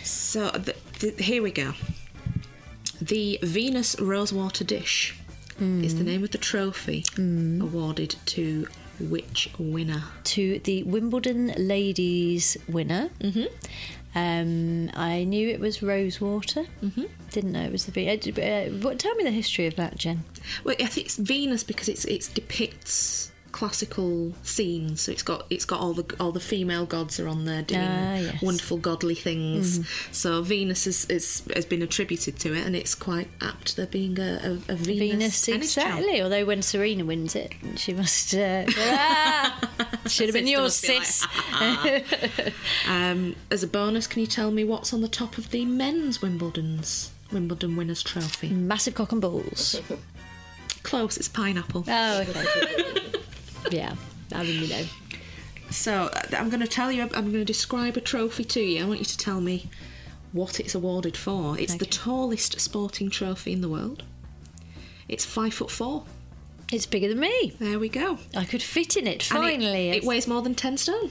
So 0.05 0.51
th 0.51 0.77
th 1.01 1.15
here 1.31 1.43
we 1.43 1.51
go. 1.51 1.73
The 3.13 3.39
Venus 3.43 3.99
Rosewater 4.01 4.65
Dish 4.65 5.15
is 5.87 5.95
the 5.97 6.05
name 6.05 6.23
of 6.25 6.31
the 6.31 6.39
trophy 6.39 7.05
awarded 7.67 8.17
to 8.35 8.67
which 8.99 9.51
winner? 9.59 10.03
To 10.37 10.59
the 10.65 10.83
Wimbledon 10.85 11.53
ladies 11.59 12.57
winner. 12.69 13.11
Mm-hmm. 13.21 13.49
Um, 14.15 14.91
I 14.95 15.25
knew 15.25 15.49
it 15.49 15.61
was 15.61 15.83
Rosewater. 15.83 16.65
Mm-hmm. 16.83 17.05
Didn't 17.31 17.53
know 17.53 17.63
it 17.63 17.73
was 17.73 17.85
the. 17.87 17.93
Ve- 17.93 18.09
Uh, 18.09 18.43
uh, 18.43 18.71
what? 18.85 18.99
Tell 18.99 19.15
me 19.17 19.25
the 19.25 19.31
history 19.31 19.67
of 19.67 19.77
that, 19.77 19.97
Jen. 19.97 20.25
Well, 20.65 20.77
I 20.81 20.87
think 20.87 21.07
it's 21.09 21.17
Venus 21.17 21.63
because 21.63 21.89
it's 21.89 22.05
it 22.07 22.31
depicts 22.35 23.31
classical 23.53 24.33
scenes. 24.43 25.03
So 25.03 25.13
it's 25.13 25.23
got 25.23 25.47
it's 25.51 25.65
got 25.65 25.81
all 25.81 25.93
the 25.95 26.05
all 26.21 26.33
the 26.33 26.41
female 26.41 26.87
gods 26.87 27.19
are 27.21 27.29
on 27.29 27.45
there 27.45 27.63
doing 27.63 27.81
Ah, 27.81 28.17
yes. 28.17 28.43
Wonderful 28.43 28.79
godly 28.79 29.15
things. 29.15 29.89
So 30.13 30.43
Venus 30.43 30.87
is, 30.87 31.05
is 31.07 31.43
has 31.55 31.65
been 31.65 31.83
attributed 31.83 32.39
to 32.41 32.55
it, 32.55 32.67
and 32.67 32.75
it's 32.77 32.95
quite 32.95 33.29
apt 33.41 33.77
there 33.77 33.87
being 33.87 34.19
a, 34.19 34.41
a, 34.69 34.73
a 34.73 34.77
Venus, 34.77 35.47
Venus, 35.47 35.77
exactly. 35.77 36.23
Although 36.23 36.45
when 36.45 36.63
Serena 36.63 37.05
wins 37.05 37.35
it, 37.35 37.53
she 37.77 37.93
must. 37.93 38.35
Uh, 38.35 38.65
ah, 38.77 39.61
should 40.07 40.27
have 40.27 40.35
been 40.35 40.47
yours, 40.47 40.83
must 40.83 40.87
be 40.87 40.99
like, 40.99 42.07
sis. 42.07 42.55
Um, 42.89 43.37
as 43.51 43.63
a 43.63 43.67
bonus, 43.67 44.07
can 44.07 44.21
you 44.21 44.27
tell 44.27 44.51
me 44.51 44.65
what's 44.65 44.93
on 44.93 45.01
the 45.01 45.09
top 45.09 45.39
of 45.39 45.51
the 45.51 45.65
men's 45.65 46.23
Wimbledon's 46.23 47.11
Wimbledon 47.33 47.77
winners 47.77 48.03
trophy? 48.03 48.49
Massive 48.51 48.95
cock 48.95 49.13
and 49.13 49.21
balls. 49.21 49.81
Close, 50.83 51.17
it's 51.17 51.29
pineapple. 51.29 51.85
Oh, 51.87 52.21
okay. 52.23 53.03
Yeah, 53.73 53.95
I 54.35 54.43
mean, 54.43 54.63
you 54.63 54.69
know. 54.69 54.85
So 55.71 55.93
uh, 56.13 56.23
I'm 56.37 56.49
going 56.51 56.61
to 56.61 56.67
tell 56.69 56.91
you. 56.91 57.03
I'm 57.03 57.11
going 57.11 57.33
to 57.33 57.45
describe 57.45 57.97
a 57.97 58.01
trophy 58.01 58.45
to 58.45 58.61
you. 58.61 58.83
I 58.85 58.87
want 58.89 58.99
you 59.01 59.05
to 59.07 59.17
tell 59.17 59.41
me 59.41 59.69
what 60.33 60.61
it's 60.61 60.75
awarded 60.75 61.17
for. 61.17 61.59
It's 61.59 61.75
the 61.77 61.87
tallest 61.87 62.61
sporting 62.61 63.11
trophy 63.11 63.53
in 63.53 63.61
the 63.61 63.69
world. 63.69 64.03
It's 65.09 65.25
five 65.25 65.55
foot 65.55 65.71
four. 65.71 66.05
It's 66.73 66.87
bigger 66.87 67.09
than 67.09 67.19
me. 67.19 67.53
There 67.59 67.79
we 67.81 67.89
go. 67.89 68.19
I 68.37 68.45
could 68.45 68.63
fit 68.63 68.97
in 68.97 69.07
it 69.09 69.29
And 69.33 69.45
it- 69.45 69.51
finally. 69.51 69.91
it, 69.91 70.05
weighs 70.05 70.29
more 70.29 70.41
than 70.43 70.55
ten 70.55 70.77
stone. 70.77 71.11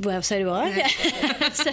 Well, 0.00 0.22
so 0.22 0.38
do 0.38 0.50
I. 0.50 0.86
so, 1.52 1.70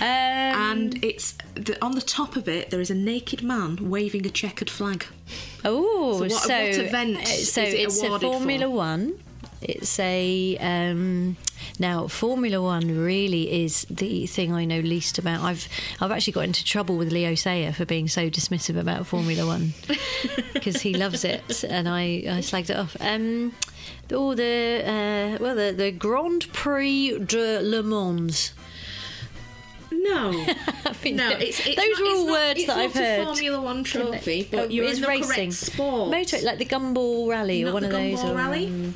um, 0.00 0.02
and 0.02 1.04
it's 1.04 1.34
the, 1.54 1.76
on 1.84 1.92
the 1.92 2.00
top 2.00 2.36
of 2.36 2.48
it. 2.48 2.70
There 2.70 2.80
is 2.80 2.90
a 2.90 2.94
naked 2.94 3.42
man 3.42 3.90
waving 3.90 4.26
a 4.26 4.30
checkered 4.30 4.70
flag. 4.70 5.06
oh, 5.64 6.14
So 6.14 6.20
what- 6.20 6.32
so 6.32 6.48
what 6.48 6.78
event 6.78 7.16
uh, 7.18 7.24
so 7.24 7.62
it 7.62 7.74
it's 7.74 8.02
a 8.02 8.18
Formula 8.18 8.64
for? 8.66 8.70
One. 8.70 9.14
It's 9.62 9.98
a 9.98 10.58
um, 10.60 11.38
now 11.78 12.06
Formula 12.06 12.60
One 12.60 12.98
really 12.98 13.64
is 13.64 13.86
the 13.88 14.26
thing 14.26 14.52
I 14.52 14.66
know 14.66 14.80
least 14.80 15.16
about. 15.16 15.40
I've 15.40 15.66
I've 16.02 16.10
actually 16.10 16.34
got 16.34 16.44
into 16.44 16.62
trouble 16.62 16.98
with 16.98 17.10
Leo 17.10 17.34
Sayer 17.34 17.72
for 17.72 17.86
being 17.86 18.06
so 18.06 18.28
dismissive 18.28 18.78
about 18.78 19.06
Formula 19.06 19.46
One 19.46 19.72
because 20.52 20.82
he 20.82 20.92
loves 20.92 21.24
it 21.24 21.64
and 21.64 21.88
I, 21.88 22.02
I 22.26 22.40
slagged 22.42 22.68
it 22.70 22.76
off. 22.76 22.94
Um, 23.00 23.54
oh, 24.12 24.34
the 24.34 24.82
uh, 24.84 25.38
well 25.40 25.54
the 25.54 25.72
the 25.72 25.90
Grand 25.90 26.52
Prix 26.52 27.18
de 27.18 27.60
Le 27.62 27.82
Mans. 27.82 28.52
No, 30.04 30.30
no. 30.32 31.30
It's, 31.38 31.60
it's 31.66 31.76
those 31.76 31.98
not, 31.98 32.00
are 32.00 32.06
all 32.16 32.26
not- 32.26 32.32
words 32.32 32.58
it's 32.60 32.66
that 32.66 32.76
not 32.76 32.84
I've 32.84 32.96
a 32.96 32.98
heard. 32.98 33.24
Formula 33.24 33.60
One 33.60 33.84
trophy, 33.84 34.48
Oh, 34.52 34.56
but 34.56 34.70
you're 34.70 34.84
it's 34.86 34.96
in 34.96 35.02
the 35.02 35.08
racing. 35.08 35.28
correct 35.28 35.52
sport. 35.54 36.10
Motor, 36.10 36.38
like 36.42 36.58
the 36.58 36.64
Gumball 36.66 37.28
Rally 37.28 37.64
or 37.64 37.72
one 37.72 37.84
of 37.84 37.90
those. 37.90 38.20
Gumball 38.20 38.30
or, 38.30 38.34
Rally? 38.36 38.66
Um, 38.66 38.94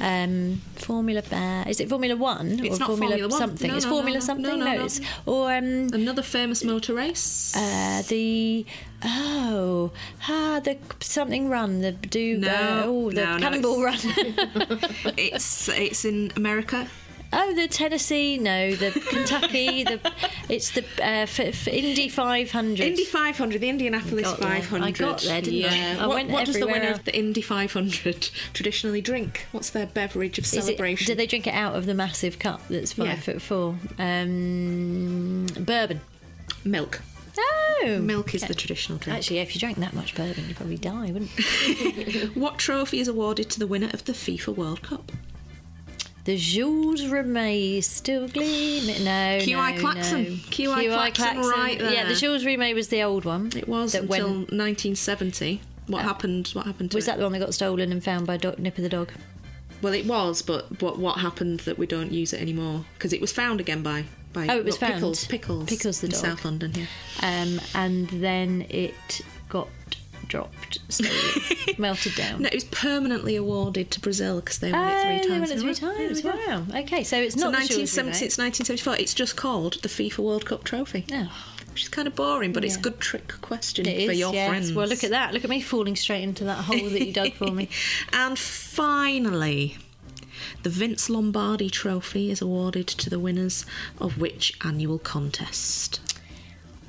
um, 0.00 0.60
Formula. 0.76 1.22
Uh, 1.32 1.64
is 1.68 1.80
it 1.80 1.88
Formula 1.88 2.16
One 2.16 2.60
It's 2.60 2.76
or 2.76 2.78
not 2.80 2.86
Formula, 2.88 3.10
Formula 3.16 3.28
One. 3.28 3.38
something? 3.38 3.70
No, 3.70 3.76
it's 3.76 3.84
no, 3.86 3.90
Formula 3.90 4.18
no. 4.18 4.24
something. 4.24 4.58
No, 4.58 4.84
it's 4.84 5.00
or 5.26 5.52
um, 5.52 5.88
Another 5.92 6.22
famous 6.22 6.62
motor 6.64 6.94
race. 6.94 7.54
uh, 7.56 8.02
the 8.08 8.66
oh 9.04 9.90
ah 10.28 10.60
the 10.62 10.76
something 11.00 11.48
run 11.48 11.80
the 11.80 11.92
do 11.92 12.38
No, 12.38 12.48
uh, 12.48 12.82
oh 12.86 13.10
the 13.10 13.24
no, 13.24 13.38
Cannonball 13.38 13.82
Run. 13.82 13.98
it's 15.16 15.68
it's 15.68 16.04
in 16.04 16.32
America. 16.36 16.86
Oh, 17.34 17.54
the 17.54 17.66
Tennessee, 17.66 18.36
no, 18.36 18.74
the 18.74 18.90
Kentucky, 18.90 19.84
the 19.84 19.98
it's 20.50 20.70
the 20.72 20.82
uh, 21.00 21.24
f- 21.24 21.40
f- 21.40 21.66
Indy 21.68 22.08
500. 22.10 22.80
Indy 22.86 23.04
500, 23.04 23.60
the 23.60 23.68
Indianapolis 23.70 24.24
got 24.24 24.38
there. 24.40 24.48
500. 24.62 24.84
I 24.86 24.90
got 24.90 25.20
there, 25.22 25.40
didn't 25.40 25.64
I? 25.72 25.74
yeah. 25.76 25.96
I 26.00 26.06
what 26.06 26.14
went 26.16 26.30
what 26.30 26.44
does 26.46 26.58
the 26.58 26.66
winner 26.66 26.90
of 26.90 27.04
the 27.04 27.16
Indy 27.16 27.40
500 27.40 28.28
traditionally 28.52 29.00
drink? 29.00 29.46
What's 29.52 29.70
their 29.70 29.86
beverage 29.86 30.38
of 30.38 30.44
Is 30.44 30.52
it- 30.54 30.62
celebration? 30.62 31.06
do 31.06 31.14
they 31.14 31.26
drink 31.26 31.46
it 31.46 31.54
out 31.54 31.74
of 31.74 31.86
the 31.86 31.94
massive 31.94 32.38
cup 32.38 32.60
that's 32.68 32.92
five 32.92 33.06
Yeah. 33.06 33.16
foot 33.16 33.40
four? 33.42 33.76
Um, 33.98 35.46
bourbon. 35.58 36.00
Milk. 36.64 37.00
Oh, 37.84 37.98
Milk 38.02 38.34
is 38.34 38.42
the 38.42 38.54
traditional 38.54 38.98
drink. 38.98 39.18
Actually, 39.18 39.38
if 39.38 39.54
you 39.54 39.60
drank 39.60 39.78
that 39.78 39.94
much 39.94 40.14
bourbon, 40.14 40.44
you'd 40.46 40.56
probably 40.56 40.76
die, 40.76 41.10
wouldn't 41.10 41.30
you? 41.38 42.30
What 42.34 42.58
trophy 42.58 43.00
is 43.00 43.08
awarded 43.08 43.48
to 43.50 43.58
the 43.58 43.66
winner 43.66 43.88
of 43.92 44.04
the 44.04 44.12
FIFA 44.12 44.54
World 44.54 44.82
Cup? 44.82 45.10
The 46.24 46.36
Jules 46.36 47.02
Rimet 47.02 47.82
still 47.82 48.28
gleaming. 48.28 49.04
No, 49.04 49.38
QI 49.40 49.74
no, 49.74 49.80
Klaxon. 49.80 50.22
no. 50.24 50.30
QI 50.30 51.12
Klaxon 51.14 51.38
right 51.40 51.80
Yeah, 51.80 52.06
the 52.06 52.14
Jules 52.14 52.44
Rimet 52.44 52.74
was 52.74 52.88
the 52.88 53.02
old 53.02 53.24
one. 53.24 53.50
It 53.56 53.66
was 53.68 53.94
until 53.94 54.08
went- 54.28 54.52
1970. 54.52 55.60
What 55.88 56.02
happened? 56.02 56.48
What 56.52 56.66
happened 56.66 56.92
to 56.92 56.96
Was 56.96 57.04
it? 57.04 57.10
that 57.10 57.16
the 57.18 57.24
one 57.24 57.32
that 57.32 57.40
got 57.40 57.54
stolen 57.54 57.90
and 57.90 58.02
found 58.04 58.26
by 58.26 58.36
dog, 58.36 58.58
Nipper 58.60 58.82
the 58.82 58.88
dog? 58.88 59.10
Well, 59.82 59.92
it 59.94 60.06
was, 60.06 60.42
but 60.42 60.80
what 60.80 60.96
what 60.98 61.18
happened 61.18 61.60
that 61.60 61.76
we 61.76 61.86
don't 61.86 62.12
use 62.12 62.32
it 62.32 62.40
anymore? 62.40 62.84
Because 62.94 63.12
it 63.12 63.20
was 63.20 63.32
found 63.32 63.58
again 63.60 63.82
by 63.82 64.04
by 64.32 64.46
Oh, 64.48 64.58
it 64.58 64.64
was 64.64 64.80
well, 64.80 64.90
found. 64.90 64.94
Pickles, 65.00 65.24
Pickles, 65.26 65.68
Pickles 65.68 66.00
the 66.00 66.06
in 66.06 66.12
dog. 66.12 66.20
South 66.20 66.44
London. 66.44 66.72
Yeah. 66.76 66.86
Um, 67.42 67.60
and 67.74 68.08
then 68.10 68.64
it 68.70 68.94
got 69.48 69.68
dropped, 70.28 70.78
slowly, 70.88 71.74
melted 71.78 72.14
down. 72.14 72.42
No, 72.42 72.48
it 72.48 72.54
was 72.54 72.64
permanently 72.64 73.36
awarded 73.36 73.90
to 73.92 74.00
Brazil 74.00 74.36
because 74.40 74.58
they 74.58 74.72
won 74.72 74.80
Oh, 74.82 74.88
it 74.88 75.02
three 75.02 75.10
oh, 75.10 75.18
they 75.22 75.28
times. 75.28 75.40
won 75.50 75.50
it 75.50 75.76
three 75.78 76.06
times. 76.06 76.24
Wow. 76.24 76.66
Okay, 76.80 77.04
so 77.04 77.16
it's 77.18 77.34
So 77.34 77.50
not 77.50 77.52
the 77.60 77.66
Jules 77.68 77.96
1970, 77.96 78.10
Rimet. 78.10 78.14
since 78.16 78.38
1974, 78.38 78.96
it's 78.96 79.14
just 79.14 79.36
called 79.36 79.82
the 79.82 79.88
FIFA 79.88 80.18
World 80.18 80.46
Cup 80.46 80.64
trophy. 80.64 81.04
Oh. 81.12 81.30
Which 81.70 81.84
is 81.84 81.88
kind 81.88 82.06
of 82.06 82.14
boring, 82.14 82.52
but 82.52 82.64
it's 82.66 82.74
a 82.74 82.78
Yeah. 82.78 82.82
good 82.82 83.00
trick 83.00 83.32
question 83.40 83.86
It 83.88 84.04
for 84.06 84.12
is, 84.12 84.18
your 84.18 84.34
yes. 84.34 84.48
friends. 84.48 84.72
Well, 84.74 84.86
look 84.86 85.02
at 85.04 85.10
that. 85.10 85.32
Look 85.32 85.42
at 85.44 85.48
me 85.48 85.62
falling 85.62 85.96
straight 85.96 86.22
into 86.22 86.44
that 86.44 86.64
hole 86.64 86.76
that 86.90 87.06
you 87.06 87.12
dug 87.14 87.32
for 87.32 87.50
me. 87.50 87.70
and 88.12 88.38
finally, 88.38 89.78
the 90.62 90.68
Vince 90.70 91.08
Lombardi 91.08 91.70
Trophy 91.70 92.30
is 92.30 92.42
awarded 92.42 92.86
to 92.88 93.08
the 93.08 93.18
winners 93.18 93.64
of 93.98 94.18
which 94.18 94.52
annual 94.62 94.98
contest? 94.98 96.00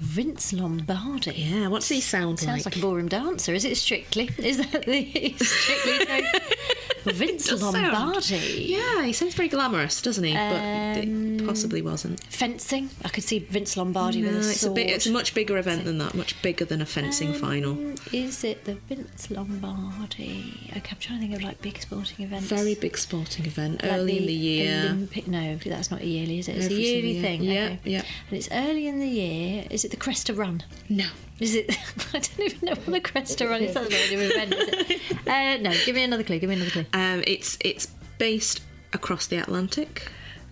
Vince 0.03 0.51
Lombardi. 0.51 1.31
Yeah, 1.31 1.69
what's 1.69 1.87
he 1.87 2.01
sound 2.01 2.31
like? 2.31 2.39
Sounds 2.39 2.65
like 2.65 2.75
a 2.75 2.79
ballroom 2.79 3.07
dancer. 3.07 3.53
Is 3.53 3.63
it 3.63 3.77
Strictly? 3.77 4.29
Is 4.37 4.57
that 4.57 4.83
the 4.85 5.33
Strictly? 5.37 6.25
Vince 7.05 7.47
does 7.47 7.59
sound- 7.61 7.73
Lombardi. 7.93 8.65
Yeah, 8.69 9.03
he 9.05 9.13
sounds 9.13 9.33
very 9.35 9.49
glamorous, 9.49 10.01
doesn't 10.01 10.23
he? 10.23 10.33
but 10.33 10.39
Um, 10.39 11.39
it 11.39 11.45
possibly 11.45 11.81
wasn't. 11.81 12.23
Fencing. 12.25 12.89
I 13.03 13.09
could 13.09 13.23
see 13.23 13.39
Vince 13.39 13.75
Lombardi 13.77 14.21
No, 14.21 14.27
with 14.29 14.47
a 14.47 14.49
it's 14.51 14.63
a 14.63 14.69
bit. 14.71 14.87
It's 14.89 15.05
a 15.07 15.11
much 15.11 15.33
bigger 15.33 15.57
event 15.57 15.85
than 15.85 15.97
that. 15.97 16.13
Much 16.15 16.41
bigger 16.41 16.65
than 16.65 16.81
a 16.81 16.85
fencing 16.85 17.33
final. 17.33 17.71
Um, 17.73 17.95
Is 18.11 18.43
it 18.43 18.65
the 18.65 18.75
Vince 18.75 19.29
Lombardi? 19.29 20.69
Okay, 20.77 20.89
I'm 20.91 20.97
trying 20.99 21.19
to 21.19 21.27
think 21.27 21.35
of 21.35 21.43
like 21.43 21.61
big 21.61 21.81
sporting 21.81 22.25
events. 22.25 22.45
Very 22.47 22.75
big 22.75 22.97
sporting 22.97 23.45
event, 23.45 23.83
Like 23.83 23.91
early 23.91 24.17
in 24.19 24.25
the 24.25 24.33
year. 24.33 24.81
Olympic, 24.85 25.27
no, 25.27 25.57
that's 25.57 25.91
not 25.91 26.01
a 26.01 26.05
yearly, 26.07 26.39
is 26.39 26.47
it? 26.47 26.55
It's 26.57 26.65
Every 26.65 26.77
a 26.77 26.79
yearly 26.79 27.11
year. 27.13 27.21
thing. 27.21 27.43
Yeah, 27.43 27.63
okay. 27.65 27.79
yeah. 27.85 28.01
And 28.29 28.37
it's 28.37 28.49
early 28.51 28.87
in 28.87 28.99
the 28.99 29.07
year. 29.07 29.65
Is 29.69 29.83
it 29.85 29.91
the 29.91 29.97
Cresta 29.97 30.35
Run? 30.37 30.63
No. 30.89 31.05
Is 31.43 31.55
it? 31.55 31.77
I 32.13 32.19
don't 32.19 32.39
even 32.39 32.59
know 32.61 32.71
what 32.71 32.85
the 32.85 33.01
Cresta 33.01 33.49
Run 33.49 33.61
is. 33.63 33.73
That's 33.73 33.89
not 33.89 33.99
an 33.99 34.19
event, 34.19 34.53
is 34.53 34.67
it? 34.69 35.01
Uh, 35.27 35.57
no, 35.57 35.71
give 35.85 35.95
me 35.95 36.03
another 36.03 36.23
clue. 36.23 36.39
Give 36.39 36.49
me 36.49 36.55
another 36.55 36.71
clue. 36.71 36.85
Um, 36.93 37.23
it's 37.27 37.57
it's 37.61 37.87
based 38.17 38.61
across 38.93 39.27
the 39.27 39.37
Atlantic. 39.37 40.09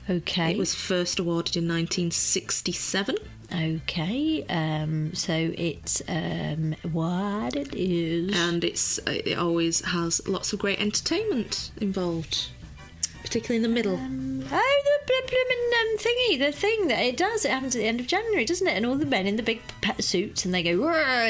Okay. 0.09 0.51
It 0.51 0.57
was 0.57 0.75
first 0.75 1.19
awarded 1.19 1.55
in 1.55 1.67
1967. 1.67 3.15
Okay, 3.53 4.45
um, 4.49 5.13
so 5.13 5.33
it's 5.33 6.01
um, 6.07 6.73
what 6.91 7.55
it 7.55 7.73
is. 7.75 8.33
and 8.37 8.63
it's 8.63 8.97
it 9.07 9.37
always 9.37 9.81
has 9.81 10.25
lots 10.27 10.53
of 10.53 10.59
great 10.59 10.79
entertainment 10.79 11.71
involved, 11.81 12.47
particularly 13.32 13.55
in 13.55 13.61
the 13.63 13.69
middle. 13.73 13.97
Oh, 14.53 14.82
the 14.84 15.05
bl- 15.07 15.29
bloomin' 15.29 15.71
um, 15.79 15.97
thingy, 15.97 16.38
the 16.39 16.51
thing 16.51 16.88
that 16.89 16.99
it 16.99 17.15
does. 17.15 17.45
It 17.45 17.51
happens 17.51 17.73
at 17.77 17.79
the 17.79 17.86
end 17.88 18.01
of 18.01 18.07
January, 18.07 18.43
doesn't 18.43 18.67
it? 18.67 18.71
And 18.75 18.86
all 18.86 18.95
the 18.95 19.05
men 19.05 19.25
in 19.25 19.38
the 19.38 19.43
big 19.43 19.61
pet 19.79 20.03
suits 20.03 20.43
and 20.43 20.53
they 20.53 20.61
go, 20.61 20.75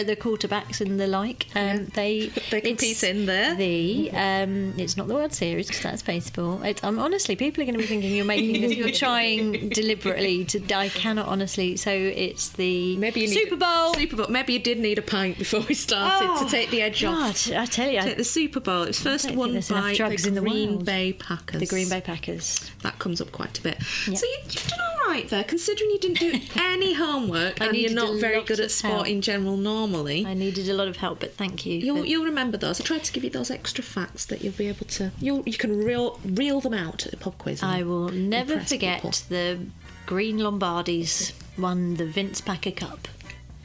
the 0.03 0.15
quarterbacks 0.15 0.81
and 0.81 0.99
the 0.99 1.05
like. 1.05 1.45
Um, 1.55 1.85
They 1.93 2.27
They 2.49 2.61
compete 2.61 2.81
it's 2.81 3.03
in 3.03 3.27
there. 3.27 3.53
The 3.53 4.09
um, 4.13 4.73
it's 4.77 4.97
not 4.97 5.07
the 5.07 5.13
World 5.13 5.33
Series 5.33 5.67
because 5.67 5.83
that's 5.83 6.01
baseball. 6.01 6.63
It's, 6.63 6.83
um, 6.83 6.97
honestly, 6.97 7.35
people 7.35 7.61
are 7.61 7.65
going 7.65 7.75
to 7.75 7.79
be 7.79 7.85
thinking 7.85 8.15
you're 8.15 8.25
making 8.25 8.59
this. 8.61 8.71
You're 8.81 8.89
trying 8.91 9.69
deliberately 9.69 10.45
to. 10.45 10.73
I 10.73 10.89
cannot 10.89 11.27
honestly. 11.27 11.77
So 11.77 11.91
it's 11.91 12.49
the 12.49 12.97
Maybe 12.97 13.21
you 13.21 13.27
need 13.27 13.35
Super 13.37 13.57
Bowl. 13.57 13.93
Super 13.93 14.15
Bowl. 14.15 14.27
Maybe 14.29 14.53
you 14.53 14.59
did 14.59 14.79
need 14.79 14.97
a 14.97 15.03
pint 15.03 15.37
before 15.37 15.59
we 15.69 15.75
started 15.75 16.27
Oh, 16.31 16.43
to 16.43 16.49
take 16.49 16.71
the 16.71 16.81
edge 16.81 17.03
off. 17.03 17.47
I 17.51 17.65
tell 17.65 17.89
you, 17.91 17.99
I- 17.99 18.03
Take 18.03 18.17
the 18.17 18.23
Super 18.23 18.59
Bowl. 18.59 18.81
It 18.83 18.87
was 18.87 18.99
first 18.99 19.29
won 19.31 19.53
by 19.69 19.93
drugs 19.93 20.23
the 20.23 20.29
in 20.29 20.35
the 20.35 20.41
Green. 20.41 20.83
Bay 20.83 21.13
Packers. 21.13 21.59
the 21.59 21.67
Green 21.67 21.89
Bay 21.91 22.01
Packers. 22.01 22.71
That 22.83 22.97
comes 22.99 23.21
up 23.21 23.31
quite 23.31 23.59
a 23.59 23.61
bit. 23.61 23.77
Yeah. 24.07 24.15
So 24.15 24.25
you, 24.25 24.37
you've 24.45 24.67
done 24.67 24.79
all 24.79 25.09
right 25.09 25.27
there, 25.29 25.43
considering 25.43 25.91
you 25.91 25.99
didn't 25.99 26.19
do 26.19 26.39
any 26.55 26.93
homework 26.93 27.59
and 27.61 27.75
you're 27.75 27.91
not 27.93 28.19
very 28.19 28.43
good 28.43 28.59
at 28.59 28.71
sport 28.71 28.93
help. 28.93 29.07
in 29.07 29.21
general 29.21 29.57
normally. 29.57 30.25
I 30.25 30.33
needed 30.33 30.69
a 30.69 30.73
lot 30.73 30.87
of 30.87 30.97
help, 30.97 31.19
but 31.19 31.35
thank 31.35 31.65
you. 31.65 31.77
You'll, 31.77 32.05
you'll 32.05 32.25
remember 32.25 32.57
those. 32.57 32.79
I 32.79 32.83
tried 32.83 33.03
to 33.03 33.11
give 33.11 33.23
you 33.23 33.29
those 33.29 33.51
extra 33.51 33.83
facts 33.83 34.25
that 34.27 34.41
you'll 34.41 34.53
be 34.53 34.67
able 34.67 34.85
to. 34.87 35.11
You'll, 35.19 35.43
you 35.45 35.57
can 35.57 35.77
reel 35.77 36.19
reel 36.23 36.61
them 36.61 36.73
out 36.73 37.05
at 37.05 37.11
the 37.11 37.17
pub 37.17 37.37
quiz. 37.37 37.61
I 37.61 37.83
will 37.83 38.09
never 38.09 38.59
forget 38.61 39.01
people. 39.01 39.11
the 39.29 39.59
Green 40.05 40.37
Lombardis 40.39 41.33
won 41.57 41.95
the 41.95 42.05
Vince 42.05 42.41
Packer 42.41 42.71
Cup 42.71 43.07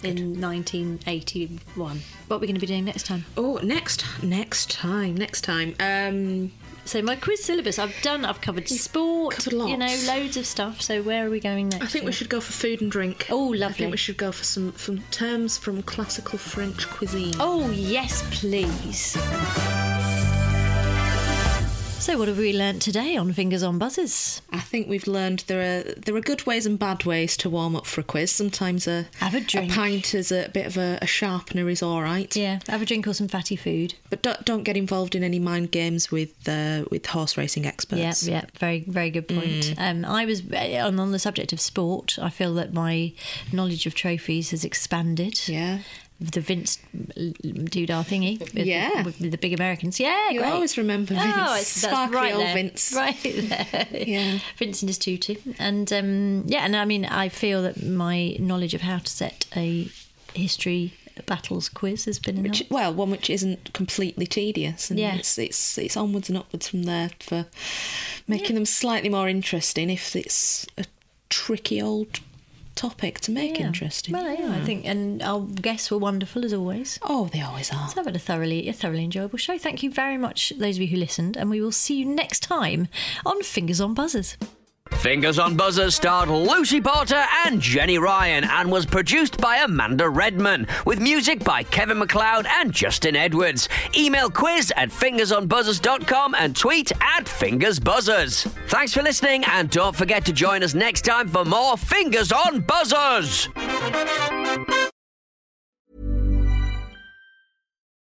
in 0.02 0.40
1981. 0.40 2.00
What 2.26 2.36
are 2.36 2.38
we 2.38 2.46
going 2.46 2.54
to 2.54 2.60
be 2.60 2.66
doing 2.66 2.84
next 2.84 3.06
time? 3.06 3.24
Oh, 3.36 3.58
next, 3.62 4.04
next 4.22 4.70
time, 4.70 5.16
next 5.16 5.42
time. 5.42 5.74
Um, 5.80 6.52
So 6.86 7.02
my 7.02 7.16
quiz 7.16 7.42
syllabus, 7.42 7.80
I've 7.80 7.94
done. 8.02 8.24
I've 8.24 8.40
covered 8.40 8.68
sport, 8.68 9.34
covered 9.36 9.68
you 9.68 9.76
know, 9.76 9.94
loads 10.06 10.36
of 10.36 10.46
stuff. 10.46 10.80
So 10.80 11.02
where 11.02 11.26
are 11.26 11.30
we 11.30 11.40
going 11.40 11.68
next? 11.68 11.84
I 11.84 11.88
think 11.88 12.04
we 12.04 12.12
should 12.12 12.28
go 12.28 12.40
for 12.40 12.52
food 12.52 12.80
and 12.80 12.90
drink. 12.90 13.26
Oh, 13.28 13.52
I 13.52 13.56
lovely. 13.56 13.76
think 13.76 13.90
we 13.90 13.96
should 13.96 14.16
go 14.16 14.30
for 14.30 14.44
some 14.44 14.70
from 14.72 15.00
terms 15.10 15.58
from 15.58 15.82
classical 15.82 16.38
French 16.38 16.86
cuisine. 16.88 17.34
Oh 17.40 17.70
yes, 17.70 18.22
please. 18.30 19.16
So 21.98 22.16
what 22.18 22.28
have 22.28 22.38
we 22.38 22.52
learnt 22.52 22.82
today 22.82 23.16
on 23.16 23.32
Fingers 23.32 23.64
on 23.64 23.78
Buzzers? 23.80 24.40
I 24.52 24.60
think 24.60 24.86
we've 24.88 25.08
learned 25.08 25.40
there 25.48 25.60
are 25.60 25.82
there 25.94 26.14
are 26.14 26.20
good 26.20 26.46
ways 26.46 26.64
and 26.64 26.78
bad 26.78 27.04
ways 27.04 27.36
to 27.38 27.50
warm 27.50 27.74
up 27.74 27.84
for 27.84 28.00
a 28.00 28.04
quiz. 28.04 28.30
Sometimes 28.30 28.86
a 28.86 29.06
Have 29.18 29.34
a 29.34 29.40
drink. 29.40 29.72
pint 29.72 30.14
is 30.14 30.30
a 30.30 30.48
bit 30.50 30.66
of 30.66 30.76
a, 30.76 31.00
a 31.02 31.06
sharpener 31.06 31.68
is 31.68 31.82
all 31.82 32.00
right. 32.02 32.34
Yeah, 32.36 32.60
have 32.68 32.80
a 32.80 32.86
drink 32.86 33.08
or 33.08 33.12
some 33.14 33.26
fatty 33.26 33.56
food. 33.56 33.94
But 34.08 34.22
don't, 34.22 34.44
don't 34.44 34.62
get 34.62 34.76
involved 34.76 35.16
in 35.16 35.24
any 35.24 35.40
mind 35.40 35.72
games 35.72 36.12
with 36.12 36.48
uh, 36.48 36.84
with 36.92 37.06
horse 37.06 37.36
racing 37.36 37.66
experts. 37.66 38.22
Yeah, 38.28 38.36
yeah, 38.36 38.44
very, 38.60 38.84
very 38.86 39.10
good 39.10 39.26
point. 39.26 39.74
Um, 39.76 40.04
I 40.04 40.26
was 40.26 40.42
on, 40.52 41.00
on 41.00 41.10
the 41.10 41.18
subject 41.18 41.52
of 41.52 41.60
sport. 41.60 42.18
I 42.22 42.30
feel 42.30 42.54
that 42.54 42.72
my 42.72 43.14
knowledge 43.52 43.84
of 43.86 43.96
trophies 43.96 44.52
has 44.52 44.64
expanded. 44.64 45.48
Yeah. 45.48 45.78
The 46.18 46.40
Vince 46.40 46.78
Dudar 46.94 48.02
thingy. 48.04 48.38
With 48.40 48.54
Yeah. 48.54 49.02
The, 49.02 49.04
with 49.04 49.18
the 49.18 49.36
big 49.36 49.52
Americans. 49.52 50.00
Yeah, 50.00 50.30
You 50.30 50.40
great. 50.40 50.50
always 50.50 50.78
remember 50.78 51.14
Vince. 51.14 51.24
Oh, 51.36 51.54
it's, 51.56 51.82
that's 51.82 51.92
Sparkly 51.94 52.16
right 52.16 52.32
old 52.34 52.42
there. 52.44 52.54
Vince. 52.54 52.92
Right 52.96 53.16
there. 53.22 53.86
Yeah. 53.92 54.38
Vince 54.56 54.82
and 54.82 54.88
his 54.88 54.96
tutu. 54.98 55.36
And 55.58 55.92
um, 55.92 56.44
yeah, 56.46 56.64
and 56.64 56.74
I 56.74 56.84
mean, 56.86 57.04
I 57.04 57.28
feel 57.28 57.62
that 57.62 57.82
my 57.82 58.36
knowledge 58.38 58.72
of 58.74 58.80
how 58.80 58.98
to 58.98 59.10
set 59.10 59.46
a 59.54 59.88
history 60.32 60.94
battles 61.26 61.68
quiz 61.68 62.04
has 62.06 62.18
been. 62.18 62.42
Which, 62.42 62.64
well, 62.70 62.92
one 62.94 63.10
which 63.10 63.28
isn't 63.30 63.72
completely 63.72 64.26
tedious, 64.26 64.90
and 64.90 64.98
Yeah. 64.98 65.16
it's 65.16 65.38
it's 65.38 65.78
it's 65.78 65.96
onwards 65.96 66.28
and 66.28 66.36
upwards 66.38 66.68
from 66.68 66.82
there 66.84 67.10
for 67.20 67.46
making 68.28 68.54
them 68.54 68.66
slightly 68.66 69.08
more 69.08 69.28
interesting. 69.28 69.88
If 69.90 70.14
it's 70.16 70.66
a 70.78 70.84
tricky 71.28 71.80
old 71.80 72.20
topic 72.76 73.18
to 73.20 73.30
make 73.32 73.58
Yeah. 73.58 73.66
interesting. 73.66 74.12
Well, 74.14 74.32
yeah, 74.32 74.52
I 74.52 74.64
think, 74.64 74.84
and 74.84 75.22
our 75.22 75.40
guests 75.40 75.90
were 75.90 75.98
wonderful 75.98 76.44
as 76.44 76.52
always. 76.52 76.98
Oh, 77.02 77.28
they 77.32 77.40
always 77.40 77.72
are. 77.72 77.88
So 77.88 77.98
I've 78.00 78.06
had 78.06 78.14
a 78.16 78.20
thoroughly, 78.20 78.68
a 78.68 78.72
thoroughly 78.72 79.04
enjoyable 79.04 79.38
show. 79.38 79.58
Thank 79.58 79.82
you 79.82 79.90
very 79.90 80.16
much, 80.16 80.52
those 80.58 80.76
of 80.76 80.82
you 80.82 80.88
who 80.88 80.96
listened, 80.96 81.36
and 81.36 81.50
we 81.50 81.60
will 81.60 81.72
see 81.72 81.96
you 81.96 82.04
next 82.04 82.40
time 82.40 82.88
on 83.24 83.42
Fingers 83.42 83.80
on 83.80 83.94
Buzzers. 83.94 84.36
Fingers 84.92 85.38
on 85.38 85.56
Buzzers 85.56 85.94
starred 85.94 86.28
Lucy 86.28 86.80
Porter 86.80 87.24
and 87.44 87.60
Jenny 87.60 87.98
Ryan 87.98 88.44
and 88.44 88.70
was 88.70 88.86
produced 88.86 89.38
by 89.38 89.58
Amanda 89.58 90.08
Redman 90.08 90.66
with 90.84 91.00
music 91.00 91.44
by 91.44 91.62
Kevin 91.62 91.98
MacLeod 91.98 92.46
and 92.46 92.72
Justin 92.72 93.14
Edwards. 93.14 93.68
Email 93.96 94.30
quiz 94.30 94.72
at 94.76 94.90
fingersonbuzzers.com 94.90 96.34
and 96.36 96.56
tweet 96.56 96.92
at 97.00 97.24
fingersbuzzers. 97.24 98.50
Thanks 98.68 98.94
for 98.94 99.02
listening 99.02 99.44
and 99.44 99.70
don't 99.70 99.94
forget 99.94 100.24
to 100.26 100.32
join 100.32 100.62
us 100.62 100.74
next 100.74 101.02
time 101.02 101.28
for 101.28 101.44
more 101.44 101.76
Fingers 101.76 102.32
on 102.32 102.60
Buzzers. 102.62 103.48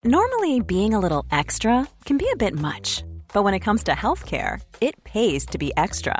Normally, 0.04 0.62
being 0.62 0.94
a 0.94 1.00
little 1.00 1.26
extra 1.32 1.88
can 2.06 2.18
be 2.18 2.30
a 2.32 2.36
bit 2.36 2.54
much, 2.54 3.04
but 3.34 3.44
when 3.44 3.56
it 3.56 3.62
comes 3.62 3.84
to 3.86 3.94
healthcare, 3.94 4.62
it 4.80 5.04
pays 5.04 5.48
to 5.48 5.58
be 5.58 5.72
extra. 5.78 6.20